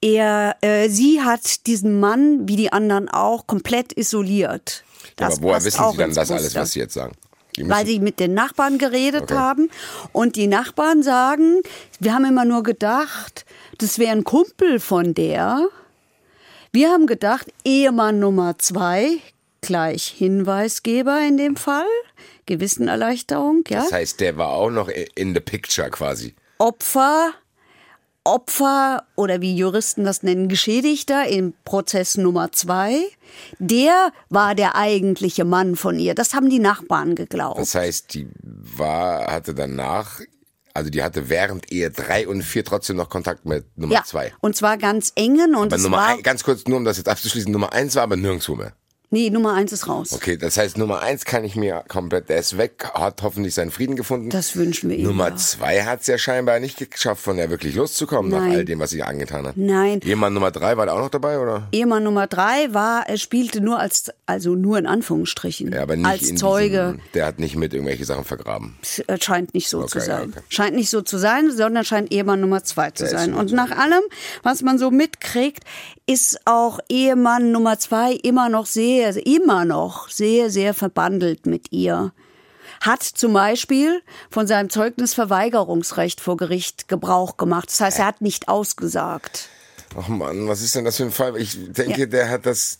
er, 0.00 0.56
äh, 0.62 0.88
sie 0.88 1.22
hat 1.22 1.68
diesen 1.68 2.00
Mann, 2.00 2.48
wie 2.48 2.56
die 2.56 2.72
anderen 2.72 3.08
auch, 3.08 3.46
komplett 3.46 3.92
isoliert. 3.92 4.82
Ja, 5.20 5.28
aber 5.28 5.42
woher 5.42 5.64
wissen 5.64 5.92
Sie 5.92 5.96
dann 5.96 6.12
das 6.12 6.28
Muster. 6.28 6.34
alles, 6.34 6.54
was 6.56 6.72
Sie 6.72 6.80
jetzt 6.80 6.94
sagen? 6.94 7.12
Weil 7.58 7.86
sie 7.86 8.00
mit 8.00 8.20
den 8.20 8.34
Nachbarn 8.34 8.78
geredet 8.78 9.24
okay. 9.24 9.34
haben. 9.34 9.70
Und 10.12 10.36
die 10.36 10.46
Nachbarn 10.46 11.02
sagen, 11.02 11.62
wir 11.98 12.14
haben 12.14 12.24
immer 12.24 12.44
nur 12.44 12.62
gedacht, 12.62 13.44
das 13.78 13.98
wäre 13.98 14.12
ein 14.12 14.24
Kumpel 14.24 14.80
von 14.80 15.14
der. 15.14 15.68
Wir 16.72 16.90
haben 16.90 17.06
gedacht, 17.06 17.52
Ehemann 17.64 18.20
Nummer 18.20 18.58
zwei, 18.58 19.18
gleich 19.60 20.04
Hinweisgeber 20.06 21.20
in 21.26 21.36
dem 21.36 21.56
Fall, 21.56 21.86
Gewissenerleichterung, 22.46 23.64
ja. 23.68 23.82
Das 23.82 23.92
heißt, 23.92 24.20
der 24.20 24.36
war 24.36 24.50
auch 24.50 24.70
noch 24.70 24.88
in 24.88 25.34
the 25.34 25.40
picture 25.40 25.90
quasi. 25.90 26.34
Opfer 26.58 27.32
Opfer 28.30 29.02
oder 29.16 29.40
wie 29.40 29.56
Juristen 29.56 30.04
das 30.04 30.22
nennen, 30.22 30.48
Geschädigter 30.48 31.26
im 31.26 31.52
Prozess 31.64 32.16
Nummer 32.16 32.52
zwei, 32.52 33.00
der 33.58 34.12
war 34.28 34.54
der 34.54 34.76
eigentliche 34.76 35.44
Mann 35.44 35.74
von 35.74 35.98
ihr. 35.98 36.14
Das 36.14 36.32
haben 36.32 36.48
die 36.48 36.60
Nachbarn 36.60 37.16
geglaubt. 37.16 37.58
Das 37.58 37.74
heißt, 37.74 38.14
die 38.14 38.28
war, 38.42 39.26
hatte 39.26 39.52
danach 39.54 40.20
also 40.72 40.88
die 40.88 41.02
hatte 41.02 41.28
während 41.28 41.72
Ehe 41.72 41.90
drei 41.90 42.28
und 42.28 42.42
vier 42.42 42.64
trotzdem 42.64 42.96
noch 42.96 43.08
Kontakt 43.08 43.44
mit 43.44 43.66
Nummer 43.76 43.94
ja, 43.94 44.04
zwei. 44.04 44.32
Und 44.40 44.54
zwar 44.54 44.78
ganz 44.78 45.12
engen 45.16 45.56
und 45.56 45.72
aber 45.72 45.82
Nummer 45.82 46.06
ein, 46.06 46.22
ganz 46.22 46.44
kurz 46.44 46.64
nur 46.66 46.78
um 46.78 46.84
das 46.84 46.96
jetzt 46.96 47.08
abzuschließen, 47.08 47.50
Nummer 47.50 47.72
eins 47.72 47.96
war 47.96 48.04
aber 48.04 48.16
nirgendwo 48.16 48.54
mehr. 48.54 48.72
Nee, 49.12 49.30
Nummer 49.30 49.54
eins 49.54 49.72
ist 49.72 49.88
raus. 49.88 50.12
Okay, 50.12 50.36
das 50.36 50.56
heißt, 50.56 50.78
Nummer 50.78 51.02
eins 51.02 51.24
kann 51.24 51.42
ich 51.42 51.56
mir 51.56 51.82
komplett, 51.88 52.28
der 52.28 52.38
ist 52.38 52.56
weg, 52.56 52.88
hat 52.94 53.22
hoffentlich 53.22 53.54
seinen 53.54 53.72
Frieden 53.72 53.96
gefunden. 53.96 54.30
Das 54.30 54.54
wünschen 54.54 54.88
wir 54.88 54.98
ihm. 54.98 55.06
Nummer 55.06 55.30
ja. 55.30 55.36
zwei 55.36 55.82
hat 55.82 56.02
es 56.02 56.06
ja 56.06 56.16
scheinbar 56.16 56.60
nicht 56.60 56.78
geschafft, 56.92 57.20
von 57.20 57.36
der 57.36 57.50
wirklich 57.50 57.74
loszukommen 57.74 58.30
Nein. 58.30 58.48
nach 58.50 58.56
all 58.58 58.64
dem, 58.64 58.78
was 58.78 58.90
sie 58.90 59.02
angetan 59.02 59.48
hat. 59.48 59.56
Nein. 59.56 59.98
Ehemann 60.04 60.32
Nummer 60.32 60.52
drei 60.52 60.76
war 60.76 60.86
da 60.86 60.92
auch 60.92 61.00
noch 61.00 61.10
dabei, 61.10 61.40
oder? 61.40 61.66
Ehemann 61.72 62.04
Nummer 62.04 62.28
drei 62.28 62.72
war, 62.72 63.08
er 63.08 63.18
spielte 63.18 63.60
nur 63.60 63.80
als, 63.80 64.12
also 64.26 64.54
nur 64.54 64.78
in 64.78 64.86
Anführungsstrichen. 64.86 65.72
Ja, 65.72 65.82
aber 65.82 65.96
nicht 65.96 66.06
als 66.06 66.34
Zeuge. 66.36 66.94
Diesem, 66.94 67.12
der 67.14 67.26
hat 67.26 67.40
nicht 67.40 67.56
mit 67.56 67.74
irgendwelche 67.74 68.04
Sachen 68.04 68.22
vergraben. 68.22 68.76
Äh, 69.08 69.18
scheint 69.20 69.54
nicht 69.54 69.68
so 69.68 69.80
okay, 69.80 69.88
zu 69.88 70.00
sein. 70.02 70.28
Okay. 70.30 70.40
Scheint 70.50 70.76
nicht 70.76 70.88
so 70.90 71.02
zu 71.02 71.18
sein, 71.18 71.50
sondern 71.50 71.84
scheint 71.84 72.12
Ehemann 72.12 72.40
Nummer 72.40 72.62
zwei 72.62 72.92
zu 72.92 73.02
der 73.02 73.18
sein. 73.18 73.34
Und 73.34 73.50
nach 73.50 73.72
allem, 73.72 74.02
was 74.44 74.62
man 74.62 74.78
so 74.78 74.92
mitkriegt, 74.92 75.64
ist 76.06 76.40
auch 76.44 76.78
Ehemann 76.88 77.50
Nummer 77.50 77.78
zwei 77.80 78.12
immer 78.12 78.48
noch 78.48 78.66
sehr, 78.66 78.99
immer 79.20 79.64
noch 79.64 79.80
noch 79.80 80.08
sehr, 80.08 80.50
sehr 80.50 80.74
verbandelt 80.74 81.46
mit 81.46 81.72
ihr. 81.72 82.12
Hat 82.80 83.02
zum 83.02 83.32
Beispiel 83.32 84.02
von 84.30 84.46
seinem 84.46 84.70
Zeugnisverweigerungsrecht 84.70 86.20
vor 86.20 86.36
Gericht 86.36 86.88
Gebrauch 86.88 87.36
gemacht. 87.36 87.68
Das 87.68 87.80
heißt, 87.80 87.98
er 87.98 88.06
hat 88.06 88.20
nicht 88.20 88.48
ausgesagt. 88.48 89.48
Ach 89.98 90.08
Mann, 90.08 90.46
was 90.46 90.62
ist 90.62 90.74
denn 90.74 90.84
das 90.84 90.96
für 90.96 91.04
ein 91.04 91.10
Fall? 91.10 91.36
Ich 91.36 91.58
denke, 91.72 92.00
ja. 92.00 92.06
der 92.06 92.28
hat 92.28 92.46
das 92.46 92.78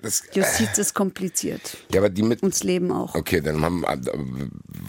das, 0.00 0.22
Justiz 0.32 0.78
ist 0.78 0.94
kompliziert. 0.94 1.76
Ja, 1.92 2.00
aber 2.00 2.08
die 2.08 2.22
mit 2.22 2.42
uns 2.42 2.62
Leben 2.62 2.90
auch. 2.90 3.14
Okay, 3.14 3.40
dann 3.40 3.62
haben 3.62 3.84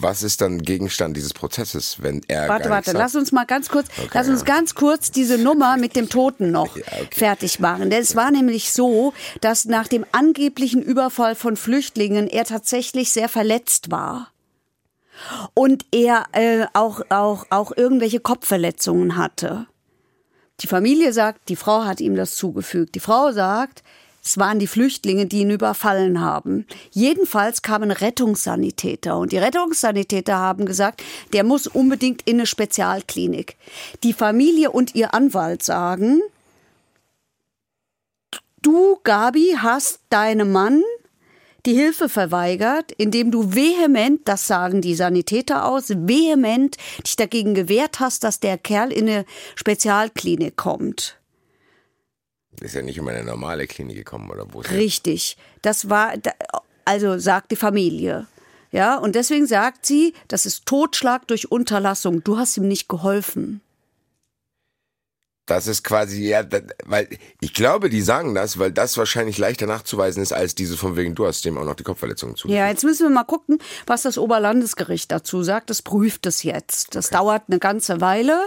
was 0.00 0.22
ist 0.22 0.40
dann 0.40 0.60
Gegenstand 0.60 1.16
dieses 1.16 1.32
Prozesses, 1.32 1.98
wenn 2.00 2.22
er 2.28 2.48
Warte, 2.48 2.70
warte, 2.70 2.90
sagt? 2.90 2.98
lass 2.98 3.14
uns 3.14 3.32
mal 3.32 3.44
ganz 3.44 3.68
kurz, 3.68 3.88
okay, 3.98 4.08
lass 4.12 4.28
uns 4.28 4.44
ganz 4.44 4.74
kurz 4.74 5.10
diese 5.10 5.38
Nummer 5.38 5.76
mit 5.76 5.96
dem 5.96 6.08
Toten 6.08 6.50
noch 6.50 6.76
ja, 6.76 6.84
okay. 7.00 7.08
fertig 7.12 7.60
machen, 7.60 7.90
denn 7.90 8.02
es 8.02 8.16
war 8.16 8.30
nämlich 8.30 8.72
so, 8.72 9.14
dass 9.40 9.64
nach 9.64 9.88
dem 9.88 10.04
angeblichen 10.12 10.82
Überfall 10.82 11.34
von 11.34 11.56
Flüchtlingen 11.56 12.28
er 12.28 12.44
tatsächlich 12.44 13.12
sehr 13.12 13.28
verletzt 13.28 13.90
war 13.90 14.30
und 15.54 15.84
er 15.92 16.24
äh, 16.32 16.66
auch 16.72 17.02
auch 17.08 17.46
auch 17.50 17.72
irgendwelche 17.76 18.20
Kopfverletzungen 18.20 19.16
hatte. 19.16 19.66
Die 20.60 20.66
Familie 20.66 21.12
sagt, 21.12 21.48
die 21.48 21.56
Frau 21.56 21.84
hat 21.84 22.00
ihm 22.00 22.14
das 22.14 22.36
zugefügt. 22.36 22.94
Die 22.94 23.00
Frau 23.00 23.32
sagt, 23.32 23.82
es 24.24 24.38
waren 24.38 24.58
die 24.58 24.66
Flüchtlinge, 24.66 25.26
die 25.26 25.40
ihn 25.40 25.50
überfallen 25.50 26.20
haben. 26.22 26.66
Jedenfalls 26.90 27.60
kamen 27.60 27.90
Rettungssanitäter 27.90 29.18
und 29.18 29.32
die 29.32 29.38
Rettungssanitäter 29.38 30.36
haben 30.36 30.64
gesagt, 30.64 31.02
der 31.34 31.44
muss 31.44 31.66
unbedingt 31.66 32.22
in 32.22 32.36
eine 32.36 32.46
Spezialklinik. 32.46 33.56
Die 34.02 34.14
Familie 34.14 34.70
und 34.70 34.94
ihr 34.94 35.12
Anwalt 35.12 35.62
sagen, 35.62 36.22
du, 38.62 38.98
Gabi, 39.04 39.56
hast 39.58 40.00
deinem 40.08 40.52
Mann 40.52 40.82
die 41.66 41.74
Hilfe 41.74 42.08
verweigert, 42.08 42.92
indem 42.92 43.30
du 43.30 43.54
vehement, 43.54 44.20
das 44.24 44.46
sagen 44.46 44.80
die 44.80 44.94
Sanitäter 44.94 45.66
aus, 45.66 45.90
vehement 45.90 46.76
dich 47.06 47.16
dagegen 47.16 47.54
gewehrt 47.54 48.00
hast, 48.00 48.24
dass 48.24 48.40
der 48.40 48.58
Kerl 48.58 48.90
in 48.90 49.08
eine 49.08 49.24
Spezialklinik 49.54 50.56
kommt. 50.56 51.18
Ist 52.60 52.74
ja 52.74 52.82
nicht 52.82 52.98
in 52.98 53.08
eine 53.08 53.24
normale 53.24 53.66
Klinik 53.66 53.96
gekommen, 53.96 54.30
oder 54.30 54.46
wo? 54.52 54.60
Richtig. 54.60 55.36
Das 55.62 55.90
war, 55.90 56.14
also 56.84 57.18
sagt 57.18 57.50
die 57.50 57.56
Familie. 57.56 58.26
Ja, 58.70 58.96
und 58.96 59.14
deswegen 59.14 59.46
sagt 59.46 59.86
sie, 59.86 60.14
das 60.26 60.46
ist 60.46 60.66
Totschlag 60.66 61.28
durch 61.28 61.50
Unterlassung. 61.52 62.24
Du 62.24 62.38
hast 62.38 62.56
ihm 62.56 62.66
nicht 62.66 62.88
geholfen. 62.88 63.60
Das 65.46 65.66
ist 65.66 65.84
quasi, 65.84 66.26
ja, 66.28 66.42
das, 66.42 66.62
weil 66.86 67.06
ich 67.40 67.52
glaube, 67.52 67.90
die 67.90 68.00
sagen 68.00 68.34
das, 68.34 68.58
weil 68.58 68.72
das 68.72 68.96
wahrscheinlich 68.96 69.36
leichter 69.36 69.66
nachzuweisen 69.66 70.22
ist, 70.22 70.32
als 70.32 70.54
diese 70.54 70.76
von 70.76 70.96
wegen, 70.96 71.14
du 71.14 71.26
hast 71.26 71.44
dem 71.44 71.58
auch 71.58 71.64
noch 71.64 71.74
die 71.74 71.84
Kopfverletzung 71.84 72.34
zu. 72.34 72.48
Ja, 72.48 72.66
jetzt 72.66 72.82
müssen 72.82 73.06
wir 73.06 73.14
mal 73.14 73.24
gucken, 73.24 73.58
was 73.86 74.02
das 74.02 74.16
Oberlandesgericht 74.16 75.12
dazu 75.12 75.42
sagt. 75.42 75.68
Das 75.68 75.82
prüft 75.82 76.24
es 76.26 76.42
jetzt. 76.42 76.94
Das 76.94 77.06
okay. 77.06 77.16
dauert 77.16 77.42
eine 77.48 77.58
ganze 77.58 78.00
Weile, 78.00 78.40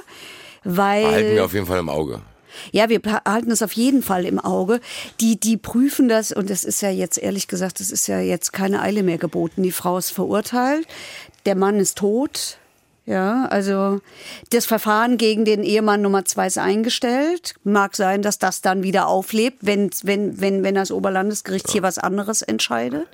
weil. 0.63 1.04
Behalten 1.04 1.36
wir 1.36 1.46
auf 1.46 1.54
jeden 1.54 1.67
Fall 1.67 1.80
im 1.80 1.89
Auge. 1.89 2.22
Ja, 2.72 2.89
wir 2.89 3.02
halten 3.26 3.52
es 3.52 3.62
auf 3.62 3.74
jeden 3.74 4.04
Fall 4.04 4.26
im 4.26 4.39
Auge. 4.39 4.80
Die, 5.20 5.39
die 5.39 5.58
prüfen 5.58 6.08
das 6.08 6.32
und 6.32 6.50
das 6.50 6.63
ist 6.63 6.82
ja 6.82 6.89
jetzt 6.89 7.17
ehrlich 7.17 7.48
gesagt, 7.48 7.80
das 7.80 7.91
ist 7.91 8.08
ja 8.08 8.20
jetzt 8.20 8.54
keine 8.54 8.82
Eile 8.82 9.04
mehr 9.04 9.17
geboten. 9.17 9.63
Die 9.63 9.72
Frau 9.72 9.98
ist 9.98 10.12
verurteilt, 10.12 10.88
der 11.46 11.56
Mann 11.56 11.80
ist 11.80 11.98
tot. 11.98 12.58
Ja, 13.06 13.46
also 13.46 14.02
das 14.50 14.65
Verfahren 14.65 15.17
gegen 15.17 15.46
den 15.46 15.63
Ehemann 15.63 16.02
Nummer 16.02 16.26
zwei 16.26 16.48
ist 16.48 16.58
eingestellt. 16.58 17.56
Mag 17.63 17.96
sein, 17.96 18.22
dass 18.22 18.38
das 18.38 18.62
dann 18.62 18.84
wieder 18.84 19.08
auflebt, 19.08 19.60
wenn, 19.62 19.89
wenn, 20.04 20.41
wenn, 20.41 20.62
wenn 20.63 20.76
das 20.76 20.91
Oberlandesgericht 20.91 21.72
hier 21.72 21.84
was 21.84 22.00
anderes 22.00 22.41
entscheidet. 22.41 23.08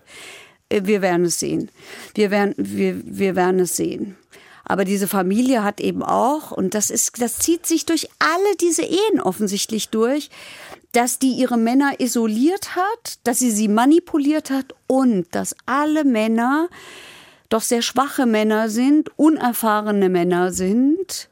Äh, 0.70 0.82
wir 0.86 1.04
werden 1.04 1.26
es 1.26 1.40
sehen. 1.40 1.70
Wir 2.16 2.32
werden, 2.32 2.56
wir, 2.58 2.96
wir 3.06 3.36
werden 3.36 3.60
es 3.60 3.76
sehen. 3.76 4.18
Aber 4.66 4.86
diese 4.86 5.08
Familie 5.08 5.64
hat 5.64 5.82
eben 5.82 6.04
auch, 6.04 6.52
und 6.52 6.74
das 6.74 6.90
ist, 6.90 7.22
das 7.22 7.40
zieht 7.40 7.66
sich 7.66 7.86
durch 7.86 8.10
alle 8.20 8.56
diese 8.62 8.84
Ehen 8.84 9.20
offensichtlich 9.22 9.90
durch, 9.90 10.30
dass 10.94 11.20
die 11.20 11.34
ihre 11.34 11.58
Männer 11.58 12.00
isoliert 12.00 12.76
hat, 12.76 13.20
dass 13.24 13.40
sie 13.40 13.52
sie 13.52 13.68
manipuliert 13.68 14.52
hat 14.52 14.74
und 14.88 15.26
dass 15.36 15.56
alle 15.66 16.06
Männer 16.06 16.70
doch 17.50 17.62
sehr 17.62 17.82
schwache 17.82 18.26
Männer 18.26 18.70
sind, 18.70 19.12
unerfahrene 19.18 20.10
Männer 20.10 20.52
sind. 20.52 21.30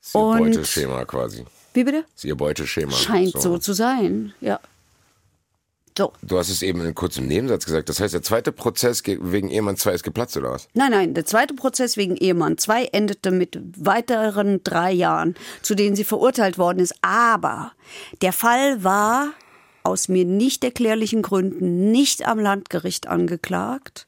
Sie 0.00 0.18
ihr 0.18 0.38
Beuteschema 0.38 1.04
quasi. 1.04 1.44
Wie 1.72 1.84
bitte? 1.84 2.04
Sie 2.14 2.28
ihr 2.28 2.36
Beuteschema. 2.36 2.92
Scheint 2.92 3.32
so. 3.32 3.40
so 3.40 3.58
zu 3.58 3.74
sein, 3.74 4.34
ja. 4.40 4.58
So. 5.96 6.12
Du 6.22 6.38
hast 6.38 6.48
es 6.48 6.62
eben 6.62 6.80
in 6.84 6.94
kurzen 6.94 7.26
Nebensatz 7.28 7.66
gesagt. 7.66 7.88
Das 7.88 8.00
heißt, 8.00 8.14
der 8.14 8.22
zweite 8.22 8.50
Prozess 8.50 9.02
ge- 9.02 9.18
wegen 9.20 9.50
Ehemann 9.50 9.76
2 9.76 9.92
ist 9.92 10.02
geplatzt, 10.02 10.36
oder 10.38 10.50
was? 10.52 10.68
Nein, 10.72 10.90
nein, 10.90 11.14
der 11.14 11.26
zweite 11.26 11.52
Prozess 11.54 11.96
wegen 11.98 12.16
Ehemann 12.16 12.56
2 12.56 12.86
endete 12.86 13.30
mit 13.30 13.58
weiteren 13.76 14.62
drei 14.64 14.90
Jahren, 14.92 15.34
zu 15.60 15.74
denen 15.74 15.94
sie 15.96 16.04
verurteilt 16.04 16.56
worden 16.56 16.78
ist. 16.78 16.94
Aber 17.02 17.72
der 18.22 18.32
Fall 18.32 18.82
war 18.82 19.32
aus 19.82 20.08
mir 20.08 20.24
nicht 20.24 20.64
erklärlichen 20.64 21.22
Gründen 21.22 21.90
nicht 21.90 22.26
am 22.26 22.38
Landgericht 22.38 23.08
angeklagt, 23.08 24.06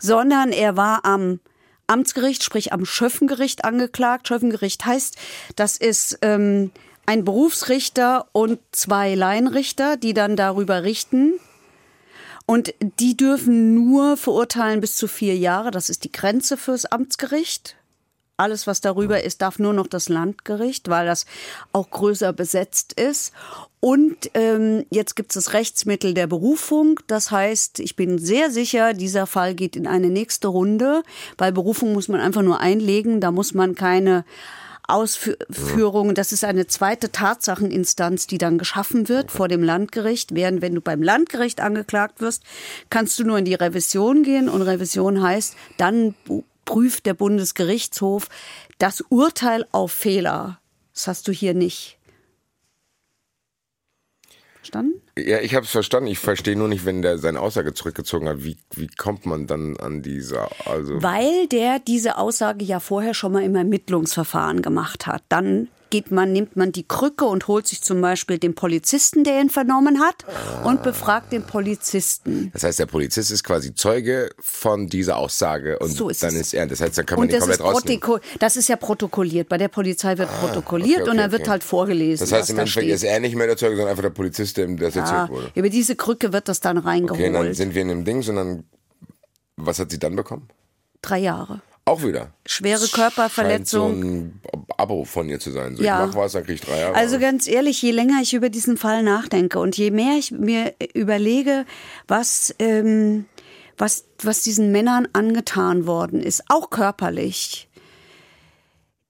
sondern 0.00 0.50
er 0.50 0.76
war 0.76 1.04
am 1.04 1.40
Amtsgericht, 1.86 2.42
sprich 2.44 2.72
am 2.72 2.84
Schöffengericht 2.84 3.64
angeklagt. 3.64 4.28
Schöffengericht 4.28 4.84
heißt, 4.84 5.16
das 5.56 5.76
ist 5.76 6.18
ähm, 6.22 6.72
ein 7.06 7.24
Berufsrichter 7.24 8.26
und 8.32 8.60
zwei 8.72 9.14
Laienrichter, 9.14 9.96
die 9.96 10.14
dann 10.14 10.36
darüber 10.36 10.82
richten. 10.82 11.34
Und 12.46 12.74
die 12.80 13.16
dürfen 13.16 13.74
nur 13.74 14.16
verurteilen 14.16 14.80
bis 14.80 14.96
zu 14.96 15.08
vier 15.08 15.36
Jahre. 15.36 15.70
Das 15.70 15.88
ist 15.88 16.04
die 16.04 16.12
Grenze 16.12 16.56
fürs 16.56 16.86
Amtsgericht. 16.86 17.76
Alles, 18.36 18.66
was 18.66 18.80
darüber 18.80 19.22
ist, 19.22 19.42
darf 19.42 19.58
nur 19.58 19.72
noch 19.72 19.86
das 19.86 20.08
Landgericht, 20.08 20.88
weil 20.88 21.06
das 21.06 21.26
auch 21.72 21.90
größer 21.90 22.32
besetzt 22.32 22.94
ist. 22.94 23.32
Und 23.78 24.30
ähm, 24.34 24.84
jetzt 24.90 25.14
gibt 25.16 25.30
es 25.30 25.34
das 25.34 25.52
Rechtsmittel 25.52 26.14
der 26.14 26.26
Berufung. 26.26 26.98
Das 27.06 27.30
heißt, 27.30 27.78
ich 27.78 27.94
bin 27.94 28.18
sehr 28.18 28.50
sicher, 28.50 28.94
dieser 28.94 29.26
Fall 29.26 29.54
geht 29.54 29.76
in 29.76 29.86
eine 29.86 30.08
nächste 30.08 30.48
Runde. 30.48 31.02
Bei 31.36 31.50
Berufung 31.50 31.92
muss 31.92 32.08
man 32.08 32.20
einfach 32.20 32.42
nur 32.42 32.58
einlegen. 32.58 33.20
Da 33.20 33.30
muss 33.30 33.54
man 33.54 33.74
keine 33.74 34.24
Ausführungen. 34.92 36.14
Das 36.14 36.32
ist 36.32 36.44
eine 36.44 36.66
zweite 36.66 37.10
Tatsacheninstanz, 37.10 38.26
die 38.26 38.38
dann 38.38 38.58
geschaffen 38.58 39.08
wird 39.08 39.30
vor 39.30 39.48
dem 39.48 39.62
Landgericht. 39.62 40.34
Während 40.34 40.62
wenn 40.62 40.74
du 40.74 40.80
beim 40.80 41.02
Landgericht 41.02 41.60
angeklagt 41.60 42.20
wirst, 42.20 42.44
kannst 42.90 43.18
du 43.18 43.24
nur 43.24 43.38
in 43.38 43.44
die 43.44 43.54
Revision 43.54 44.22
gehen. 44.22 44.48
Und 44.48 44.62
Revision 44.62 45.22
heißt, 45.22 45.56
dann 45.78 46.14
prüft 46.64 47.06
der 47.06 47.14
Bundesgerichtshof 47.14 48.28
das 48.78 49.00
Urteil 49.08 49.66
auf 49.72 49.92
Fehler. 49.92 50.60
Das 50.94 51.08
hast 51.08 51.28
du 51.28 51.32
hier 51.32 51.54
nicht. 51.54 51.98
Verstanden? 54.62 55.02
Ja, 55.18 55.40
ich 55.40 55.56
habe 55.56 55.66
es 55.66 55.72
verstanden. 55.72 56.06
Ich 56.08 56.20
verstehe 56.20 56.54
nur 56.54 56.68
nicht, 56.68 56.84
wenn 56.84 57.02
der 57.02 57.18
seine 57.18 57.40
Aussage 57.40 57.74
zurückgezogen 57.74 58.28
hat. 58.28 58.44
Wie, 58.44 58.56
wie 58.76 58.86
kommt 58.86 59.26
man 59.26 59.48
dann 59.48 59.76
an 59.76 60.02
diese, 60.02 60.46
also. 60.66 61.02
Weil 61.02 61.48
der 61.48 61.80
diese 61.80 62.16
Aussage 62.16 62.64
ja 62.64 62.78
vorher 62.78 63.12
schon 63.12 63.32
mal 63.32 63.42
im 63.42 63.56
Ermittlungsverfahren 63.56 64.62
gemacht 64.62 65.08
hat. 65.08 65.24
Dann 65.28 65.66
geht 65.92 66.10
man, 66.10 66.32
nimmt 66.32 66.56
man 66.56 66.72
die 66.72 66.88
Krücke 66.88 67.26
und 67.26 67.48
holt 67.48 67.66
sich 67.66 67.82
zum 67.82 68.00
Beispiel 68.00 68.38
den 68.38 68.54
Polizisten, 68.54 69.24
der 69.24 69.38
ihn 69.42 69.50
vernommen 69.50 70.00
hat, 70.00 70.24
und 70.64 70.82
befragt 70.82 71.32
den 71.32 71.42
Polizisten. 71.42 72.50
Das 72.54 72.64
heißt, 72.64 72.78
der 72.78 72.86
Polizist 72.86 73.30
ist 73.30 73.44
quasi 73.44 73.74
Zeuge 73.74 74.30
von 74.40 74.88
dieser 74.88 75.18
Aussage 75.18 75.78
und 75.78 75.90
So 75.90 76.08
ist 76.08 76.22
dann 76.22 76.34
es. 76.34 76.40
ist 76.40 76.54
er. 76.54 76.66
Das 76.66 76.80
heißt, 76.80 76.96
dann 76.96 77.04
kann 77.04 77.18
man 77.18 77.26
Und 77.28 77.32
den 77.32 77.40
komplett 77.40 77.60
rausnehmen. 77.60 78.20
das 78.38 78.56
ist 78.56 78.68
ja 78.70 78.76
protokolliert. 78.76 79.50
Bei 79.50 79.58
der 79.58 79.68
Polizei 79.68 80.16
wird 80.16 80.30
protokolliert 80.40 81.02
okay, 81.02 81.10
und 81.10 81.16
dann 81.18 81.26
okay, 81.26 81.32
wird 81.32 81.42
okay. 81.42 81.50
halt 81.50 81.64
vorgelesen. 81.64 82.24
Das 82.26 82.32
heißt, 82.32 82.48
im 82.50 82.58
Endeffekt 82.58 82.88
ist 82.88 83.04
er 83.04 83.20
nicht 83.20 83.36
mehr 83.36 83.46
der 83.46 83.58
Zeuge, 83.58 83.76
sondern 83.76 83.90
einfach 83.90 84.02
der 84.02 84.10
Polizist, 84.10 84.56
dem 84.56 84.78
das 84.78 84.94
Ja, 84.94 85.02
erzählt 85.02 85.28
wurde. 85.28 85.52
über 85.54 85.68
diese 85.68 85.94
Krücke 85.94 86.32
wird 86.32 86.48
das 86.48 86.60
dann 86.60 86.78
reingeholt. 86.78 87.20
Okay, 87.20 87.30
dann 87.32 87.52
sind 87.52 87.74
wir 87.74 87.82
in 87.82 87.88
dem 87.88 88.04
Ding, 88.06 88.22
sondern 88.22 88.64
was 89.56 89.78
hat 89.78 89.90
sie 89.90 89.98
dann 89.98 90.16
bekommen? 90.16 90.48
Drei 91.02 91.18
Jahre. 91.18 91.60
Auch 91.84 92.02
wieder. 92.04 92.32
Schwere 92.46 92.86
Körperverletzung. 92.86 93.90
Scheint 94.02 94.02
so 94.04 94.56
ein 94.58 94.66
Abo 94.76 95.04
von 95.04 95.28
ihr 95.28 95.40
zu 95.40 95.50
sein. 95.50 95.74
So, 95.76 95.82
Ja. 95.82 96.04
ich 96.04 96.10
mach 96.14 96.16
was, 96.22 96.32
dann 96.32 96.44
krieg 96.44 96.56
ich 96.56 96.60
drei 96.60 96.78
Jahre. 96.78 96.94
Also 96.94 97.18
ganz 97.18 97.48
ehrlich, 97.48 97.82
je 97.82 97.90
länger 97.90 98.20
ich 98.22 98.34
über 98.34 98.50
diesen 98.50 98.76
Fall 98.76 99.02
nachdenke 99.02 99.58
und 99.58 99.76
je 99.76 99.90
mehr 99.90 100.16
ich 100.16 100.30
mir 100.30 100.74
überlege, 100.94 101.66
was, 102.06 102.54
ähm, 102.60 103.24
was, 103.78 104.04
was 104.22 104.42
diesen 104.42 104.70
Männern 104.70 105.08
angetan 105.12 105.86
worden 105.86 106.22
ist, 106.22 106.44
auch 106.48 106.70
körperlich, 106.70 107.68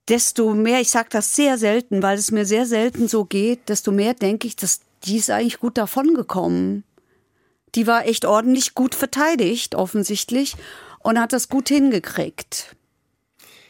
desto 0.09 0.55
mehr, 0.55 0.81
ich 0.81 0.91
sage 0.91 1.09
das 1.11 1.37
sehr 1.37 1.59
selten, 1.59 2.03
weil 2.03 2.17
es 2.19 2.31
mir 2.31 2.47
sehr 2.47 2.67
selten 2.67 3.07
so 3.07 3.25
geht, 3.25 3.69
desto 3.69 3.93
mehr 3.93 4.15
denke 4.15 4.47
ich, 4.47 4.57
dass 4.57 4.81
die 5.05 5.17
ist 5.19 5.31
eigentlich 5.31 5.59
gut 5.61 5.77
davongekommen. 5.79 6.85
Die 7.75 7.87
war 7.87 8.07
echt 8.07 8.25
ordentlich 8.25 8.75
gut 8.75 8.95
verteidigt, 8.95 9.75
offensichtlich, 9.75 10.57
und 11.03 11.19
hat 11.21 11.33
das 11.33 11.49
gut 11.49 11.69
hingekriegt. 11.69 12.75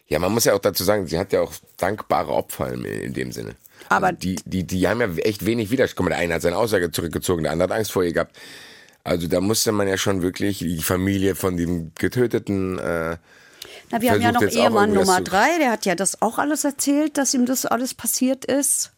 Ja, 0.07 0.19
man 0.19 0.33
muss 0.33 0.45
ja 0.45 0.55
auch 0.55 0.59
dazu 0.59 0.85
sagen, 0.85 1.07
sie 1.07 1.19
hat 1.19 1.33
ja 1.33 1.41
auch 1.41 1.53
dankbare 1.79 2.33
Opfer 2.33 2.73
in, 2.73 2.85
in 2.85 3.13
dem 3.15 3.33
Sinne. 3.33 3.55
Aber- 3.89 4.09
also 4.09 4.19
die, 4.19 4.37
die, 4.45 4.65
die 4.65 4.87
haben 4.89 5.01
ja 5.01 5.09
echt 5.23 5.45
wenig 5.47 5.71
Widerstand. 5.71 6.09
Der 6.11 6.19
eine 6.19 6.35
hat 6.35 6.43
seine 6.43 6.57
Aussage 6.57 6.91
zurückgezogen, 6.91 7.43
der 7.45 7.53
andere 7.53 7.71
hat 7.71 7.77
Angst 7.79 7.93
vor 7.93 8.05
ihr 8.05 8.13
gehabt. 8.13 8.37
Also 9.05 9.27
da 9.27 9.41
musste 9.41 9.73
man 9.73 9.89
ja 9.89 9.97
schon 9.97 10.23
wirklich 10.23 10.59
die 10.59 10.83
Familie 10.83 11.35
von 11.35 11.57
dem 11.57 11.91
Getöteten. 11.99 12.79
Äh, 12.79 13.17
Na, 13.91 14.01
wir 14.01 14.11
haben 14.13 14.21
ja 14.21 14.33
noch 14.33 14.43
Ehemann 14.43 14.93
Nummer 14.93 15.21
drei, 15.23 15.59
der 15.59 15.73
hat 15.73 15.87
ja 15.87 15.95
das 15.95 16.23
auch 16.23 16.39
alles 16.39 16.65
erzählt, 16.65 17.19
dass 17.19 17.35
ihm 17.35 17.47
das 17.47 17.67
alles 17.67 17.95
passiert 17.95 18.45
ist. 18.45 18.93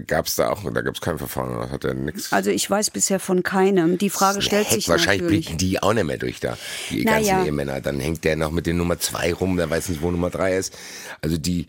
Gab 0.00 0.26
es 0.26 0.36
da 0.36 0.50
auch, 0.50 0.62
da 0.70 0.80
gab 0.82 0.94
es 0.94 1.00
kein 1.00 1.18
Verfahren, 1.18 1.70
hat 1.70 1.84
er 1.84 1.94
nichts. 1.94 2.32
Also 2.32 2.50
ich 2.50 2.68
weiß 2.68 2.90
bisher 2.90 3.20
von 3.20 3.42
keinem. 3.42 3.98
Die 3.98 4.10
Frage 4.10 4.42
stellt 4.42 4.68
sich 4.68 4.88
Wahrscheinlich 4.88 5.22
natürlich. 5.22 5.46
blicken 5.46 5.58
die 5.58 5.82
auch 5.82 5.92
nicht 5.92 6.04
mehr 6.04 6.18
durch 6.18 6.40
da, 6.40 6.56
die 6.90 7.04
Na 7.04 7.12
ganzen 7.12 7.28
ja. 7.28 7.44
Ehemänner. 7.44 7.80
Dann 7.80 8.00
hängt 8.00 8.24
der 8.24 8.36
noch 8.36 8.50
mit 8.50 8.66
den 8.66 8.76
Nummer 8.76 8.98
zwei 8.98 9.32
rum, 9.32 9.56
der 9.56 9.68
weiß 9.70 9.88
nicht, 9.88 10.02
wo 10.02 10.10
Nummer 10.10 10.30
drei 10.30 10.56
ist. 10.56 10.76
Also 11.22 11.38
die, 11.38 11.66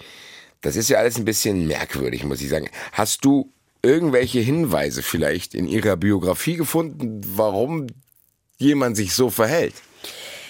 das 0.61 0.75
ist 0.75 0.89
ja 0.89 0.97
alles 0.99 1.17
ein 1.17 1.25
bisschen 1.25 1.67
merkwürdig, 1.67 2.23
muss 2.23 2.41
ich 2.41 2.49
sagen. 2.49 2.69
Hast 2.91 3.25
du 3.25 3.51
irgendwelche 3.82 4.39
Hinweise 4.39 5.03
vielleicht 5.03 5.55
in 5.55 5.67
ihrer 5.67 5.97
Biografie 5.97 6.55
gefunden, 6.55 7.21
warum 7.36 7.88
jemand 8.57 8.97
sich 8.97 9.13
so 9.13 9.30
verhält? 9.30 9.75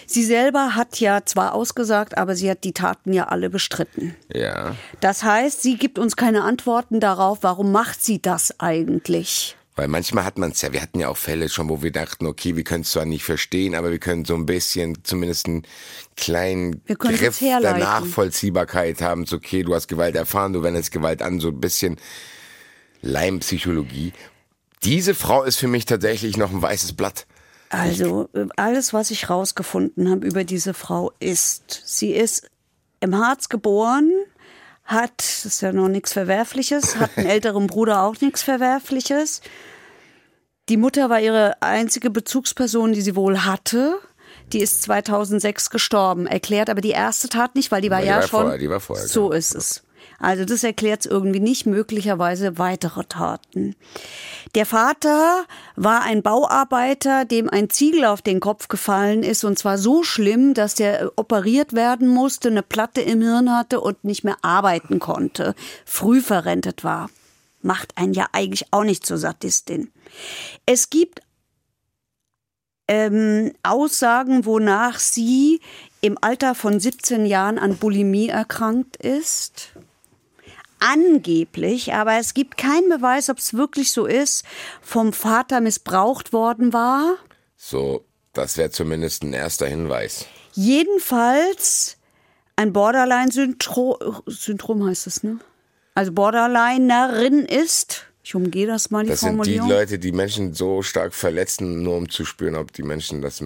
Sie 0.07 0.23
selber 0.23 0.75
hat 0.75 0.99
ja 1.01 1.25
zwar 1.25 1.53
ausgesagt, 1.53 2.17
aber 2.17 2.35
sie 2.35 2.49
hat 2.49 2.63
die 2.63 2.71
Taten 2.71 3.11
ja 3.11 3.25
alle 3.25 3.49
bestritten. 3.49 4.15
Ja. 4.33 4.75
Das 5.01 5.23
heißt, 5.23 5.61
sie 5.61 5.77
gibt 5.77 5.99
uns 5.99 6.15
keine 6.15 6.43
Antworten 6.43 7.01
darauf, 7.01 7.39
warum 7.41 7.73
macht 7.73 8.03
sie 8.03 8.21
das 8.21 8.57
eigentlich? 8.59 9.57
Weil 9.75 9.89
manchmal 9.89 10.23
hat 10.23 10.39
man 10.39 10.51
es 10.51 10.61
ja, 10.61 10.73
wir 10.73 10.81
hatten 10.81 10.99
ja 10.99 11.09
auch 11.09 11.17
Fälle 11.17 11.49
schon, 11.49 11.69
wo 11.69 11.83
wir 11.83 11.91
dachten, 11.91 12.25
okay, 12.25 12.55
wir 12.55 12.63
können 12.63 12.81
es 12.81 12.91
zwar 12.91 13.05
nicht 13.05 13.23
verstehen, 13.23 13.75
aber 13.75 13.91
wir 13.91 13.99
können 13.99 14.25
so 14.25 14.33
ein 14.33 14.47
bisschen 14.47 14.97
zumindest 15.03 15.45
einen 15.45 15.63
kleinen 16.15 16.81
Wir 16.85 16.95
Griff 16.95 17.37
der. 17.37 17.59
Nachvollziehbarkeit 17.59 19.01
haben. 19.01 19.27
So, 19.27 19.35
okay, 19.35 19.61
du 19.61 19.75
hast 19.75 19.87
Gewalt 19.87 20.15
erfahren, 20.15 20.53
du 20.53 20.63
wendest 20.63 20.91
Gewalt 20.91 21.21
an, 21.21 21.39
so 21.39 21.49
ein 21.49 21.59
bisschen 21.59 21.97
Leimpsychologie. 23.01 24.13
Diese 24.83 25.13
Frau 25.13 25.43
ist 25.43 25.57
für 25.57 25.67
mich 25.67 25.85
tatsächlich 25.85 26.37
noch 26.37 26.51
ein 26.51 26.61
weißes 26.61 26.93
Blatt. 26.93 27.27
Also 27.69 28.29
äh, 28.33 28.47
alles, 28.55 28.93
was 28.93 29.11
ich 29.11 29.29
rausgefunden 29.29 30.09
habe 30.09 30.25
über 30.25 30.43
diese 30.43 30.73
Frau 30.73 31.11
ist, 31.19 31.81
sie 31.85 32.11
ist 32.11 32.49
im 32.99 33.17
Harz 33.17 33.49
geboren, 33.49 34.11
hat, 34.85 35.17
das 35.17 35.45
ist 35.45 35.61
ja 35.61 35.73
noch 35.73 35.89
nichts 35.89 36.13
Verwerfliches, 36.13 36.97
hat 36.97 37.17
einen 37.17 37.27
älteren 37.27 37.67
Bruder 37.67 38.03
auch 38.03 38.19
nichts 38.21 38.41
Verwerfliches. 38.41 39.41
Die 40.69 40.77
Mutter 40.77 41.09
war 41.09 41.19
ihre 41.19 41.61
einzige 41.61 42.09
Bezugsperson, 42.09 42.93
die 42.93 43.01
sie 43.01 43.15
wohl 43.15 43.45
hatte. 43.45 43.99
Die 44.53 44.59
ist 44.59 44.81
2006 44.83 45.69
gestorben, 45.69 46.25
erklärt 46.25 46.69
aber 46.69 46.81
die 46.81 46.91
erste 46.91 47.27
Tat 47.27 47.55
nicht, 47.55 47.71
weil 47.71 47.81
die 47.81 47.89
war 47.89 48.01
die 48.01 48.07
ja 48.07 48.15
war 48.15 48.21
schon. 48.23 48.41
vorher, 48.41 48.57
die 48.57 48.69
war 48.69 48.79
vorher, 48.79 49.07
so 49.07 49.25
genau. 49.25 49.37
ist 49.37 49.55
es. 49.55 49.83
Also 50.19 50.45
das 50.45 50.63
erklärt 50.63 51.01
es 51.01 51.05
irgendwie 51.05 51.39
nicht, 51.39 51.65
möglicherweise 51.65 52.57
weitere 52.57 53.03
Taten. 53.03 53.75
Der 54.55 54.65
Vater 54.65 55.45
war 55.75 56.01
ein 56.03 56.23
Bauarbeiter, 56.23 57.25
dem 57.25 57.49
ein 57.49 57.69
Ziegel 57.69 58.05
auf 58.05 58.21
den 58.21 58.39
Kopf 58.39 58.67
gefallen 58.67 59.23
ist 59.23 59.43
und 59.43 59.59
zwar 59.59 59.77
so 59.77 60.03
schlimm, 60.03 60.53
dass 60.53 60.73
der 60.73 61.01
äh, 61.01 61.07
operiert 61.15 61.73
werden 61.73 62.07
musste, 62.07 62.49
eine 62.49 62.63
Platte 62.63 63.01
im 63.01 63.21
Hirn 63.21 63.55
hatte 63.55 63.79
und 63.81 64.03
nicht 64.03 64.23
mehr 64.23 64.37
arbeiten 64.41 64.99
konnte, 64.99 65.53
früh 65.85 66.21
verrentet 66.21 66.83
war. 66.83 67.09
Macht 67.61 67.97
einen 67.97 68.13
ja 68.13 68.27
eigentlich 68.31 68.67
auch 68.71 68.83
nicht 68.83 69.05
zur 69.05 69.17
Sadistin. 69.17 69.91
Es 70.65 70.89
gibt 70.89 71.21
ähm, 72.87 73.51
Aussagen, 73.63 74.45
wonach 74.45 74.99
sie 74.99 75.59
im 76.01 76.17
Alter 76.21 76.55
von 76.55 76.79
17 76.79 77.25
Jahren 77.25 77.59
an 77.59 77.77
Bulimie 77.77 78.29
erkrankt 78.29 78.95
ist. 78.97 79.73
Angeblich, 80.79 81.93
aber 81.93 82.17
es 82.17 82.33
gibt 82.33 82.57
keinen 82.57 82.89
Beweis, 82.89 83.29
ob 83.29 83.39
es 83.39 83.53
wirklich 83.53 83.91
so 83.91 84.05
ist, 84.05 84.45
vom 84.81 85.11
Vater 85.13 85.59
missbraucht 85.61 86.33
worden 86.33 86.71
war. 86.73 87.15
So, 87.55 88.05
das 88.33 88.57
wäre 88.57 88.69
zumindest 88.69 89.23
ein 89.23 89.33
erster 89.33 89.67
Hinweis. 89.67 90.27
Jedenfalls 90.53 91.97
ein 92.55 92.73
Borderline-Syndrom, 92.73 93.95
Syndrom 94.27 94.85
heißt 94.87 95.07
es, 95.07 95.23
ne? 95.23 95.39
Also 95.95 96.11
Borderlinerin 96.11 97.45
ist. 97.45 98.05
Ich 98.23 98.35
umgehe 98.35 98.67
das 98.67 98.91
mal 98.91 99.03
die 99.03 99.09
Das 99.09 99.21
sind 99.21 99.29
die 99.29 99.35
Formulierung. 99.35 99.69
Leute, 99.69 99.97
die 99.97 100.11
Menschen 100.11 100.53
so 100.53 100.83
stark 100.83 101.13
verletzen, 101.13 101.81
nur 101.81 101.95
um 101.95 102.09
zu 102.09 102.25
spüren, 102.25 102.55
ob 102.55 102.73
die 102.73 102.83
Menschen 102.83 103.21
das 103.21 103.43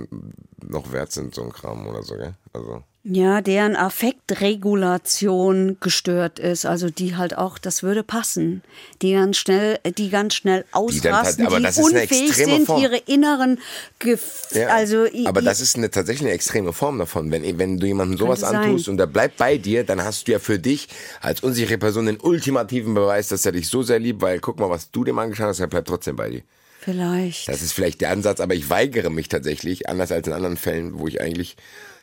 noch 0.62 0.92
wert 0.92 1.12
sind, 1.12 1.36
so 1.36 1.44
ein 1.44 1.52
Kram 1.52 1.88
oder 1.88 2.04
so, 2.04 2.16
gell? 2.16 2.34
Also. 2.52 2.84
Ja, 3.04 3.42
deren 3.42 3.76
Affektregulation 3.76 5.78
gestört 5.80 6.38
ist, 6.38 6.68
also 6.68 6.92
die 6.92 7.16
halt 7.16 7.36
auch, 7.36 7.58
das 7.58 7.82
würde 7.82 8.04
passen, 8.04 8.62
die 9.02 9.14
ganz 9.14 9.38
schnell, 9.38 9.80
die 9.98 10.12
ganz 10.12 10.36
schnell 10.36 10.66
ausrasten, 10.72 11.48
die, 11.48 11.64
das 11.64 11.80
ist 11.80 11.92
eine 11.92 12.04
unfähig 12.04 12.36
sind, 12.36 12.68
Form. 12.68 12.80
ihre 12.80 12.98
inneren, 12.98 13.58
Gef 13.98 14.50
Ja, 14.52 14.68
also 14.68 15.08
aber 15.26 15.42
das 15.42 15.62
ist 15.62 15.78
eine, 15.78 15.90
tatsächlich 15.90 16.28
eine 16.28 16.36
extreme 16.36 16.74
Form 16.74 17.00
davon. 17.00 17.32
Wenn, 17.32 17.58
wenn 17.58 17.80
du 17.80 17.88
jemandem 17.88 18.20
sowas 18.20 18.42
sein. 18.42 18.58
antust 18.58 18.88
und 18.88 18.98
der 18.98 19.08
bleibt 19.08 19.38
bei 19.38 19.58
dir, 19.58 19.84
dann 19.84 20.04
hast 20.04 20.28
du 20.28 20.34
ja 20.34 20.40
für 20.40 20.60
dich 20.60 20.88
als 21.22 21.42
unsichere 21.42 21.80
Person 21.80 22.06
den 22.06 22.20
ultimativen 22.20 22.94
Beweis, 22.94 23.30
dass 23.30 23.44
er 23.48 23.54
dich 23.54 23.68
so 23.68 23.82
sehr 23.82 23.98
liebt, 23.98 24.22
weil 24.22 24.40
guck 24.40 24.60
mal, 24.60 24.70
was 24.70 24.92
du 24.92 25.04
dem 25.04 25.18
angeschaut 25.18 25.48
hast, 25.48 25.60
er 25.60 25.66
bleibt 25.66 25.88
trotzdem 25.88 26.18
bei 26.18 26.30
dir. 26.30 26.44
vielleicht. 26.80 27.48
Das 27.48 27.64
ist 27.64 27.74
vielleicht 27.74 28.02
der 28.02 28.12
Ansatz, 28.12 28.40
aber 28.40 28.54
ich 28.54 28.70
weigere 28.70 29.10
mich 29.10 29.28
tatsächlich, 29.28 29.90
anders 29.90 30.12
als 30.12 30.28
in 30.28 30.34
anderen 30.34 30.58
Fällen, 30.58 31.00
wo 31.00 31.08
ich 31.08 31.20
eigentlich 31.20 31.56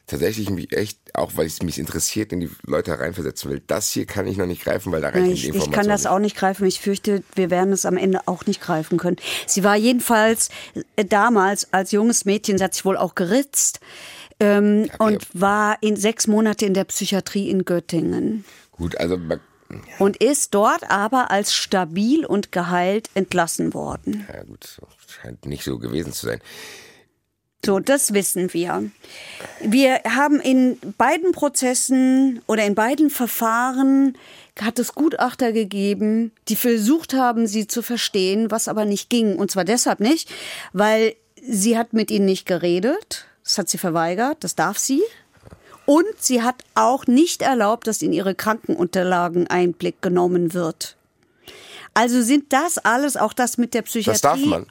tatsächlich 0.09 0.51
mich 0.51 0.73
echt, 0.73 0.99
auch 1.15 1.33
weil 1.37 1.47
es 1.47 1.63
mich 1.63 1.79
interessiert, 1.79 2.33
in 2.33 2.41
die 2.41 2.51
Leute 2.67 2.99
reinversetzen 2.99 3.51
will. 3.51 3.63
Das 3.67 3.91
hier 3.91 4.07
kann 4.07 4.27
ich 4.27 4.37
noch 4.37 4.47
nicht 4.47 4.65
greifen, 4.65 4.91
weil 4.91 5.01
da 5.01 5.09
reicht 5.11 5.19
Ja, 5.21 5.25
die 5.27 5.33
ich, 5.33 5.41
ich 5.41 5.49
Information 5.51 5.73
kann 5.75 5.89
das 5.89 6.03
nicht. 6.03 6.11
auch 6.11 6.19
nicht 6.19 6.37
greifen. 6.37 6.67
Ich 6.67 6.81
fürchte, 6.81 7.23
wir 7.37 7.51
werden 7.51 7.73
es 7.73 7.87
am 7.87 7.97
Ende 7.97 8.21
auch 8.27 8.47
nicht 8.47 8.61
greifen 8.61 8.99
können. 8.99 9.17
Sie 9.47 9.63
war 9.63 9.77
jedenfalls 9.77 10.49
äh, 10.97 11.05
damals 11.05 11.73
als 11.73 11.93
junges 11.93 12.25
Mädchen, 12.25 12.59
sie 12.59 12.65
hat 12.65 12.75
sich 12.75 12.85
wohl 12.85 12.97
auch 12.97 13.15
geritzt 13.15 13.81
ähm, 14.41 14.91
und 14.99 15.27
war 15.35 15.77
in 15.83 15.97
sechs 15.97 16.27
Monate 16.27 16.67
in 16.67 16.75
der 16.75 16.85
Psychiatrie 16.85 17.49
in 17.51 17.65
Göttingen 17.65 18.45
Gut, 18.73 18.97
also 18.99 19.19
und 19.99 20.17
ist 20.17 20.55
dort 20.55 20.91
aber 20.91 21.31
als 21.31 21.53
stabil 21.53 22.25
und 22.25 22.53
geheilt 22.53 23.11
entlassen 23.15 23.75
worden. 23.75 24.27
ja 24.33 24.43
gut, 24.45 24.81
scheint 25.21 25.45
nicht 25.45 25.65
so 25.65 25.79
gewesen 25.79 26.13
zu 26.13 26.27
sein. 26.27 26.41
So, 27.65 27.81
das 27.81 28.15
wissen 28.15 28.53
wir. 28.55 28.91
Wir 29.61 30.01
haben 30.05 30.41
in 30.41 30.79
beiden 30.97 31.33
Prozessen 31.33 32.41
oder 32.47 32.65
in 32.65 32.75
beiden 32.75 33.11
Verfahren 33.11 34.17
hat 34.61 34.79
es 34.79 34.95
Gutachter 34.95 35.53
gegeben, 35.53 36.33
die 36.49 36.57
versucht 36.57 37.15
haben, 37.15 37.47
sie 37.47 37.67
zu 37.67 37.83
verstehen, 37.83 38.51
was 38.51 38.69
aber 38.69 38.85
nicht 38.85 39.11
ging. 39.11 39.37
Und 39.37 39.51
zwar 39.51 39.65
deshalb 39.65 40.01
nicht, 40.01 40.31
weil 40.73 41.15
sie 41.43 41.77
hat 41.77 41.93
mit 41.93 42.11
ihnen 42.11 42.27
nicht 42.27 42.47
geredet. 42.47 43.27
Das 43.43 43.59
hat 43.59 43.69
sie 43.69 43.79
verweigert. 43.79 44.39
Das 44.41 44.55
darf 44.55 44.79
sie. 44.79 45.03
Und 45.85 46.05
sie 46.19 46.43
hat 46.43 46.57
auch 46.75 47.07
nicht 47.07 47.43
erlaubt, 47.43 47.87
dass 47.87 48.03
in 48.03 48.13
ihre 48.13 48.35
Krankenunterlagen 48.35 49.47
Einblick 49.47 50.03
genommen 50.03 50.55
wird. 50.55 50.97
Also 51.95 52.23
sind 52.23 52.53
das 52.53 52.79
alles, 52.79 53.17
auch 53.17 53.33
das 53.33 53.59
mit 53.59 53.75
der 53.75 53.83
Psychiatrie. 53.83 54.13
Das 54.13 54.21
darf 54.21 54.45
man. 54.45 54.67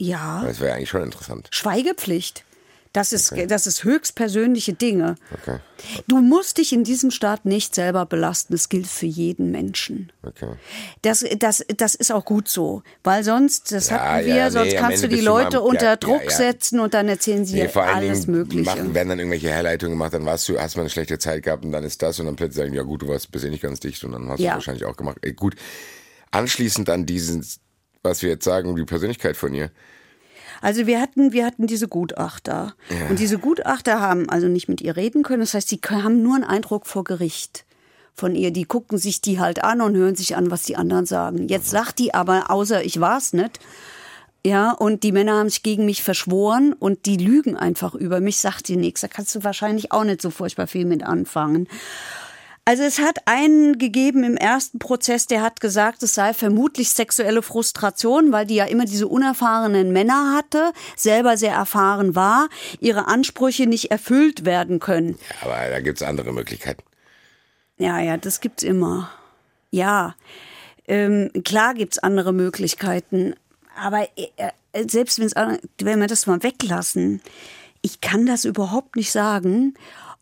Ja. 0.00 0.42
Das 0.46 0.60
wäre 0.60 0.74
eigentlich 0.74 0.88
schon 0.88 1.02
interessant. 1.02 1.48
Schweigepflicht. 1.52 2.44
Das 2.92 3.12
ist, 3.12 3.32
das 3.46 3.68
ist 3.68 3.84
höchstpersönliche 3.84 4.72
Dinge. 4.72 5.14
Okay. 5.32 5.58
Du 6.08 6.20
musst 6.20 6.58
dich 6.58 6.72
in 6.72 6.82
diesem 6.82 7.12
Staat 7.12 7.44
nicht 7.44 7.72
selber 7.72 8.04
belasten. 8.04 8.52
Das 8.52 8.68
gilt 8.68 8.88
für 8.88 9.06
jeden 9.06 9.52
Menschen. 9.52 10.10
Okay. 10.24 10.54
Das, 11.02 11.24
das, 11.38 11.64
das 11.76 11.94
ist 11.94 12.10
auch 12.10 12.24
gut 12.24 12.48
so. 12.48 12.82
Weil 13.04 13.22
sonst, 13.22 13.70
das 13.70 13.90
Ja, 13.90 14.00
hatten 14.00 14.26
wir, 14.26 14.34
ja, 14.34 14.44
nee, 14.46 14.50
sonst 14.50 14.76
kannst 14.76 15.04
du 15.04 15.08
die 15.08 15.16
mal- 15.22 15.42
Leute 15.44 15.58
ja, 15.58 15.62
unter 15.62 15.84
ja, 15.84 15.96
Druck 15.96 16.32
setzen 16.32 16.80
und 16.80 16.92
dann 16.94 17.08
erzählen 17.08 17.44
sie 17.44 17.54
Nee, 17.60 17.68
vor 17.68 17.84
alles 17.84 18.22
Dingen 18.22 18.38
Mögliche. 18.38 18.64
Machen, 18.64 18.92
werden 18.92 19.08
dann 19.10 19.18
irgendwelche 19.20 19.50
Herleitungen 19.50 19.92
gemacht, 19.96 20.14
dann 20.14 20.24
warst 20.24 20.48
du, 20.48 20.58
hast 20.58 20.74
man 20.74 20.80
eine 20.82 20.90
schlechte 20.90 21.18
Zeit 21.20 21.44
gehabt 21.44 21.64
und 21.64 21.70
dann 21.70 21.84
ist 21.84 22.02
das 22.02 22.18
und 22.18 22.26
dann 22.26 22.34
plötzlich 22.34 22.56
sagen, 22.64 22.74
ja 22.74 22.82
gut, 22.82 23.02
du 23.02 23.08
warst 23.08 23.30
bisher 23.30 23.50
nicht 23.50 23.62
ganz 23.62 23.78
dicht 23.78 24.02
und 24.02 24.10
dann 24.12 24.28
hast 24.30 24.40
du 24.40 24.46
wahrscheinlich 24.46 24.84
auch 24.86 24.96
gemacht. 24.96 25.18
Ey, 25.22 25.32
gut. 25.32 25.54
Anschließend 26.32 26.88
an 26.90 27.06
diesen, 27.06 27.46
was 28.02 28.22
wir 28.22 28.30
jetzt 28.30 28.44
sagen, 28.44 28.74
die 28.76 28.84
Persönlichkeit 28.84 29.36
von 29.36 29.54
ihr. 29.54 29.70
Also 30.60 30.86
wir 30.86 31.00
hatten, 31.00 31.32
wir 31.32 31.46
hatten 31.46 31.66
diese 31.66 31.88
Gutachter. 31.88 32.74
Und 33.08 33.18
diese 33.18 33.38
Gutachter 33.38 34.00
haben 34.00 34.28
also 34.28 34.46
nicht 34.46 34.68
mit 34.68 34.80
ihr 34.80 34.96
reden 34.96 35.22
können. 35.22 35.40
Das 35.40 35.54
heißt, 35.54 35.68
sie 35.68 35.80
haben 35.88 36.22
nur 36.22 36.34
einen 36.34 36.44
Eindruck 36.44 36.86
vor 36.86 37.04
Gericht 37.04 37.64
von 38.14 38.34
ihr. 38.34 38.50
Die 38.50 38.64
gucken 38.64 38.98
sich 38.98 39.20
die 39.20 39.40
halt 39.40 39.64
an 39.64 39.80
und 39.80 39.96
hören 39.96 40.16
sich 40.16 40.36
an, 40.36 40.50
was 40.50 40.64
die 40.64 40.76
anderen 40.76 41.06
sagen. 41.06 41.48
Jetzt 41.48 41.70
sagt 41.70 41.98
die 41.98 42.12
aber, 42.12 42.50
außer 42.50 42.84
ich 42.84 43.00
war's 43.00 43.32
nicht. 43.32 43.58
Ja, 44.44 44.72
und 44.72 45.02
die 45.02 45.12
Männer 45.12 45.38
haben 45.38 45.50
sich 45.50 45.62
gegen 45.62 45.84
mich 45.84 46.02
verschworen 46.02 46.72
und 46.72 47.04
die 47.04 47.18
lügen 47.18 47.56
einfach 47.56 47.94
über 47.94 48.20
mich, 48.20 48.38
sagt 48.38 48.66
sie 48.66 48.76
nichts. 48.76 49.02
Da 49.02 49.08
kannst 49.08 49.34
du 49.34 49.44
wahrscheinlich 49.44 49.92
auch 49.92 50.04
nicht 50.04 50.22
so 50.22 50.30
furchtbar 50.30 50.66
viel 50.66 50.86
mit 50.86 51.02
anfangen. 51.02 51.68
Also 52.66 52.82
es 52.84 52.98
hat 53.00 53.26
einen 53.26 53.78
gegeben 53.78 54.22
im 54.22 54.36
ersten 54.36 54.78
Prozess, 54.78 55.26
der 55.26 55.42
hat 55.42 55.60
gesagt, 55.60 56.02
es 56.02 56.14
sei 56.14 56.34
vermutlich 56.34 56.90
sexuelle 56.90 57.42
Frustration, 57.42 58.30
weil 58.32 58.46
die 58.46 58.54
ja 58.56 58.66
immer 58.66 58.84
diese 58.84 59.08
unerfahrenen 59.08 59.92
Männer 59.92 60.34
hatte, 60.36 60.72
selber 60.94 61.36
sehr 61.36 61.52
erfahren 61.54 62.14
war, 62.14 62.48
ihre 62.78 63.08
Ansprüche 63.08 63.66
nicht 63.66 63.90
erfüllt 63.90 64.44
werden 64.44 64.78
können. 64.78 65.18
Aber 65.42 65.56
da 65.70 65.80
gibt's 65.80 66.02
andere 66.02 66.32
Möglichkeiten. 66.32 66.82
Ja, 67.78 67.98
ja, 67.98 68.16
das 68.18 68.40
gibt's 68.40 68.62
immer. 68.62 69.10
Ja, 69.70 70.14
ähm, 70.86 71.30
klar 71.44 71.74
gibt's 71.74 71.98
andere 71.98 72.32
Möglichkeiten, 72.32 73.34
aber 73.76 74.06
äh, 74.16 74.26
äh, 74.72 74.86
selbst 74.88 75.18
wenn's, 75.18 75.32
andere- 75.32 75.60
wenn 75.80 75.98
wir 76.00 76.08
das 76.08 76.26
mal 76.26 76.42
weglassen, 76.42 77.22
ich 77.82 78.00
kann 78.02 78.26
das 78.26 78.44
überhaupt 78.44 78.96
nicht 78.96 79.10
sagen, 79.10 79.74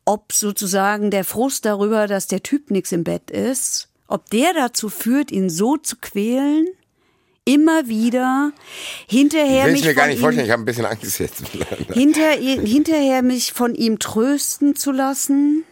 ob 0.08 0.32
sozusagen 0.32 1.10
der 1.10 1.22
Frust 1.24 1.64
darüber, 1.66 2.06
dass 2.06 2.26
der 2.28 2.42
Typ 2.42 2.70
nichts 2.70 2.92
im 2.92 3.04
Bett 3.04 3.30
ist, 3.30 3.88
ob 4.06 4.30
der 4.30 4.54
dazu 4.54 4.88
führt, 4.88 5.30
ihn 5.30 5.50
so 5.50 5.76
zu 5.76 5.96
quälen, 6.00 6.66
immer 7.44 7.88
wieder, 7.88 8.52
hinterher 9.06 9.60
Ich 9.60 9.64
will 9.66 9.72
mich 9.72 9.80
es 9.82 9.86
mir 9.86 9.94
gar 9.94 10.06
nicht 10.06 10.16
ihm- 10.18 10.20
vorstellen, 10.22 10.46
ich 10.46 10.52
habe 10.52 10.62
ein 10.62 10.64
bisschen 10.64 10.86
Angst 10.86 11.18
jetzt. 11.18 11.42
hinter, 11.92 12.30
hinterher 12.32 13.22
mich 13.22 13.52
von 13.52 13.74
ihm 13.74 13.98
trösten 13.98 14.76
zu 14.76 14.92
lassen. 14.92 15.64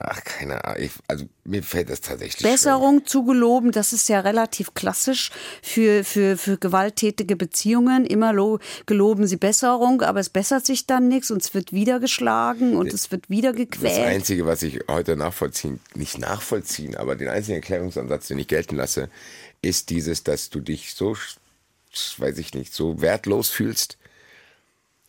Ach, 0.00 0.22
keine 0.22 0.64
Ahnung. 0.64 0.80
Ich, 0.80 0.92
also 1.08 1.24
mir 1.42 1.62
fällt 1.62 1.90
das 1.90 2.00
tatsächlich 2.00 2.40
schwer. 2.40 2.52
Besserung 2.52 3.04
zu 3.04 3.24
geloben, 3.24 3.72
das 3.72 3.92
ist 3.92 4.08
ja 4.08 4.20
relativ 4.20 4.74
klassisch 4.74 5.32
für, 5.60 6.04
für, 6.04 6.36
für 6.36 6.56
gewalttätige 6.56 7.34
Beziehungen. 7.34 8.06
Immer 8.06 8.32
lo, 8.32 8.60
geloben 8.86 9.26
sie 9.26 9.36
Besserung, 9.36 10.02
aber 10.02 10.20
es 10.20 10.28
bessert 10.28 10.64
sich 10.64 10.86
dann 10.86 11.08
nichts 11.08 11.32
und 11.32 11.42
es 11.42 11.52
wird 11.52 11.72
wieder 11.72 11.98
geschlagen 11.98 12.76
und 12.76 12.92
es 12.92 13.10
wird 13.10 13.28
wieder 13.28 13.50
Das 13.50 13.58
gequält. 13.58 14.06
Einzige, 14.06 14.46
was 14.46 14.62
ich 14.62 14.78
heute 14.88 15.16
nachvollziehen, 15.16 15.80
nicht 15.94 16.18
nachvollziehen, 16.18 16.96
aber 16.96 17.16
den 17.16 17.28
einzigen 17.28 17.56
Erklärungsansatz, 17.56 18.28
den 18.28 18.38
ich 18.38 18.46
gelten 18.46 18.76
lasse, 18.76 19.10
ist 19.62 19.90
dieses, 19.90 20.22
dass 20.22 20.48
du 20.48 20.60
dich 20.60 20.94
so, 20.94 21.16
weiß 22.18 22.38
ich 22.38 22.54
nicht, 22.54 22.72
so 22.72 23.00
wertlos 23.00 23.50
fühlst 23.50 23.98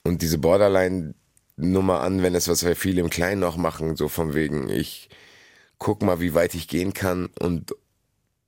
und 0.04 0.24
diese 0.24 0.40
Borderline-Nummer 1.60 2.02
an, 2.02 2.24
wenn 2.24 2.36
es 2.36 2.48
was 2.48 2.66
wir 2.66 2.76
viele 2.76 3.02
im 3.02 3.10
Kleinen 3.10 3.42
noch 3.42 3.58
machen, 3.58 3.96
so 3.96 4.08
von 4.08 4.34
wegen, 4.34 4.70
ich 4.70 5.10
guck 5.78 6.02
mal, 6.02 6.20
wie 6.20 6.34
weit 6.34 6.56
ich 6.56 6.68
gehen 6.68 6.94
kann 6.94 7.30
und 7.40 7.76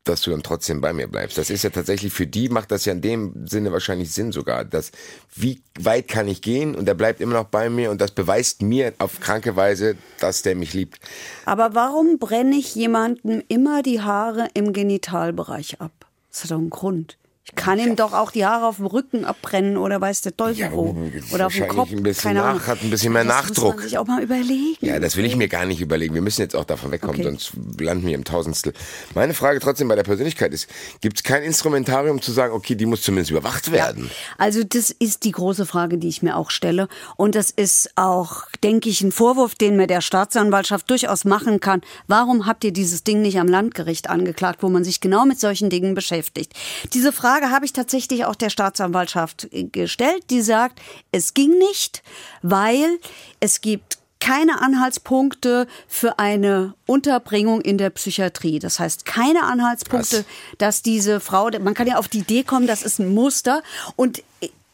dass 0.03 0.21
du 0.21 0.31
dann 0.31 0.41
trotzdem 0.41 0.81
bei 0.81 0.93
mir 0.93 1.07
bleibst. 1.07 1.37
Das 1.37 1.51
ist 1.51 1.63
ja 1.63 1.69
tatsächlich 1.69 2.11
für 2.11 2.25
die 2.25 2.49
macht 2.49 2.71
das 2.71 2.85
ja 2.85 2.91
in 2.91 3.01
dem 3.01 3.45
Sinne 3.47 3.71
wahrscheinlich 3.71 4.11
Sinn 4.11 4.31
sogar, 4.31 4.65
dass 4.65 4.91
wie 5.35 5.61
weit 5.79 6.07
kann 6.07 6.27
ich 6.27 6.41
gehen 6.41 6.73
und 6.73 6.87
er 6.87 6.95
bleibt 6.95 7.21
immer 7.21 7.33
noch 7.33 7.45
bei 7.45 7.69
mir 7.69 7.91
und 7.91 8.01
das 8.01 8.09
beweist 8.09 8.63
mir 8.63 8.93
auf 8.97 9.19
kranke 9.19 9.55
Weise, 9.55 9.95
dass 10.19 10.41
der 10.41 10.55
mich 10.55 10.73
liebt. 10.73 10.99
Aber 11.45 11.75
warum 11.75 12.17
brenne 12.17 12.55
ich 12.55 12.73
jemandem 12.73 13.43
immer 13.47 13.83
die 13.83 14.01
Haare 14.01 14.47
im 14.55 14.73
Genitalbereich 14.73 15.79
ab? 15.79 16.07
Das 16.31 16.45
hat 16.45 16.51
doch 16.51 16.57
einen 16.57 16.71
Grund. 16.71 17.17
Ich 17.43 17.55
kann 17.55 17.79
ihm 17.79 17.95
doch 17.95 18.13
auch 18.13 18.29
die 18.31 18.45
Haare 18.45 18.67
auf 18.67 18.75
dem 18.77 18.85
Rücken 18.85 19.25
abbrennen 19.25 19.75
oder 19.75 19.99
weiß 19.99 20.21
der 20.21 20.37
Teufel 20.37 20.59
Ja, 20.61 20.71
wo. 20.71 20.95
das 21.13 21.33
Oder 21.33 21.47
auf 21.47 21.53
dem 21.53 21.67
Kopf. 21.67 21.91
ein 21.91 22.03
bisschen 22.03 22.21
Keine 22.35 22.39
nach- 22.41 22.67
hat 22.67 22.81
ein 22.83 22.89
bisschen 22.91 23.11
mehr 23.13 23.23
das 23.25 23.33
Nachdruck. 23.33 23.65
Muss 23.73 23.75
man 23.77 23.83
sich 23.89 23.97
auch 23.97 24.05
mal 24.07 24.21
überlegen. 24.21 24.77
Ja, 24.81 24.99
das 24.99 25.17
will 25.17 25.25
ich 25.25 25.35
mir 25.35 25.47
gar 25.47 25.65
nicht 25.65 25.81
überlegen. 25.81 26.13
Wir 26.13 26.21
müssen 26.21 26.41
jetzt 26.41 26.55
auch 26.55 26.65
davon 26.65 26.91
wegkommen, 26.91 27.15
Okay. 27.15 27.23
sonst 27.23 27.53
landen 27.79 28.05
wir 28.05 28.13
im 28.13 28.23
Tausendstel. 28.25 28.73
Meine 29.15 29.33
Frage 29.33 29.59
trotzdem 29.59 29.87
bei 29.87 29.95
der 29.95 30.03
Persönlichkeit 30.03 30.53
ist, 30.53 30.67
gibt 31.01 31.17
es 31.17 31.23
kein 31.23 31.41
Instrumentarium 31.41 32.21
zu 32.21 32.31
sagen, 32.31 32.53
okay, 32.53 32.75
die 32.75 32.85
muss 32.85 33.01
zumindest 33.01 33.31
überwacht 33.31 33.71
werden? 33.71 34.11
Also 34.37 34.63
das 34.63 34.91
ist 34.91 35.23
die 35.23 35.31
große 35.31 35.65
Frage, 35.65 35.97
die 35.97 36.09
ich 36.09 36.21
mir 36.21 36.37
auch 36.37 36.51
stelle. 36.51 36.87
Und 37.17 37.33
das 37.33 37.49
ist 37.49 37.89
auch, 37.95 38.43
denke 38.63 38.89
ich, 38.89 39.01
ein 39.01 39.11
Vorwurf, 39.11 39.55
den 39.55 39.75
mir 39.75 39.87
der 39.87 40.01
Staatsanwaltschaft 40.01 40.89
durchaus 40.89 41.25
machen 41.25 41.59
kann. 41.59 41.81
Warum 42.07 42.45
habt 42.45 42.63
ihr 42.63 42.71
dieses 42.71 43.03
Ding 43.03 43.21
nicht 43.21 43.39
am 43.39 43.47
Landgericht 43.47 44.09
angeklagt, 44.09 44.63
wo 44.63 44.69
man 44.69 44.83
sich 44.83 45.01
genau 45.01 45.25
mit 45.25 45.39
solchen 45.39 45.69
Dingen 45.69 45.95
beschäftigt? 45.95 46.53
Diese 46.93 47.11
Frage 47.11 47.49
habe 47.49 47.65
ich 47.65 47.73
tatsächlich 47.73 48.25
auch 48.25 48.35
der 48.35 48.49
Staatsanwaltschaft 48.49 49.47
äh, 49.51 49.63
gestellt. 49.63 50.25
Die 50.29 50.41
sagt, 50.41 50.79
es 51.11 51.33
ging 51.33 51.57
nicht, 51.57 52.03
weil 52.41 52.99
es 53.39 53.61
gibt 53.61 53.97
keine 54.21 54.61
Anhaltspunkte 54.61 55.67
für 55.87 56.19
eine 56.19 56.75
Unterbringung 56.85 57.59
in 57.59 57.77
der 57.77 57.89
Psychiatrie. 57.89 58.59
Das 58.59 58.79
heißt, 58.79 59.05
keine 59.05 59.43
Anhaltspunkte, 59.43 60.19
Was? 60.19 60.25
dass 60.59 60.81
diese 60.83 61.19
Frau, 61.19 61.49
man 61.59 61.73
kann 61.73 61.87
ja 61.87 61.97
auf 61.97 62.07
die 62.07 62.19
Idee 62.19 62.43
kommen, 62.43 62.67
das 62.67 62.83
ist 62.83 62.99
ein 62.99 63.13
Muster 63.13 63.63
und 63.95 64.23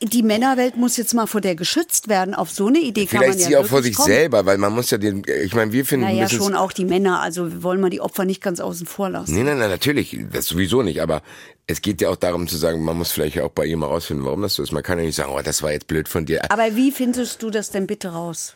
die 0.01 0.21
Männerwelt 0.21 0.77
muss 0.77 0.95
jetzt 0.97 1.13
mal 1.13 1.25
vor 1.25 1.41
der 1.41 1.55
geschützt 1.55 2.07
werden. 2.07 2.35
Auf 2.35 2.51
so 2.51 2.67
eine 2.67 2.79
Idee 2.79 3.05
kann 3.05 3.19
Vielleicht 3.19 3.39
man 3.39 3.39
ja 3.39 3.47
sie 3.47 3.57
auch 3.57 3.65
vor 3.65 3.81
sich 3.81 3.95
kommen. 3.95 4.07
selber, 4.07 4.45
weil 4.45 4.57
man 4.57 4.73
muss 4.73 4.91
ja 4.91 4.97
den, 4.97 5.23
ich 5.43 5.55
meine, 5.55 5.71
wir 5.71 5.85
finden 5.85 6.05
Naja, 6.05 6.29
schon 6.29 6.55
auch 6.55 6.71
die 6.71 6.85
Männer. 6.85 7.21
Also 7.21 7.51
wir 7.51 7.63
wollen 7.63 7.81
mal 7.81 7.89
die 7.89 8.01
Opfer 8.01 8.25
nicht 8.25 8.41
ganz 8.41 8.59
außen 8.59 8.85
vor 8.85 9.09
lassen. 9.09 9.33
Nee, 9.33 9.43
nein, 9.43 9.57
nein, 9.57 9.69
natürlich, 9.69 10.17
das 10.31 10.45
sowieso 10.45 10.83
nicht, 10.83 11.01
aber 11.01 11.23
es 11.65 11.81
geht 11.81 11.99
ja 12.01 12.09
auch 12.09 12.15
darum 12.15 12.47
zu 12.47 12.57
sagen, 12.57 12.83
man 12.83 12.97
muss 12.97 13.11
vielleicht 13.11 13.39
auch 13.41 13.49
bei 13.49 13.65
ihr 13.65 13.75
mal 13.75 13.87
rausfinden, 13.87 14.25
warum 14.25 14.41
das 14.41 14.53
so 14.53 14.63
ist. 14.63 14.71
Man 14.71 14.83
kann 14.83 14.99
ja 14.99 15.05
nicht 15.05 15.15
sagen, 15.15 15.31
oh, 15.35 15.41
das 15.43 15.63
war 15.63 15.71
jetzt 15.71 15.87
blöd 15.87 16.07
von 16.07 16.25
dir. 16.25 16.49
Aber 16.51 16.75
wie 16.75 16.91
findest 16.91 17.41
du 17.41 17.49
das 17.49 17.71
denn 17.71 17.87
bitte 17.87 18.09
raus? 18.09 18.53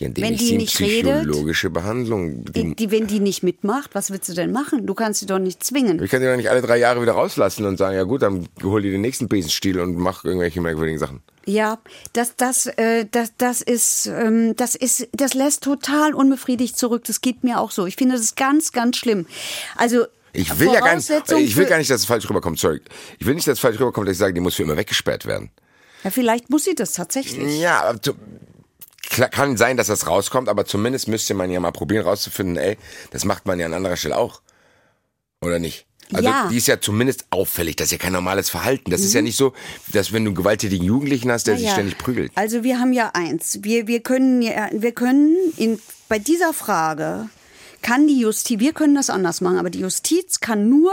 Ja, 0.00 0.06
indem 0.06 0.24
wenn 0.24 0.32
ich 0.32 0.40
die 0.40 0.46
sie 0.46 0.56
nicht 0.56 0.80
redet, 0.80 1.24
psychologische 1.24 1.68
Behandlung. 1.68 2.42
die, 2.46 2.74
die, 2.74 2.90
wenn 2.90 3.06
die 3.06 3.20
nicht 3.20 3.42
mitmacht, 3.42 3.90
was 3.92 4.10
willst 4.10 4.30
du 4.30 4.32
denn 4.32 4.50
machen? 4.50 4.86
Du 4.86 4.94
kannst 4.94 5.20
sie 5.20 5.26
doch 5.26 5.38
nicht 5.38 5.62
zwingen. 5.62 6.02
Ich 6.02 6.10
kann 6.10 6.22
die 6.22 6.26
doch 6.26 6.36
nicht 6.36 6.48
alle 6.48 6.62
drei 6.62 6.78
Jahre 6.78 7.02
wieder 7.02 7.12
rauslassen 7.12 7.66
und 7.66 7.76
sagen, 7.76 7.96
ja 7.96 8.04
gut, 8.04 8.22
dann 8.22 8.48
hol 8.62 8.80
dir 8.80 8.90
den 8.90 9.02
nächsten 9.02 9.28
Besenstiel 9.28 9.78
und 9.78 9.96
mach 9.96 10.24
irgendwelche 10.24 10.62
merkwürdigen 10.62 10.98
Sachen. 10.98 11.20
Ja, 11.44 11.78
das, 12.14 12.34
das, 12.36 12.64
äh, 12.64 13.04
das, 13.10 13.34
das 13.36 13.60
ist, 13.60 14.06
ähm, 14.06 14.56
das 14.56 14.74
ist, 14.74 15.06
das 15.12 15.34
lässt 15.34 15.64
total 15.64 16.14
unbefriedigt 16.14 16.78
zurück. 16.78 17.04
Das 17.04 17.20
geht 17.20 17.44
mir 17.44 17.60
auch 17.60 17.70
so. 17.70 17.84
Ich 17.84 17.96
finde 17.96 18.16
das 18.16 18.34
ganz, 18.36 18.72
ganz 18.72 18.96
schlimm. 18.96 19.26
Also 19.76 20.06
Ich 20.32 20.58
will 20.58 20.68
ja 20.72 20.80
gar 20.80 20.96
nicht, 20.96 21.10
ich 21.10 21.56
will 21.56 21.66
gar 21.66 21.76
nicht, 21.76 21.90
dass 21.90 22.00
es 22.00 22.06
falsch 22.06 22.26
rüberkommt, 22.30 22.58
sorry. 22.58 22.80
Ich 23.18 23.26
will 23.26 23.34
nicht, 23.34 23.46
dass 23.46 23.54
es 23.54 23.60
falsch 23.60 23.78
rüberkommt, 23.78 24.08
dass 24.08 24.14
ich 24.14 24.18
sage, 24.18 24.32
die 24.32 24.40
muss 24.40 24.54
für 24.54 24.62
immer 24.62 24.78
weggesperrt 24.78 25.26
werden. 25.26 25.50
Ja, 26.04 26.10
vielleicht 26.10 26.48
muss 26.48 26.64
sie 26.64 26.74
das 26.74 26.94
tatsächlich. 26.94 27.60
Ja, 27.60 27.82
aber 27.82 28.00
kann 29.08 29.56
sein, 29.56 29.76
dass 29.76 29.86
das 29.88 30.06
rauskommt, 30.06 30.48
aber 30.48 30.64
zumindest 30.64 31.08
müsste 31.08 31.34
man 31.34 31.50
ja 31.50 31.58
mal 31.60 31.72
probieren 31.72 32.04
rauszufinden, 32.06 32.56
ey, 32.56 32.76
das 33.10 33.24
macht 33.24 33.46
man 33.46 33.58
ja 33.58 33.66
an 33.66 33.74
anderer 33.74 33.96
Stelle 33.96 34.16
auch. 34.16 34.40
Oder 35.42 35.58
nicht? 35.58 35.86
Also 36.12 36.28
Ja. 36.28 36.48
die 36.48 36.56
ist 36.56 36.66
ja 36.66 36.80
zumindest 36.80 37.24
auffällig, 37.30 37.76
das 37.76 37.86
ist 37.86 37.92
ja 37.92 37.98
kein 37.98 38.12
normales 38.12 38.50
Verhalten. 38.50 38.90
Das 38.90 39.00
ist 39.00 39.14
ja 39.14 39.22
nicht 39.22 39.36
so, 39.36 39.52
dass 39.92 40.12
wenn 40.12 40.24
du 40.24 40.30
einen 40.30 40.34
gewalttätigen 40.36 40.84
Jugendlichen 40.84 41.30
hast, 41.30 41.46
der 41.46 41.54
sich 41.54 41.62
Mhm. 41.64 41.68
Ja. 41.68 41.74
ständig 41.74 41.98
prügelt. 41.98 42.32
Also 42.34 42.62
wir 42.64 42.78
haben 42.80 42.92
ja 42.92 43.10
eins. 43.14 43.60
Wir, 43.62 43.86
wir 43.86 44.00
können, 44.00 44.42
ja, 44.42 44.68
wir 44.72 44.92
können 44.92 45.36
in, 45.56 45.78
bei 46.08 46.18
dieser 46.18 46.52
Frage 46.52 47.28
kann 47.82 48.06
die 48.08 48.20
Justiz, 48.20 48.58
wir 48.58 48.72
können 48.72 48.94
das 48.96 49.08
anders 49.08 49.40
machen, 49.40 49.56
aber 49.58 49.70
die 49.70 49.80
Justiz 49.80 50.40
kann 50.40 50.68
nur, 50.68 50.92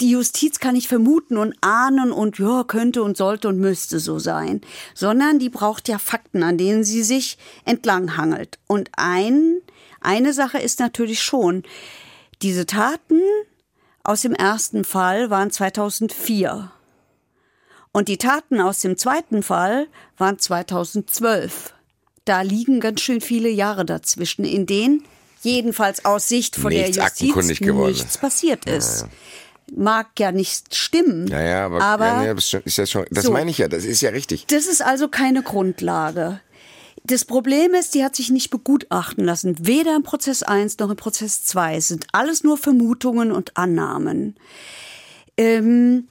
die 0.00 0.10
Justiz 0.10 0.58
kann 0.58 0.74
nicht 0.74 0.88
vermuten 0.88 1.36
und 1.36 1.54
ahnen 1.60 2.12
und 2.12 2.38
ja, 2.38 2.64
könnte 2.64 3.02
und 3.02 3.16
sollte 3.16 3.48
und 3.48 3.58
müsste 3.58 4.00
so 4.00 4.18
sein, 4.18 4.60
sondern 4.94 5.38
die 5.38 5.50
braucht 5.50 5.88
ja 5.88 5.98
Fakten, 5.98 6.42
an 6.42 6.58
denen 6.58 6.84
sie 6.84 7.02
sich 7.02 7.38
entlanghangelt. 7.64 8.58
Und 8.66 8.90
ein, 8.96 9.60
eine 10.00 10.32
Sache 10.32 10.58
ist 10.58 10.80
natürlich 10.80 11.22
schon, 11.22 11.62
diese 12.42 12.66
Taten 12.66 13.20
aus 14.02 14.22
dem 14.22 14.34
ersten 14.34 14.84
Fall 14.84 15.30
waren 15.30 15.50
2004. 15.50 16.72
Und 17.92 18.08
die 18.08 18.18
Taten 18.18 18.60
aus 18.60 18.80
dem 18.80 18.96
zweiten 18.96 19.42
Fall 19.42 19.88
waren 20.16 20.38
2012. 20.38 21.74
Da 22.24 22.42
liegen 22.42 22.80
ganz 22.80 23.00
schön 23.00 23.20
viele 23.20 23.48
Jahre 23.48 23.84
dazwischen, 23.84 24.44
in 24.44 24.64
denen 24.64 25.04
jedenfalls 25.42 26.04
aus 26.04 26.28
Sicht 26.28 26.56
von 26.56 26.72
Nichts 26.72 26.96
der 26.96 27.04
Justiz 27.04 27.36
nichts 27.36 28.14
ist. 28.14 28.20
passiert 28.20 28.64
ist. 28.66 29.06
Mag 29.76 30.08
ja 30.18 30.32
nicht 30.32 30.74
stimmen. 30.74 31.28
Ja, 31.28 31.40
ja, 31.40 31.66
aber, 31.66 31.80
aber 31.82 32.06
ja, 32.06 32.22
nee, 32.22 32.34
das 32.34 32.54
ist 32.64 32.76
ja 32.78 32.86
schon, 32.86 33.06
das 33.10 33.24
So. 33.24 33.32
meine 33.32 33.50
ich 33.50 33.58
ja, 33.58 33.68
das 33.68 33.84
ist 33.84 34.00
ja 34.00 34.10
richtig. 34.10 34.46
das 34.46 34.66
ist 34.66 34.82
also 34.82 35.08
keine 35.08 35.42
Grundlage. 35.42 36.40
Das 37.04 37.24
Problem 37.24 37.72
ist, 37.74 37.94
die 37.94 38.04
hat 38.04 38.14
sich 38.14 38.30
nicht 38.30 38.50
begutachten 38.50 39.24
lassen. 39.24 39.56
Weder 39.66 39.96
im 39.96 40.02
Prozess 40.02 40.42
1 40.42 40.78
noch 40.78 40.90
im 40.90 40.96
Prozess 40.96 41.44
2. 41.44 41.76
Es 41.76 41.88
sind 41.88 42.06
alles 42.12 42.44
nur 42.44 42.58
Vermutungen 42.58 43.32
und 43.32 43.56
Annahmen. 43.56 44.36
Ähm, 45.36 46.08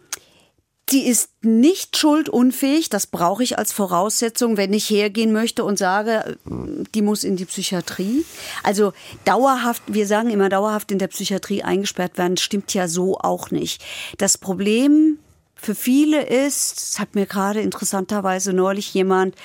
die 0.92 1.08
ist 1.08 1.30
nicht 1.42 1.98
schuldunfähig, 1.98 2.90
das 2.90 3.08
brauche 3.08 3.44
ich 3.44 3.58
als 3.58 3.72
Voraussetzung, 3.72 4.58
wenn 4.58 4.74
ich 4.74 4.90
hergehen 4.90 5.32
möchte 5.32 5.64
und 5.64 5.78
sage, 5.78 6.38
die 6.46 7.02
muss 7.02 7.24
in 7.24 7.36
die 7.36 7.46
Psychiatrie. 7.46 8.26
Also 8.64 8.94
dauerhaft, 9.26 9.84
wir 9.88 10.08
sagen 10.08 10.30
immer 10.30 10.50
dauerhaft 10.50 10.92
in 10.92 11.00
der 11.00 11.08
Psychiatrie 11.08 11.64
eingesperrt 11.64 12.18
werden, 12.18 12.38
stimmt 12.38 12.74
ja 12.74 12.88
so 12.88 13.18
auch 13.18 13.52
nicht. 13.52 13.84
Das 14.18 14.38
Problem 14.38 15.20
für 15.56 15.76
viele 15.76 16.26
ist, 16.26 16.78
das 16.78 17.00
hat 17.00 17.16
mir 17.16 17.26
gerade 17.26 17.62
interessanterweise 17.62 18.54
neulich 18.54 18.94
jemand 18.94 19.36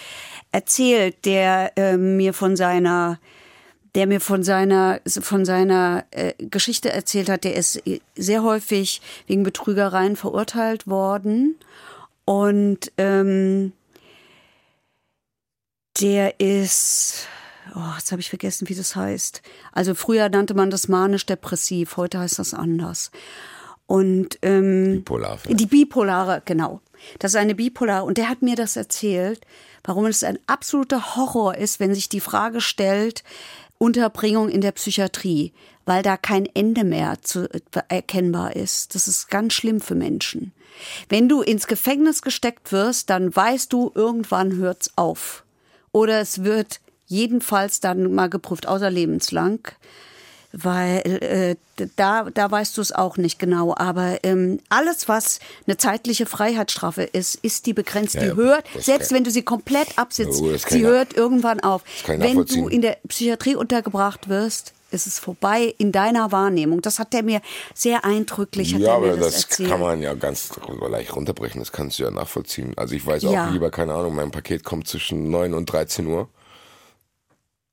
erzählt, 0.52 1.24
der 1.24 1.76
äh, 1.76 1.96
mir 1.96 2.32
von 2.32 2.56
seiner 2.56 3.18
der 3.94 4.06
mir 4.06 4.20
von 4.20 4.42
seiner 4.42 5.00
von 5.06 5.44
seiner 5.44 6.04
äh, 6.10 6.34
Geschichte 6.38 6.90
erzählt 6.90 7.28
hat, 7.28 7.44
der 7.44 7.54
ist 7.54 7.82
sehr 8.16 8.42
häufig 8.42 9.00
wegen 9.26 9.42
Betrügereien 9.42 10.16
verurteilt 10.16 10.86
worden 10.86 11.56
und 12.24 12.90
ähm, 12.98 13.72
der 16.00 16.40
ist 16.40 17.28
oh, 17.74 17.94
jetzt 17.96 18.12
habe 18.12 18.20
ich 18.20 18.28
vergessen, 18.28 18.68
wie 18.68 18.74
das 18.74 18.96
heißt. 18.96 19.42
Also 19.72 19.94
früher 19.94 20.28
nannte 20.28 20.54
man 20.54 20.70
das 20.70 20.88
manisch-depressiv, 20.88 21.96
heute 21.96 22.18
heißt 22.18 22.38
das 22.38 22.54
anders. 22.54 23.10
Und 23.86 24.38
ähm, 24.42 24.96
Bipolar 24.96 25.38
die 25.46 25.66
bipolare, 25.66 26.42
genau. 26.44 26.80
Das 27.18 27.32
ist 27.32 27.36
eine 27.36 27.54
bipolare. 27.54 28.04
Und 28.04 28.16
der 28.16 28.30
hat 28.30 28.40
mir 28.40 28.56
das 28.56 28.76
erzählt, 28.76 29.42
warum 29.82 30.06
es 30.06 30.24
ein 30.24 30.38
absoluter 30.46 31.16
Horror 31.16 31.56
ist, 31.56 31.80
wenn 31.80 31.94
sich 31.94 32.08
die 32.08 32.20
Frage 32.20 32.62
stellt, 32.62 33.22
Unterbringung 33.78 34.48
in 34.48 34.60
der 34.60 34.72
Psychiatrie, 34.72 35.52
weil 35.84 36.02
da 36.02 36.16
kein 36.16 36.46
Ende 36.46 36.84
mehr 36.84 37.18
zu, 37.22 37.48
erkennbar 37.88 38.56
ist. 38.56 38.94
Das 38.94 39.08
ist 39.08 39.28
ganz 39.28 39.52
schlimm 39.52 39.80
für 39.80 39.94
Menschen. 39.94 40.52
Wenn 41.08 41.28
du 41.28 41.42
ins 41.42 41.66
Gefängnis 41.66 42.22
gesteckt 42.22 42.72
wirst, 42.72 43.10
dann 43.10 43.34
weißt 43.34 43.72
du, 43.72 43.92
irgendwann 43.94 44.56
hört's 44.56 44.90
auf. 44.96 45.44
Oder 45.92 46.20
es 46.20 46.44
wird 46.44 46.80
jedenfalls 47.06 47.80
dann 47.80 48.12
mal 48.14 48.28
geprüft, 48.28 48.66
außer 48.66 48.90
lebenslang. 48.90 49.60
Weil 50.56 51.56
äh, 51.76 51.86
da, 51.96 52.28
da 52.32 52.50
weißt 52.50 52.76
du 52.76 52.80
es 52.80 52.92
auch 52.92 53.16
nicht 53.16 53.38
genau. 53.40 53.74
Aber 53.76 54.18
ähm, 54.22 54.60
alles, 54.68 55.08
was 55.08 55.40
eine 55.66 55.76
zeitliche 55.76 56.26
Freiheitsstrafe 56.26 57.02
ist, 57.02 57.34
ist 57.36 57.66
die 57.66 57.72
begrenzt. 57.72 58.14
Ja, 58.14 58.20
die 58.20 58.26
ja, 58.28 58.34
hört, 58.34 58.64
selbst 58.78 59.08
kann- 59.08 59.16
wenn 59.16 59.24
du 59.24 59.30
sie 59.32 59.42
komplett 59.42 59.98
absitzt, 59.98 60.40
Oh, 60.40 60.56
sie 60.56 60.84
hört 60.86 61.14
irgendwann 61.16 61.58
auf. 61.60 61.82
Wenn 62.06 62.44
du 62.46 62.68
in 62.68 62.82
der 62.82 62.98
Psychiatrie 63.08 63.56
untergebracht 63.56 64.28
wirst, 64.28 64.72
ist 64.92 65.08
es 65.08 65.18
vorbei 65.18 65.74
in 65.78 65.90
deiner 65.90 66.30
Wahrnehmung. 66.30 66.80
Das 66.80 67.00
hat 67.00 67.12
der 67.14 67.24
mir 67.24 67.40
sehr 67.74 68.04
eindrücklich 68.04 68.70
Ja, 68.70 68.90
er 68.90 68.94
aber 68.94 69.16
das, 69.16 69.48
das, 69.48 69.68
kann 69.68 69.80
man 69.80 70.00
ja 70.00 70.14
ganz 70.14 70.50
leicht 70.88 71.16
runterbrechen, 71.16 71.60
das 71.60 71.72
kannst 71.72 71.98
du 71.98 72.04
ja 72.04 72.12
nachvollziehen. 72.12 72.74
Also 72.76 72.94
ich 72.94 73.04
weiß 73.04 73.24
auch 73.24 73.32
Ja. 73.32 73.50
lieber, 73.50 73.72
keine 73.72 73.92
Ahnung, 73.94 74.14
mein 74.14 74.30
Paket 74.30 74.62
kommt 74.62 74.86
zwischen 74.86 75.30
9 75.30 75.52
und 75.52 75.66
13 75.66 76.06
Uhr. 76.06 76.28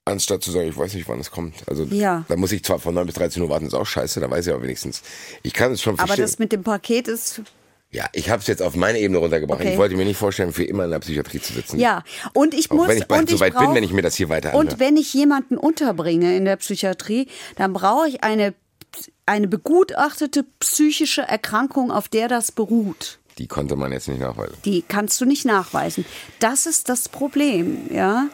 Anstatt 0.06 0.44
zu 0.44 0.50
sagen, 0.52 0.68
ich 0.68 0.76
weiß 0.78 0.96
nicht, 0.96 1.08
wann 1.08 1.20
es 1.20 1.30
kommt. 1.30 1.54
Also 1.68 1.84
Ja. 1.84 2.26
da 2.28 2.36
muss 2.36 2.52
ich 2.52 2.64
zwar 2.64 2.80
von 2.80 2.96
9 2.96 3.06
bis 3.06 3.16
13 3.16 3.42
Uhr 3.44 3.50
warten, 3.50 3.68
ist 3.68 3.76
auch 3.76 3.86
scheiße, 3.86 4.20
da 4.20 4.30
weiß 4.32 4.48
ich 4.48 4.54
aber 4.54 4.64
wenigstens. 4.64 5.04
Ich 5.44 5.54
kann 5.54 5.72
es 5.74 5.82
schon 5.82 5.94
aber 5.94 6.08
verstehen. 6.08 6.26
das 6.26 6.40
mit 6.40 6.52
dem 6.52 6.64
Paket 6.64 7.08
ist 7.08 7.42
ja, 7.94 8.06
ich 8.14 8.30
habe 8.30 8.40
es 8.42 8.48
jetzt 8.48 8.62
auf 8.62 8.74
meine 8.78 9.00
Ebene 9.00 9.18
runtergebracht. 9.20 9.60
Okay. 9.60 9.74
Ich 9.74 9.78
wollte 9.78 9.98
mir 9.98 10.06
nicht 10.06 10.16
vorstellen, 10.16 10.54
für 10.54 10.64
immer 10.64 10.86
in 10.86 10.92
der 10.92 11.00
Psychiatrie 11.00 11.42
zu 11.42 11.52
sitzen. 11.52 11.78
Ja, 11.78 12.06
und 12.34 12.54
ich 12.54 12.72
Auch 12.72 12.76
muss 12.78 12.88
wenn 12.88 12.98
ich 13.00 13.06
bald 13.06 13.24
und 13.24 13.30
so 13.32 13.40
weit 13.42 13.54
bin, 13.54 13.66
brauch- 13.66 13.76
wenn 13.76 13.84
ich 13.84 13.92
mir 13.92 14.02
das 14.02 14.16
hier 14.16 14.30
weiter 14.30 14.54
Und 14.54 14.62
anhöre. 14.74 14.80
wenn 14.80 14.96
ich 14.96 15.14
jemanden 15.14 15.58
unterbringe 15.58 16.38
in 16.38 16.46
der 16.46 16.56
Psychiatrie, 16.56 17.28
dann 17.58 17.74
brauche 17.74 18.08
ich 18.08 18.24
eine 18.24 18.54
eine 19.26 19.48
begutachtete 19.50 20.46
psychische 20.60 21.22
Erkrankung, 21.22 21.92
auf 21.92 22.08
der 22.08 22.28
das 22.30 22.52
beruht. 22.54 23.20
Die 23.38 23.48
konnte 23.48 23.76
man 23.76 23.92
jetzt 23.92 24.08
nicht 24.08 24.20
nachweisen. 24.22 24.56
Die 24.66 24.84
kannst 24.88 25.20
du 25.22 25.26
nicht 25.26 25.44
nachweisen. 25.46 26.06
Das 26.40 26.66
ist 26.66 26.88
das 26.90 27.08
Problem, 27.10 27.90
ja. 27.94 28.28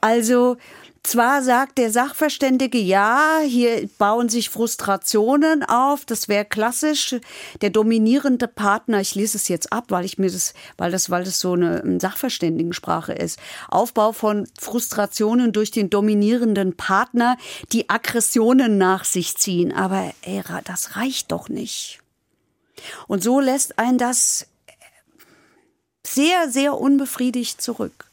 Also 0.00 0.56
zwar 1.04 1.42
sagt 1.42 1.78
der 1.78 1.92
Sachverständige, 1.92 2.78
ja, 2.78 3.38
hier 3.44 3.88
bauen 3.98 4.28
sich 4.28 4.50
Frustrationen 4.50 5.62
auf, 5.62 6.04
das 6.04 6.28
wäre 6.28 6.44
klassisch. 6.44 7.16
Der 7.60 7.70
dominierende 7.70 8.48
Partner, 8.48 9.00
ich 9.00 9.14
lese 9.14 9.36
es 9.36 9.48
jetzt 9.48 9.72
ab, 9.72 9.84
weil 9.88 10.04
ich 10.04 10.18
mir 10.18 10.30
das, 10.30 10.54
weil 10.76 10.90
das, 10.90 11.10
weil 11.10 11.24
das 11.24 11.38
so 11.38 11.52
eine 11.52 11.82
ähm, 11.82 12.00
Sachverständigensprache 12.00 13.12
ist. 13.12 13.38
Aufbau 13.68 14.12
von 14.12 14.48
Frustrationen 14.58 15.52
durch 15.52 15.70
den 15.70 15.90
dominierenden 15.90 16.76
Partner, 16.76 17.36
die 17.72 17.88
Aggressionen 17.90 18.78
nach 18.78 19.04
sich 19.04 19.36
ziehen. 19.36 19.72
Aber 19.72 20.12
ey, 20.22 20.42
das 20.64 20.96
reicht 20.96 21.30
doch 21.32 21.48
nicht. 21.48 22.00
Und 23.06 23.22
so 23.22 23.40
lässt 23.40 23.78
ein 23.78 23.98
das 23.98 24.46
sehr, 26.06 26.50
sehr 26.50 26.74
unbefriedigt 26.74 27.60
zurück. 27.60 28.10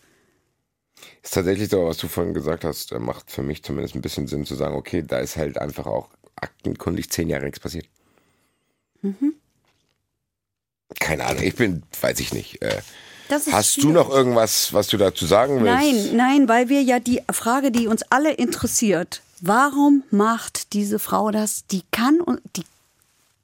Ist 1.23 1.35
tatsächlich 1.35 1.69
so, 1.69 1.85
was 1.85 1.97
du 1.97 2.07
vorhin 2.07 2.33
gesagt 2.33 2.63
hast, 2.63 2.91
äh, 2.91 2.99
macht 2.99 3.29
für 3.29 3.43
mich 3.43 3.63
zumindest 3.63 3.95
ein 3.95 4.01
bisschen 4.01 4.27
Sinn 4.27 4.45
zu 4.45 4.55
sagen, 4.55 4.75
okay, 4.75 5.03
da 5.05 5.19
ist 5.19 5.37
halt 5.37 5.57
einfach 5.57 5.85
auch 5.85 6.09
aktenkundig 6.35 7.11
zehn 7.11 7.29
Jahre 7.29 7.45
nichts 7.45 7.59
passiert. 7.59 7.85
Mhm. 9.01 9.35
Keine 10.99 11.25
Ahnung, 11.25 11.43
ich 11.43 11.55
bin, 11.55 11.83
weiß 12.01 12.19
ich 12.19 12.33
nicht. 12.33 12.61
Äh, 12.61 12.81
hast 13.29 13.77
du 13.77 13.81
schwierig. 13.81 13.93
noch 13.93 14.09
irgendwas, 14.09 14.73
was 14.73 14.87
du 14.87 14.97
dazu 14.97 15.25
sagen 15.25 15.63
willst? 15.63 15.65
Nein, 15.65 16.15
nein, 16.15 16.49
weil 16.49 16.69
wir 16.69 16.81
ja 16.81 16.99
die 16.99 17.21
Frage, 17.31 17.71
die 17.71 17.87
uns 17.87 18.03
alle 18.09 18.33
interessiert, 18.33 19.21
warum 19.39 20.03
macht 20.09 20.73
diese 20.73 20.99
Frau 20.99 21.31
das? 21.31 21.65
Die 21.67 21.83
kann 21.91 22.19
und 22.19 22.41
die, 22.55 22.63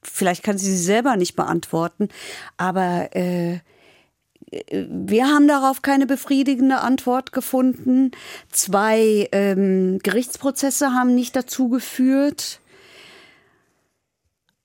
vielleicht 0.02 0.44
kann 0.44 0.58
sie 0.58 0.70
sie 0.72 0.84
selber 0.84 1.16
nicht 1.16 1.36
beantworten, 1.36 2.10
aber 2.58 3.16
äh, 3.16 3.60
wir 4.50 5.28
haben 5.28 5.48
darauf 5.48 5.82
keine 5.82 6.06
befriedigende 6.06 6.80
Antwort 6.80 7.34
gefunden. 7.34 8.12
Zwei 8.50 9.28
ähm, 9.32 10.00
Gerichtsprozesse 10.02 10.94
haben 10.94 11.16
nicht 11.16 11.36
dazu 11.36 11.68
geführt. 11.70 12.62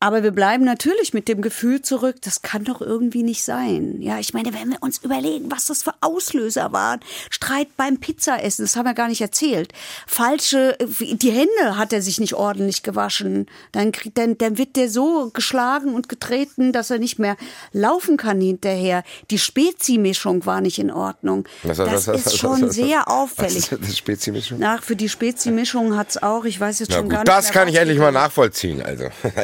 Aber 0.03 0.25
wir 0.25 0.33
bleiben 0.33 0.65
natürlich 0.65 1.15
mit 1.15 1.29
dem 1.29 1.43
Gefühl 1.43 1.81
zurück, 1.81 2.17
das 2.23 2.43
kann 2.43 2.65
doch 2.65 2.81
irgendwie 2.81 3.23
nicht 3.23 3.45
sein. 3.45 4.03
Ja, 4.03 4.19
ich 4.19 4.35
meine, 4.35 4.53
wenn 4.53 4.71
wir 4.71 4.83
uns 4.83 4.99
überlegen, 4.99 5.49
was 5.49 5.67
das 5.67 5.85
für 5.85 5.95
Auslöser 6.01 6.73
waren. 6.73 6.99
Streit 7.31 7.69
beim 7.77 7.99
Pizzaessen, 7.99 8.65
das 8.65 8.75
haben 8.75 8.87
wir 8.87 8.95
gar 8.95 9.07
nicht 9.07 9.21
erzählt. 9.21 9.73
Falsche, 10.09 10.77
die 10.81 11.31
Hände 11.31 11.79
hat 11.79 11.93
er 11.93 12.03
sich 12.03 12.19
nicht 12.19 12.35
ordentlich 12.35 12.83
gewaschen. 12.83 13.47
Dann, 13.71 13.93
dann, 14.15 14.37
dann 14.39 14.59
wird 14.59 14.75
der 14.75 14.89
so 14.89 15.31
geschlagen 15.33 15.95
und 15.95 16.09
getreten, 16.09 16.73
dass 16.73 16.91
er 16.91 16.99
nicht 16.99 17.21
mehr 17.21 17.37
laufen 17.71 18.17
kann 18.17 18.41
hinterher. 18.41 19.05
Die 19.31 19.39
Spezimischung 19.39 20.45
war 20.47 20.61
nicht 20.61 20.81
in 20.81 20.91
Ordnung. 20.91 21.45
Das 21.63 21.79
was, 21.79 22.07
was, 22.09 22.27
ist 22.27 22.39
schon 22.39 22.73
sehr 22.73 23.09
auffällig. 23.09 23.71
Was 23.71 23.79
ist 23.79 23.89
das 23.89 23.99
Spezimischung? 23.99 24.59
Nach, 24.59 24.83
für 24.83 24.97
die 24.97 25.09
Spezimischung 25.09 25.97
hat's 25.97 26.21
auch, 26.21 26.45
ich 26.45 26.59
weiß 26.59 26.81
jetzt 26.81 26.89
Na 26.89 26.97
schon 26.97 27.05
gut, 27.05 27.13
gar 27.13 27.19
nicht 27.21 27.29
das 27.29 27.53
kann 27.53 27.69
ich 27.69 27.77
endlich 27.77 28.01
mal 28.01 28.11
nachvollziehen. 28.11 28.83
Also, 28.83 29.05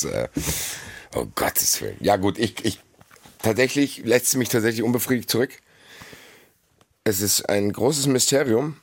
Spaß. 0.00 0.12
äh. 0.12 0.28
Oh 1.14 1.26
Gottes 1.34 1.80
Willen. 1.80 1.96
Ja 2.00 2.16
gut, 2.16 2.38
ich, 2.38 2.64
ich 2.64 2.80
tatsächlich 3.42 4.04
lässt 4.04 4.36
mich 4.36 4.48
tatsächlich 4.48 4.82
unbefriedigt 4.82 5.30
zurück. 5.30 5.50
Es 7.04 7.20
ist 7.20 7.48
ein 7.48 7.72
großes 7.72 8.06
Mysterium. 8.06 8.76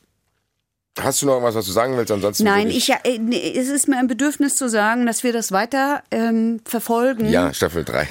Hast 0.97 1.21
du 1.21 1.25
noch 1.25 1.33
irgendwas, 1.33 1.55
was 1.55 1.65
du 1.65 1.73
sagen 1.73 1.97
willst? 1.97 2.09
Ansonsten 2.09 2.45
Nein, 2.45 2.69
ich, 2.69 2.87
ja, 2.87 2.97
äh, 3.03 3.19
es 3.57 3.67
ist 3.67 3.89
mir 3.89 3.97
ein 3.97 4.07
Bedürfnis 4.07 4.55
zu 4.55 4.69
sagen, 4.69 5.05
dass 5.05 5.23
wir 5.23 5.33
das 5.33 5.51
weiter 5.51 6.01
ähm, 6.09 6.61
verfolgen. 6.63 7.29
Ja, 7.29 7.53
Staffel 7.53 7.83
3. 7.83 8.07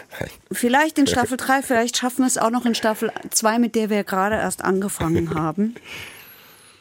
Vielleicht 0.50 0.98
in 0.98 1.06
Staffel 1.06 1.36
3, 1.36 1.62
vielleicht 1.62 1.98
schaffen 1.98 2.22
wir 2.22 2.26
es 2.26 2.38
auch 2.38 2.50
noch 2.50 2.64
in 2.64 2.74
Staffel 2.74 3.12
2, 3.30 3.58
mit 3.58 3.74
der 3.74 3.90
wir 3.90 4.02
gerade 4.02 4.36
erst 4.36 4.64
angefangen 4.64 5.34
haben. 5.34 5.74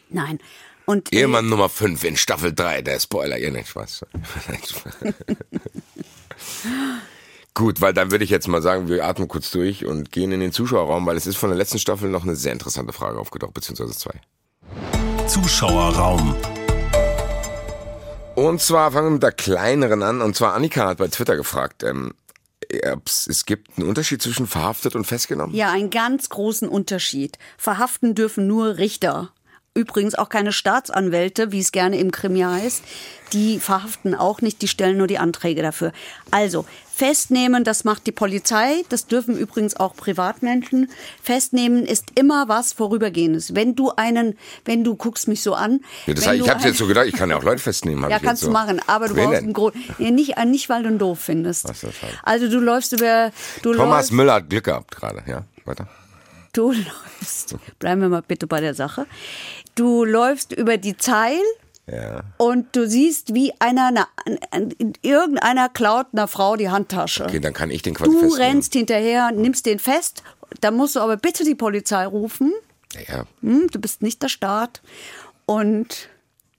Nein. 0.10 0.40
Und 0.92 1.14
Ehemann 1.14 1.48
Nummer 1.48 1.70
5 1.70 2.04
in 2.04 2.18
Staffel 2.18 2.54
3, 2.54 2.82
der 2.82 3.00
Spoiler. 3.00 3.38
Ja, 3.38 3.50
nicht 3.50 3.70
Spaß. 3.70 4.04
Gut, 7.54 7.80
weil 7.80 7.94
dann 7.94 8.12
würde 8.12 8.26
ich 8.26 8.30
jetzt 8.30 8.50
mal 8.50 8.62
sagen, 8.62 8.90
wir 8.90 9.06
atmen 9.06 9.30
kurz 9.30 9.52
durch 9.52 9.86
und 9.86 10.12
gehen 10.12 10.34
in 10.34 10.42
den 10.42 10.52
Zuschauerraum, 10.52 11.06
weil 11.06 11.16
es 11.16 11.28
ist 11.28 11.38
von 11.38 11.50
der 11.50 11.58
letzten 11.58 11.80
Staffel 11.80 12.10
noch 12.10 12.24
eine 12.24 12.36
sehr 12.36 12.52
interessante 12.52 12.92
Frage 12.92 13.20
aufgetaucht, 13.20 13.54
beziehungsweise 13.54 13.94
zwei. 13.94 14.20
Zuschauerraum. 15.28 16.36
Und 18.36 18.60
zwar 18.60 18.92
fangen 18.92 19.08
wir 19.08 19.12
mit 19.12 19.24
der 19.24 19.32
kleineren 19.32 20.04
an. 20.04 20.22
Und 20.22 20.36
zwar 20.36 20.56
Annika 20.56 20.90
hat 20.90 20.98
bei 20.98 21.08
Twitter 21.08 21.38
gefragt, 21.38 21.84
ähm, 21.84 22.14
es 22.70 23.46
gibt 23.46 23.78
einen 23.78 23.88
Unterschied 23.88 24.22
zwischen 24.22 24.46
verhaftet 24.46 24.98
und 24.98 25.06
festgenommen. 25.06 25.56
ja, 25.56 25.72
einen 25.72 25.90
ganz 25.90 26.28
großen 26.28 26.68
Unterschied. 26.68 27.38
Verhaften 27.58 28.14
dürfen 28.14 28.46
nur 28.46 28.78
Richter. 28.78 29.32
Übrigens 29.74 30.16
auch 30.16 30.28
keine 30.28 30.52
Staatsanwälte, 30.52 31.54
wie 31.54 31.60
es 31.60 31.72
gerne 31.72 31.98
im 31.98 32.12
Krimi 32.12 32.42
heißt. 32.42 32.84
Die 33.32 33.58
verhaften 33.58 34.14
auch 34.14 34.42
nicht, 34.42 34.62
die 34.62 34.68
stellen 34.68 34.98
nur 34.98 35.08
die 35.08 35.18
Anträge 35.18 35.62
dafür. 35.62 35.94
Also, 36.30 36.66
festnehmen, 36.94 37.64
das 37.64 37.86
macht 37.86 38.06
die 38.06 38.12
Polizei, 38.12 38.84
das 38.90 39.08
dürfen 39.08 39.38
übrigens 39.38 39.78
auch 39.78 39.96
Privatmenschen. 39.96 40.92
Festnehmen 41.24 41.86
ist 41.86 42.08
immer 42.16 42.50
was 42.50 42.74
Vorübergehendes. 42.74 43.56
Wenn 43.56 43.74
du 43.76 43.92
einen, 43.92 44.38
wenn 44.66 44.84
du 44.84 44.96
guckst 44.96 45.30
mich 45.30 45.42
so 45.42 45.54
an. 45.54 45.80
Ja, 46.06 46.16
das, 46.16 46.26
wenn 46.26 46.42
ich 46.42 46.50
habe 46.50 46.68
jetzt 46.68 46.78
so 46.78 46.88
gedacht, 46.88 47.06
ich 47.08 47.16
kann 47.16 47.30
ja 47.30 47.38
auch 47.38 47.44
Leute 47.44 47.62
festnehmen. 47.62 48.10
Ja, 48.10 48.20
kannst 48.20 48.42
so. 48.42 48.48
du 48.48 48.54
machen, 48.54 48.82
aber 48.88 49.08
du 49.08 49.16
Wen 49.16 49.24
brauchst 49.24 49.38
denn? 49.38 49.44
einen 49.46 49.54
Grund. 49.54 49.76
Nee, 50.00 50.12
nicht, 50.12 50.36
äh, 50.36 50.44
nicht, 50.44 50.68
weil 50.68 50.84
du 50.84 50.90
ihn 50.90 51.00
doof 51.00 51.20
findest. 51.20 51.70
Ach 51.70 51.76
so, 51.76 51.90
schade. 51.92 52.12
Also 52.24 52.50
du 52.50 52.60
läufst 52.60 52.92
über. 52.92 53.32
Du 53.62 53.74
Thomas 53.74 53.90
läufst, 53.90 54.12
Müller 54.12 54.34
hat 54.34 54.50
Glück 54.50 54.66
gehabt 54.66 54.92
gerade. 54.94 55.24
Ja, 55.28 55.46
weiter. 55.64 55.88
Du 56.54 56.72
läufst. 57.20 57.56
Bleiben 57.80 58.02
wir 58.02 58.10
mal 58.10 58.22
bitte 58.22 58.48
bei 58.48 58.62
der 58.62 58.74
Sache. 58.74 59.06
Du 59.76 60.04
läufst 60.06 60.52
über 60.54 60.78
die 60.78 60.98
Zeil 60.98 61.38
Ja. 61.88 62.22
und 62.38 62.76
du 62.76 62.88
siehst, 62.88 63.34
wie 63.34 63.54
einer, 63.60 63.88
einer, 63.88 64.08
irgendeiner 65.02 65.70
klaut 65.70 66.08
einer 66.14 66.28
Frau 66.28 66.56
die 66.56 66.70
Handtasche. 66.70 67.26
Okay, 67.26 67.40
dann 67.40 67.54
kann 67.54 67.72
ich 67.72 67.82
den 67.82 67.94
quasi 67.96 68.12
du 68.12 68.20
festnehmen. 68.20 68.42
rennst 68.52 68.74
hinterher, 68.74 69.32
nimmst 69.32 69.66
den 69.66 69.80
fest. 69.80 70.24
Da 70.60 70.72
musst 70.72 70.96
du 70.96 71.00
aber 71.00 71.18
bitte 71.18 71.44
die 71.44 71.56
Polizei 71.56 72.06
rufen. 72.06 72.52
Ja, 73.08 73.24
Hm, 73.42 73.68
du 73.72 73.80
bist 73.80 74.02
nicht 74.02 74.22
der 74.22 74.28
Staat. 74.30 74.82
Und 75.46 76.10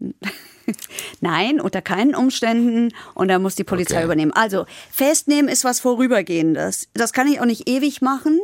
nein, 1.20 1.61
unter 1.61 1.82
keinen 1.82 2.14
Umständen. 2.14 2.93
Und 3.14 3.28
da 3.28 3.38
muss 3.38 3.55
die 3.55 3.64
Polizei 3.64 3.97
Okay. 3.97 4.05
übernehmen. 4.05 4.32
Also, 4.32 4.66
festnehmen 4.90 5.49
ist 5.49 5.64
was 5.64 5.80
Vorübergehendes. 5.80 6.88
Das 6.95 7.12
kann 7.12 7.26
ich 7.28 7.40
auch 7.40 7.45
nicht 7.45 7.68
ewig 7.68 8.01
machen. 8.01 8.40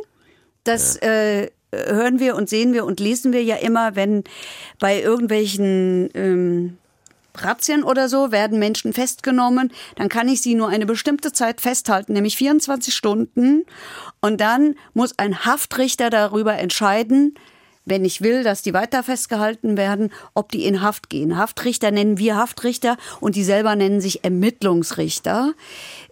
Das 0.69 0.97
äh, 0.97 1.49
hören 1.73 2.19
wir 2.19 2.35
und 2.35 2.47
sehen 2.47 2.73
wir 2.73 2.85
und 2.85 2.99
lesen 2.99 3.33
wir 3.33 3.43
ja 3.43 3.55
immer, 3.55 3.95
wenn 3.95 4.23
bei 4.77 5.01
irgendwelchen 5.01 6.11
ähm, 6.13 6.77
Razzien 7.33 7.83
oder 7.83 8.07
so 8.07 8.31
werden 8.31 8.59
Menschen 8.59 8.93
festgenommen, 8.93 9.71
dann 9.95 10.09
kann 10.09 10.27
ich 10.27 10.41
sie 10.41 10.53
nur 10.53 10.69
eine 10.69 10.85
bestimmte 10.85 11.33
Zeit 11.33 11.59
festhalten, 11.59 12.13
nämlich 12.13 12.37
24 12.37 12.93
Stunden. 12.93 13.65
Und 14.21 14.41
dann 14.41 14.75
muss 14.93 15.17
ein 15.17 15.43
Haftrichter 15.43 16.11
darüber 16.11 16.59
entscheiden, 16.59 17.33
wenn 17.85 18.05
ich 18.05 18.21
will, 18.21 18.43
dass 18.43 18.61
die 18.61 18.75
weiter 18.75 19.01
festgehalten 19.01 19.75
werden, 19.75 20.11
ob 20.35 20.51
die 20.51 20.65
in 20.65 20.83
Haft 20.83 21.09
gehen. 21.09 21.35
Haftrichter 21.35 21.89
nennen 21.89 22.19
wir 22.19 22.35
Haftrichter 22.35 22.95
und 23.21 23.35
die 23.35 23.43
selber 23.43 23.75
nennen 23.75 24.01
sich 24.01 24.23
Ermittlungsrichter. 24.23 25.53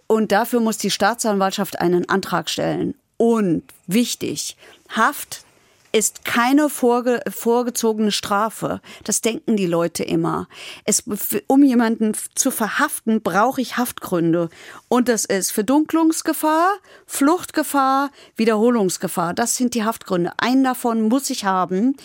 Und 0.08 0.32
dafür 0.32 0.58
muss 0.58 0.78
die 0.78 0.90
Staatsanwaltschaft 0.90 1.80
einen 1.80 2.08
Antrag 2.08 2.50
stellen. 2.50 2.96
Und 3.18 3.62
wichtig, 3.88 4.56
Haft 4.88 5.44
ist 5.90 6.24
keine 6.24 6.68
vorge 6.68 7.22
vorgezogene 7.28 8.12
Strafe. 8.12 8.80
Das 9.04 9.22
denken 9.22 9.56
die 9.56 9.66
Leute 9.66 10.04
immer. 10.04 10.46
Es, 10.84 11.04
um 11.46 11.62
jemanden 11.62 12.12
zu 12.34 12.50
verhaften, 12.50 13.22
brauche 13.22 13.60
ich 13.60 13.78
Haftgründe. 13.78 14.50
Und 14.88 15.08
das 15.08 15.24
ist 15.24 15.50
Verdunklungsgefahr, 15.50 16.74
Fluchtgefahr, 17.06 18.10
Wiederholungsgefahr. 18.36 19.32
Das 19.32 19.56
sind 19.56 19.74
die 19.74 19.84
Haftgründe. 19.84 20.32
Einen 20.36 20.64
davon 20.64 21.08
muss 21.08 21.30
ich 21.30 21.44
haben. 21.44 21.96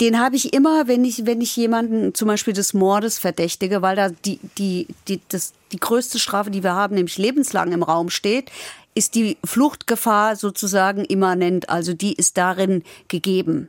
Den 0.00 0.20
habe 0.20 0.36
ich 0.36 0.52
immer, 0.52 0.86
wenn 0.86 1.04
ich, 1.04 1.24
wenn 1.24 1.40
ich 1.40 1.56
jemanden 1.56 2.14
zum 2.14 2.28
Beispiel 2.28 2.54
des 2.54 2.74
Mordes 2.74 3.18
verdächtige, 3.18 3.80
weil 3.80 3.96
da 3.96 4.10
die, 4.10 4.38
die, 4.58 4.86
die, 5.08 5.20
das, 5.30 5.54
die 5.72 5.80
größte 5.80 6.18
Strafe, 6.18 6.50
die 6.50 6.62
wir 6.62 6.74
haben, 6.74 6.94
nämlich 6.94 7.16
lebenslang 7.16 7.72
im 7.72 7.82
Raum 7.82 8.10
steht 8.10 8.50
ist 8.94 9.14
die 9.14 9.36
Fluchtgefahr 9.44 10.36
sozusagen 10.36 11.04
immanent, 11.04 11.68
also 11.68 11.94
die 11.94 12.14
ist 12.14 12.36
darin 12.36 12.82
gegeben, 13.08 13.68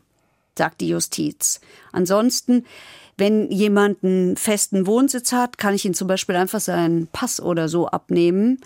sagt 0.58 0.82
die 0.82 0.90
Justiz. 0.90 1.60
Ansonsten, 1.92 2.66
wenn 3.18 3.50
jemand 3.50 4.04
einen 4.04 4.38
festen 4.38 4.86
Wohnsitz 4.88 5.32
hat, 5.32 5.58
kann 5.58 5.74
ich 5.74 5.86
ihm 5.86 5.94
zum 5.94 6.08
Beispiel 6.08 6.36
einfach 6.36 6.60
seinen 6.60 7.08
Pass 7.08 7.40
oder 7.40 7.70
so 7.70 7.88
abnehmen 7.88 8.60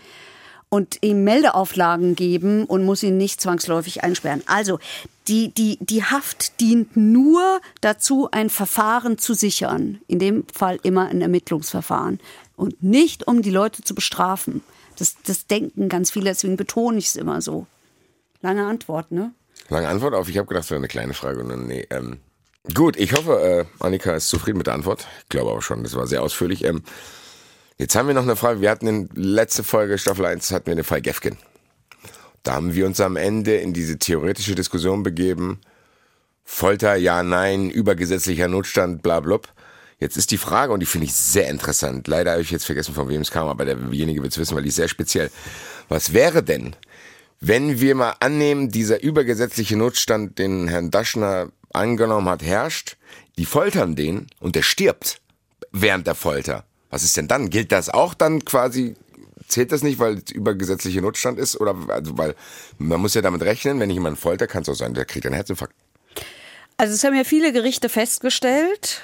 und 0.69 0.99
ihm 1.01 1.23
Meldeauflagen 1.23 2.15
geben 2.15 2.65
und 2.65 2.85
muss 2.85 3.03
ihn 3.03 3.17
nicht 3.17 3.41
zwangsläufig 3.41 4.03
einsperren. 4.03 4.43
Also 4.45 4.79
die, 5.27 5.49
die, 5.53 5.77
die 5.81 6.03
Haft 6.03 6.59
dient 6.59 6.95
nur 6.95 7.59
dazu, 7.81 8.29
ein 8.31 8.49
Verfahren 8.49 9.17
zu 9.17 9.33
sichern. 9.33 9.99
In 10.07 10.19
dem 10.19 10.45
Fall 10.53 10.79
immer 10.83 11.07
ein 11.07 11.21
Ermittlungsverfahren. 11.21 12.19
Und 12.55 12.83
nicht, 12.83 13.27
um 13.27 13.41
die 13.41 13.51
Leute 13.51 13.83
zu 13.83 13.95
bestrafen. 13.95 14.61
Das, 14.99 15.15
das 15.25 15.47
denken 15.47 15.89
ganz 15.89 16.11
viele, 16.11 16.25
deswegen 16.25 16.57
betone 16.57 16.97
ich 16.97 17.07
es 17.07 17.15
immer 17.15 17.41
so. 17.41 17.67
Lange 18.41 18.65
Antwort, 18.65 19.11
ne? 19.11 19.33
Lange 19.69 19.87
Antwort 19.87 20.13
auf. 20.13 20.29
Ich 20.29 20.37
habe 20.37 20.47
gedacht, 20.47 20.65
es 20.65 20.71
wäre 20.71 20.79
eine 20.79 20.87
kleine 20.87 21.13
Frage. 21.13 21.39
Und 21.41 21.49
dann, 21.49 21.67
nee, 21.67 21.87
ähm, 21.89 22.17
gut, 22.73 22.97
ich 22.97 23.13
hoffe, 23.13 23.39
äh, 23.79 23.83
Annika 23.83 24.15
ist 24.15 24.29
zufrieden 24.29 24.57
mit 24.57 24.67
der 24.67 24.73
Antwort. 24.73 25.07
Ich 25.23 25.29
glaube 25.29 25.51
aber 25.51 25.61
schon, 25.61 25.83
das 25.83 25.95
war 25.95 26.07
sehr 26.07 26.21
ausführlich. 26.21 26.63
Ähm, 26.65 26.83
jetzt 27.77 27.95
haben 27.95 28.07
wir 28.07 28.13
noch 28.13 28.23
eine 28.23 28.35
Frage. 28.35 28.61
Wir 28.61 28.69
hatten 28.69 28.87
in 28.87 29.09
letzte 29.13 29.63
Folge, 29.63 29.97
Staffel 29.97 30.25
1, 30.25 30.51
hatten 30.51 30.67
wir 30.67 30.75
den 30.75 30.83
Fall 30.83 31.01
Gefgen. 31.01 31.37
Da 32.43 32.55
haben 32.55 32.73
wir 32.73 32.85
uns 32.85 32.99
am 32.99 33.15
Ende 33.15 33.55
in 33.55 33.73
diese 33.73 33.99
theoretische 33.99 34.55
Diskussion 34.55 35.03
begeben. 35.03 35.59
Folter, 36.43 36.95
ja, 36.95 37.21
nein, 37.21 37.69
übergesetzlicher 37.69 38.47
Notstand, 38.47 39.03
bla, 39.03 39.19
bla. 39.19 39.39
Jetzt 39.99 40.15
ist 40.15 40.31
die 40.31 40.37
Frage, 40.37 40.71
und 40.71 40.79
die 40.79 40.85
finde 40.85 41.05
ich 41.05 41.13
sehr 41.13 41.49
interessant. 41.49 42.07
Leider 42.07 42.31
habe 42.31 42.41
ich 42.41 42.51
jetzt 42.51 42.65
vergessen, 42.65 42.93
von 42.93 43.09
wem 43.09 43.21
es 43.21 43.31
kam, 43.31 43.47
aber 43.47 43.65
derjenige 43.65 44.21
wird 44.21 44.31
es 44.31 44.37
wissen, 44.37 44.55
weil 44.55 44.63
die 44.63 44.69
ist 44.69 44.75
sehr 44.75 44.87
speziell. 44.87 45.29
Was 45.89 46.13
wäre 46.13 46.41
denn, 46.41 46.75
wenn 47.41 47.79
wir 47.81 47.95
mal 47.95 48.15
annehmen, 48.19 48.69
dieser 48.69 49.01
übergesetzliche 49.01 49.75
Notstand, 49.75 50.39
den 50.39 50.67
Herrn 50.67 50.91
Daschner 50.91 51.51
angenommen 51.73 52.29
hat, 52.29 52.43
herrscht, 52.43 52.97
die 53.37 53.45
foltern 53.45 53.95
den 53.95 54.27
und 54.39 54.55
der 54.55 54.63
stirbt 54.63 55.21
während 55.71 56.07
der 56.07 56.15
Folter. 56.15 56.65
Was 56.89 57.03
ist 57.03 57.15
denn 57.17 57.27
dann? 57.27 57.49
Gilt 57.49 57.71
das 57.71 57.89
auch 57.89 58.13
dann 58.13 58.43
quasi? 58.43 58.95
Zählt 59.47 59.71
das 59.71 59.81
nicht, 59.81 59.99
weil 59.99 60.15
es 60.15 60.31
übergesetzliche 60.31 61.01
Notstand 61.01 61.39
ist? 61.39 61.59
Oder 61.59 61.75
also 61.87 62.17
weil 62.17 62.35
man 62.77 62.99
muss 62.99 63.13
ja 63.13 63.21
damit 63.21 63.41
rechnen, 63.41 63.79
wenn 63.79 63.89
ich 63.89 63.95
jemanden 63.95 64.19
folter, 64.19 64.47
kann 64.47 64.63
es 64.63 64.69
auch 64.69 64.75
sein, 64.75 64.93
der 64.93 65.05
kriegt 65.05 65.25
einen 65.25 65.35
Herzinfarkt. 65.35 65.73
Also 66.77 66.93
es 66.93 67.03
haben 67.03 67.15
ja 67.15 67.23
viele 67.23 67.51
Gerichte 67.51 67.89
festgestellt, 67.89 69.01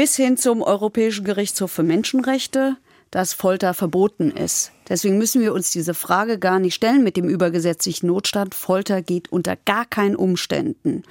bis 0.00 0.16
hin 0.16 0.38
zum 0.38 0.62
Europäischen 0.62 1.26
Gerichtshof 1.26 1.72
für 1.72 1.82
Menschenrechte, 1.82 2.78
dass 3.10 3.34
Folter 3.34 3.74
verboten 3.74 4.30
ist. 4.30 4.72
Deswegen 4.88 5.18
müssen 5.18 5.42
wir 5.42 5.52
uns 5.52 5.72
diese 5.72 5.92
Frage 5.92 6.38
gar 6.38 6.58
nicht 6.58 6.74
stellen 6.74 7.04
mit 7.04 7.18
dem 7.18 7.28
übergesetzlichen 7.28 8.06
Notstand. 8.06 8.54
Folter 8.54 9.02
geht 9.02 9.30
unter 9.30 9.56
gar 9.56 9.84
keinen 9.84 10.16
Umständen. 10.16 11.02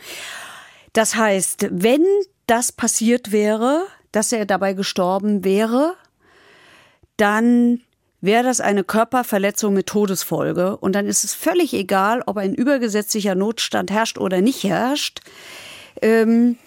Das 0.94 1.16
heißt, 1.16 1.68
wenn 1.70 2.04
das 2.48 2.72
passiert 2.72 3.32
wäre, 3.32 3.86
dass 4.12 4.32
er 4.32 4.48
dabei 4.48 4.74
gestorben 4.74 5.44
wäre, 5.44 5.94
dann 7.16 7.82
wäre 8.22 8.44
das 8.44 8.60
eine 8.60 8.84
Körperverletzung 8.84 9.72
mit 9.72 9.86
Todesfolge. 9.86 10.78
Und 10.78 10.94
dann 10.94 11.06
ist 11.06 11.24
es 11.24 11.36
völlig 11.36 11.76
egal, 11.76 12.24
ob 12.26 12.38
ein 12.38 12.56
übergesetzlicher 12.56 13.36
Notstand 13.36 13.92
herrscht 13.92 14.18
oder 14.18 14.42
nicht 14.42 14.64
herrscht. 14.64 15.20
Ähm, 16.02 16.58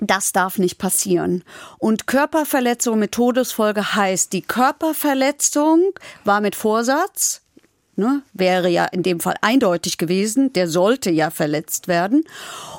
das 0.00 0.32
darf 0.32 0.58
nicht 0.58 0.78
passieren. 0.78 1.44
Und 1.78 2.06
Körperverletzung 2.06 2.98
mit 2.98 3.12
Todesfolge 3.12 3.94
heißt, 3.94 4.32
die 4.32 4.42
Körperverletzung 4.42 5.92
war 6.24 6.40
mit 6.40 6.54
Vorsatz, 6.54 7.42
ne, 7.96 8.22
wäre 8.32 8.68
ja 8.68 8.84
in 8.86 9.02
dem 9.02 9.20
Fall 9.20 9.36
eindeutig 9.40 9.98
gewesen, 9.98 10.52
der 10.52 10.68
sollte 10.68 11.10
ja 11.10 11.30
verletzt 11.30 11.88
werden. 11.88 12.24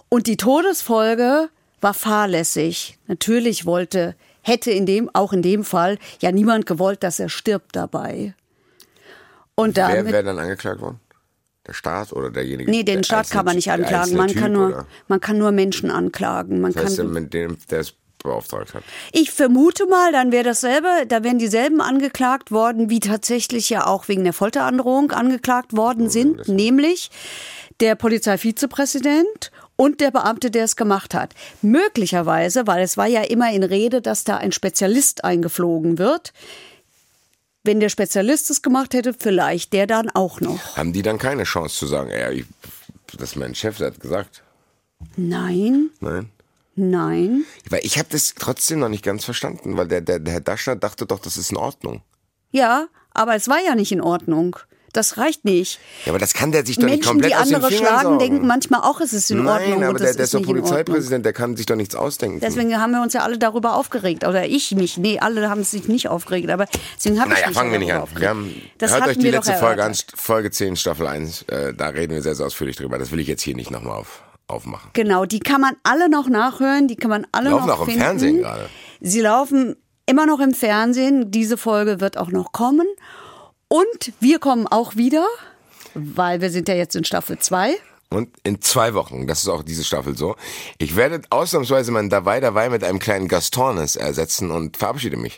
Und 0.08 0.28
die 0.28 0.38
Todesfolge 0.38 1.50
war 1.82 1.94
fahrlässig. 1.94 2.98
Natürlich 3.08 3.66
wollte, 3.66 4.16
hätte 4.42 4.72
in 4.72 4.86
dem, 4.86 5.10
auch 5.14 5.34
in 5.34 5.42
dem 5.42 5.64
Fall, 5.64 5.98
ja 6.22 6.32
niemand 6.32 6.66
gewollt, 6.66 7.04
dass 7.04 7.20
er 7.20 7.30
stirbt 7.30 7.76
dabei. 7.76 8.34
Und 9.56 9.76
Wer 9.76 9.90
damit, 9.90 10.14
wäre 10.14 10.24
dann 10.24 10.40
angeklagt 10.40 10.80
worden? 10.80 11.00
Der 11.70 11.74
Staat 11.76 12.12
oder 12.14 12.30
derjenige? 12.32 12.70
nee, 12.70 12.84
den 12.84 12.98
der 12.98 13.04
Staat 13.04 13.30
kann 13.30 13.46
man 13.46 13.56
nicht 13.56 13.70
einzelne- 13.72 13.86
anklagen. 13.86 14.16
Man 14.18 14.22
einzelne 14.24 14.42
kann 14.42 14.52
Typ, 14.52 14.60
nur, 14.60 14.68
oder? 14.70 14.86
man 15.08 15.20
kann 15.22 15.38
nur 15.38 15.52
Menschen 15.52 15.92
anklagen. 15.92 16.62
Man 16.62 16.74
Das 16.74 16.84
heißt, 16.84 16.98
kann, 16.98 17.12
mit 17.12 17.34
dem, 17.34 17.58
der 17.70 17.80
es 17.82 17.94
beauftragt 18.22 18.74
hat. 18.74 18.84
Ich 19.14 19.32
vermute 19.32 19.86
mal, 19.86 20.12
dann 20.12 20.32
wäre 20.34 20.44
dasselbe, 20.44 20.88
da 21.08 21.24
wären 21.24 21.38
dieselben 21.40 21.80
angeklagt 21.80 22.52
worden, 22.52 22.90
wie 22.90 23.00
tatsächlich 23.00 23.70
ja 23.70 23.86
auch 23.88 24.08
wegen 24.10 24.24
der 24.26 24.34
Folterandrohung 24.34 25.12
angeklagt 25.12 25.78
worden 25.78 26.10
sind, 26.10 26.48
nämlich 26.50 27.12
der 27.80 27.96
Polizeivizepräsident 27.96 29.52
und 29.78 30.02
der 30.02 30.12
Beamte, 30.12 30.52
der 30.52 30.66
es 30.66 30.76
gemacht 30.76 31.14
hat. 31.14 31.34
Möglicherweise, 31.62 32.68
weil 32.68 32.84
es 32.84 32.98
war 32.98 33.08
ja 33.08 33.22
immer 33.22 33.52
in 33.54 33.64
Rede, 33.64 34.02
dass 34.02 34.26
da 34.26 34.36
ein 34.38 34.52
Spezialist 34.52 35.24
eingeflogen 35.24 35.98
wird. 35.98 36.34
Wenn 37.64 37.80
der 37.80 37.90
Spezialist 37.90 38.50
es 38.50 38.62
gemacht 38.62 38.94
hätte, 38.94 39.14
vielleicht 39.14 39.74
der 39.74 39.86
dann 39.86 40.10
auch 40.10 40.40
noch. 40.40 40.78
Haben 40.78 40.94
die 40.94 41.02
dann 41.02 41.18
keine 41.18 41.44
Chance 41.44 41.76
zu 41.78 41.88
sagen, 41.88 42.10
ey, 42.10 42.42
ich, 42.42 42.46
das 43.18 43.32
ist 43.32 43.36
mein 43.36 43.54
Chef, 43.56 43.78
der 43.78 43.88
hat 43.88 44.00
gesagt. 44.00 44.44
Nein, 45.18 45.90
Nein. 46.00 46.30
nein. 46.76 47.46
Weil 47.70 47.82
ich 47.84 47.98
habe 47.98 48.10
das 48.12 48.34
trotzdem 48.36 48.80
noch 48.80 48.90
nicht 48.90 49.04
ganz 49.04 49.26
verstanden, 49.26 49.78
weil 49.78 49.88
der, 49.88 50.02
der, 50.02 50.20
der 50.20 50.34
Herr 50.34 50.42
Daschner 50.42 50.76
dachte 50.76 51.06
doch, 51.06 51.20
das 51.20 51.38
ist 51.38 51.52
in 51.52 51.58
Ordnung. 51.58 52.02
Ja, 52.52 52.88
aber 53.14 53.36
es 53.36 53.48
war 53.48 53.60
ja 53.64 53.76
nicht 53.76 53.92
in 53.92 54.02
Ordnung. 54.02 54.58
Das 54.94 55.18
reicht 55.18 55.46
nicht. 55.46 55.80
Ja, 56.06 56.12
aber 56.12 56.20
das 56.20 56.34
kann 56.34 56.52
der 56.52 56.66
sich 56.66 56.78
doch 56.78 56.84
nicht 56.84 56.92
Menschen, 56.96 57.10
komplett 57.10 57.32
die 57.32 57.36
aus 57.36 57.48
den 57.48 57.56
andere 57.56 57.72
Fingern 57.72 57.88
schlagen, 57.88 58.04
saugen. 58.04 58.20
denken 58.20 58.48
manchmal 58.48 58.82
auch, 58.82 59.02
es 59.02 59.14
ist 59.14 59.30
in 59.32 59.44
Nein, 59.44 59.48
Ordnung. 59.62 59.84
aber 59.84 59.90
und 59.90 60.00
der, 60.00 60.08
das 60.08 60.16
der 60.16 60.24
ist 60.26 60.34
doch 60.34 60.40
nicht. 60.40 60.48
Polizeipräsident, 60.50 61.26
der 61.26 61.34
kann 61.34 61.56
sich 61.56 61.66
doch 61.66 61.76
nichts 61.76 61.96
ausdenken. 61.96 62.40
Deswegen 62.40 62.76
haben 62.80 62.92
wir 62.92 63.02
uns 63.02 63.14
ja 63.14 63.22
alle 63.22 63.38
darüber 63.38 63.76
aufgeregt. 63.76 64.26
Oder 64.26 64.48
ich 64.48 64.72
mich. 64.76 64.98
Nee, 64.98 65.20
alle 65.20 65.50
haben 65.50 65.64
sich 65.64 65.88
nicht 65.88 66.08
aufgeregt. 66.08 66.50
Aber 66.50 66.66
deswegen 66.98 67.20
habe 67.20 67.30
ich 67.32 67.36
naja, 67.36 67.48
mich 67.50 67.58
fangen 67.58 67.72
wir 67.72 67.80
nicht 67.80 67.92
an. 67.92 67.98
Wir 68.00 68.04
aufgeregt. 68.04 68.30
haben, 68.30 68.62
Das 68.80 68.92
hört 68.94 69.08
euch 69.08 69.18
die 69.18 69.24
wir 69.26 69.32
letzte 69.32 69.54
Folge 69.54 69.84
an. 69.84 69.94
Folge 70.16 70.52
10, 70.52 70.76
Staffel 70.76 71.08
1. 71.08 71.44
Äh, 71.44 71.74
da 71.74 71.90
reden 71.90 72.14
wir 72.14 72.22
sehr, 72.22 72.36
sehr 72.36 72.46
ausführlich 72.48 72.76
drüber. 72.76 72.98
Das 72.98 73.12
will 73.12 73.20
ich 73.20 73.28
jetzt 73.28 73.42
hier 73.44 73.56
nicht 73.56 73.72
nochmal 73.72 73.98
auf, 73.98 74.24
aufmachen. 74.48 74.90
Genau, 74.94 75.26
die 75.26 75.40
kann 75.40 75.62
man 75.62 75.76
alle 75.84 76.10
noch 76.10 76.28
nachhören. 76.28 76.88
Die 76.88 76.96
kann 76.96 77.10
man 77.10 77.28
alle 77.32 77.52
Laufen 77.52 77.68
noch 77.68 77.76
auch 77.76 77.82
im 77.82 77.86
finden. 77.88 78.02
Fernsehen 78.02 78.38
gerade. 78.40 78.70
Sie 79.02 79.22
laufen 79.22 79.76
immer 80.06 80.26
noch 80.26 80.40
im 80.40 80.54
Fernsehen. 80.54 81.30
Diese 81.32 81.56
Folge 81.58 82.02
wird 82.02 82.18
auch 82.18 82.30
noch 82.32 82.52
kommen. 82.52 82.88
Und 83.70 84.14
wir 84.20 84.40
kommen 84.40 84.66
auch 84.66 84.96
wieder, 84.96 85.28
weil 85.94 86.42
wir 86.42 86.50
sind 86.50 86.68
ja 86.68 86.74
jetzt 86.74 86.96
in 86.96 87.04
Staffel 87.04 87.38
2. 87.38 87.76
Und 88.10 88.30
in 88.44 88.60
zwei 88.62 88.96
Wochen, 88.96 89.28
das 89.28 89.44
ist 89.44 89.48
auch 89.48 89.62
diese 89.62 89.84
Staffel 89.84 90.18
so, 90.18 90.36
ich 90.80 90.96
werde 90.96 91.22
ausnahmsweise 91.30 91.92
meinen 91.92 92.10
Dabei 92.10 92.40
Dabei 92.40 92.70
mit 92.70 92.84
einem 92.84 92.98
kleinen 92.98 93.28
Gastornes 93.28 93.96
ersetzen 93.96 94.50
und 94.50 94.78
verabschiede 94.78 95.18
mich. 95.18 95.38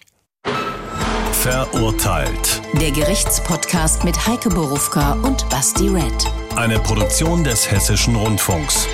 Verurteilt. 1.34 2.62
Der 2.80 2.92
Gerichtspodcast 2.92 4.06
mit 4.06 4.16
Heike 4.26 4.50
Borufka 4.50 5.14
und 5.24 5.50
Basti 5.50 5.90
Red. 5.90 6.32
Eine 6.56 6.80
Produktion 6.80 7.44
des 7.44 7.70
Hessischen 7.70 8.16
Rundfunks. 8.16 8.88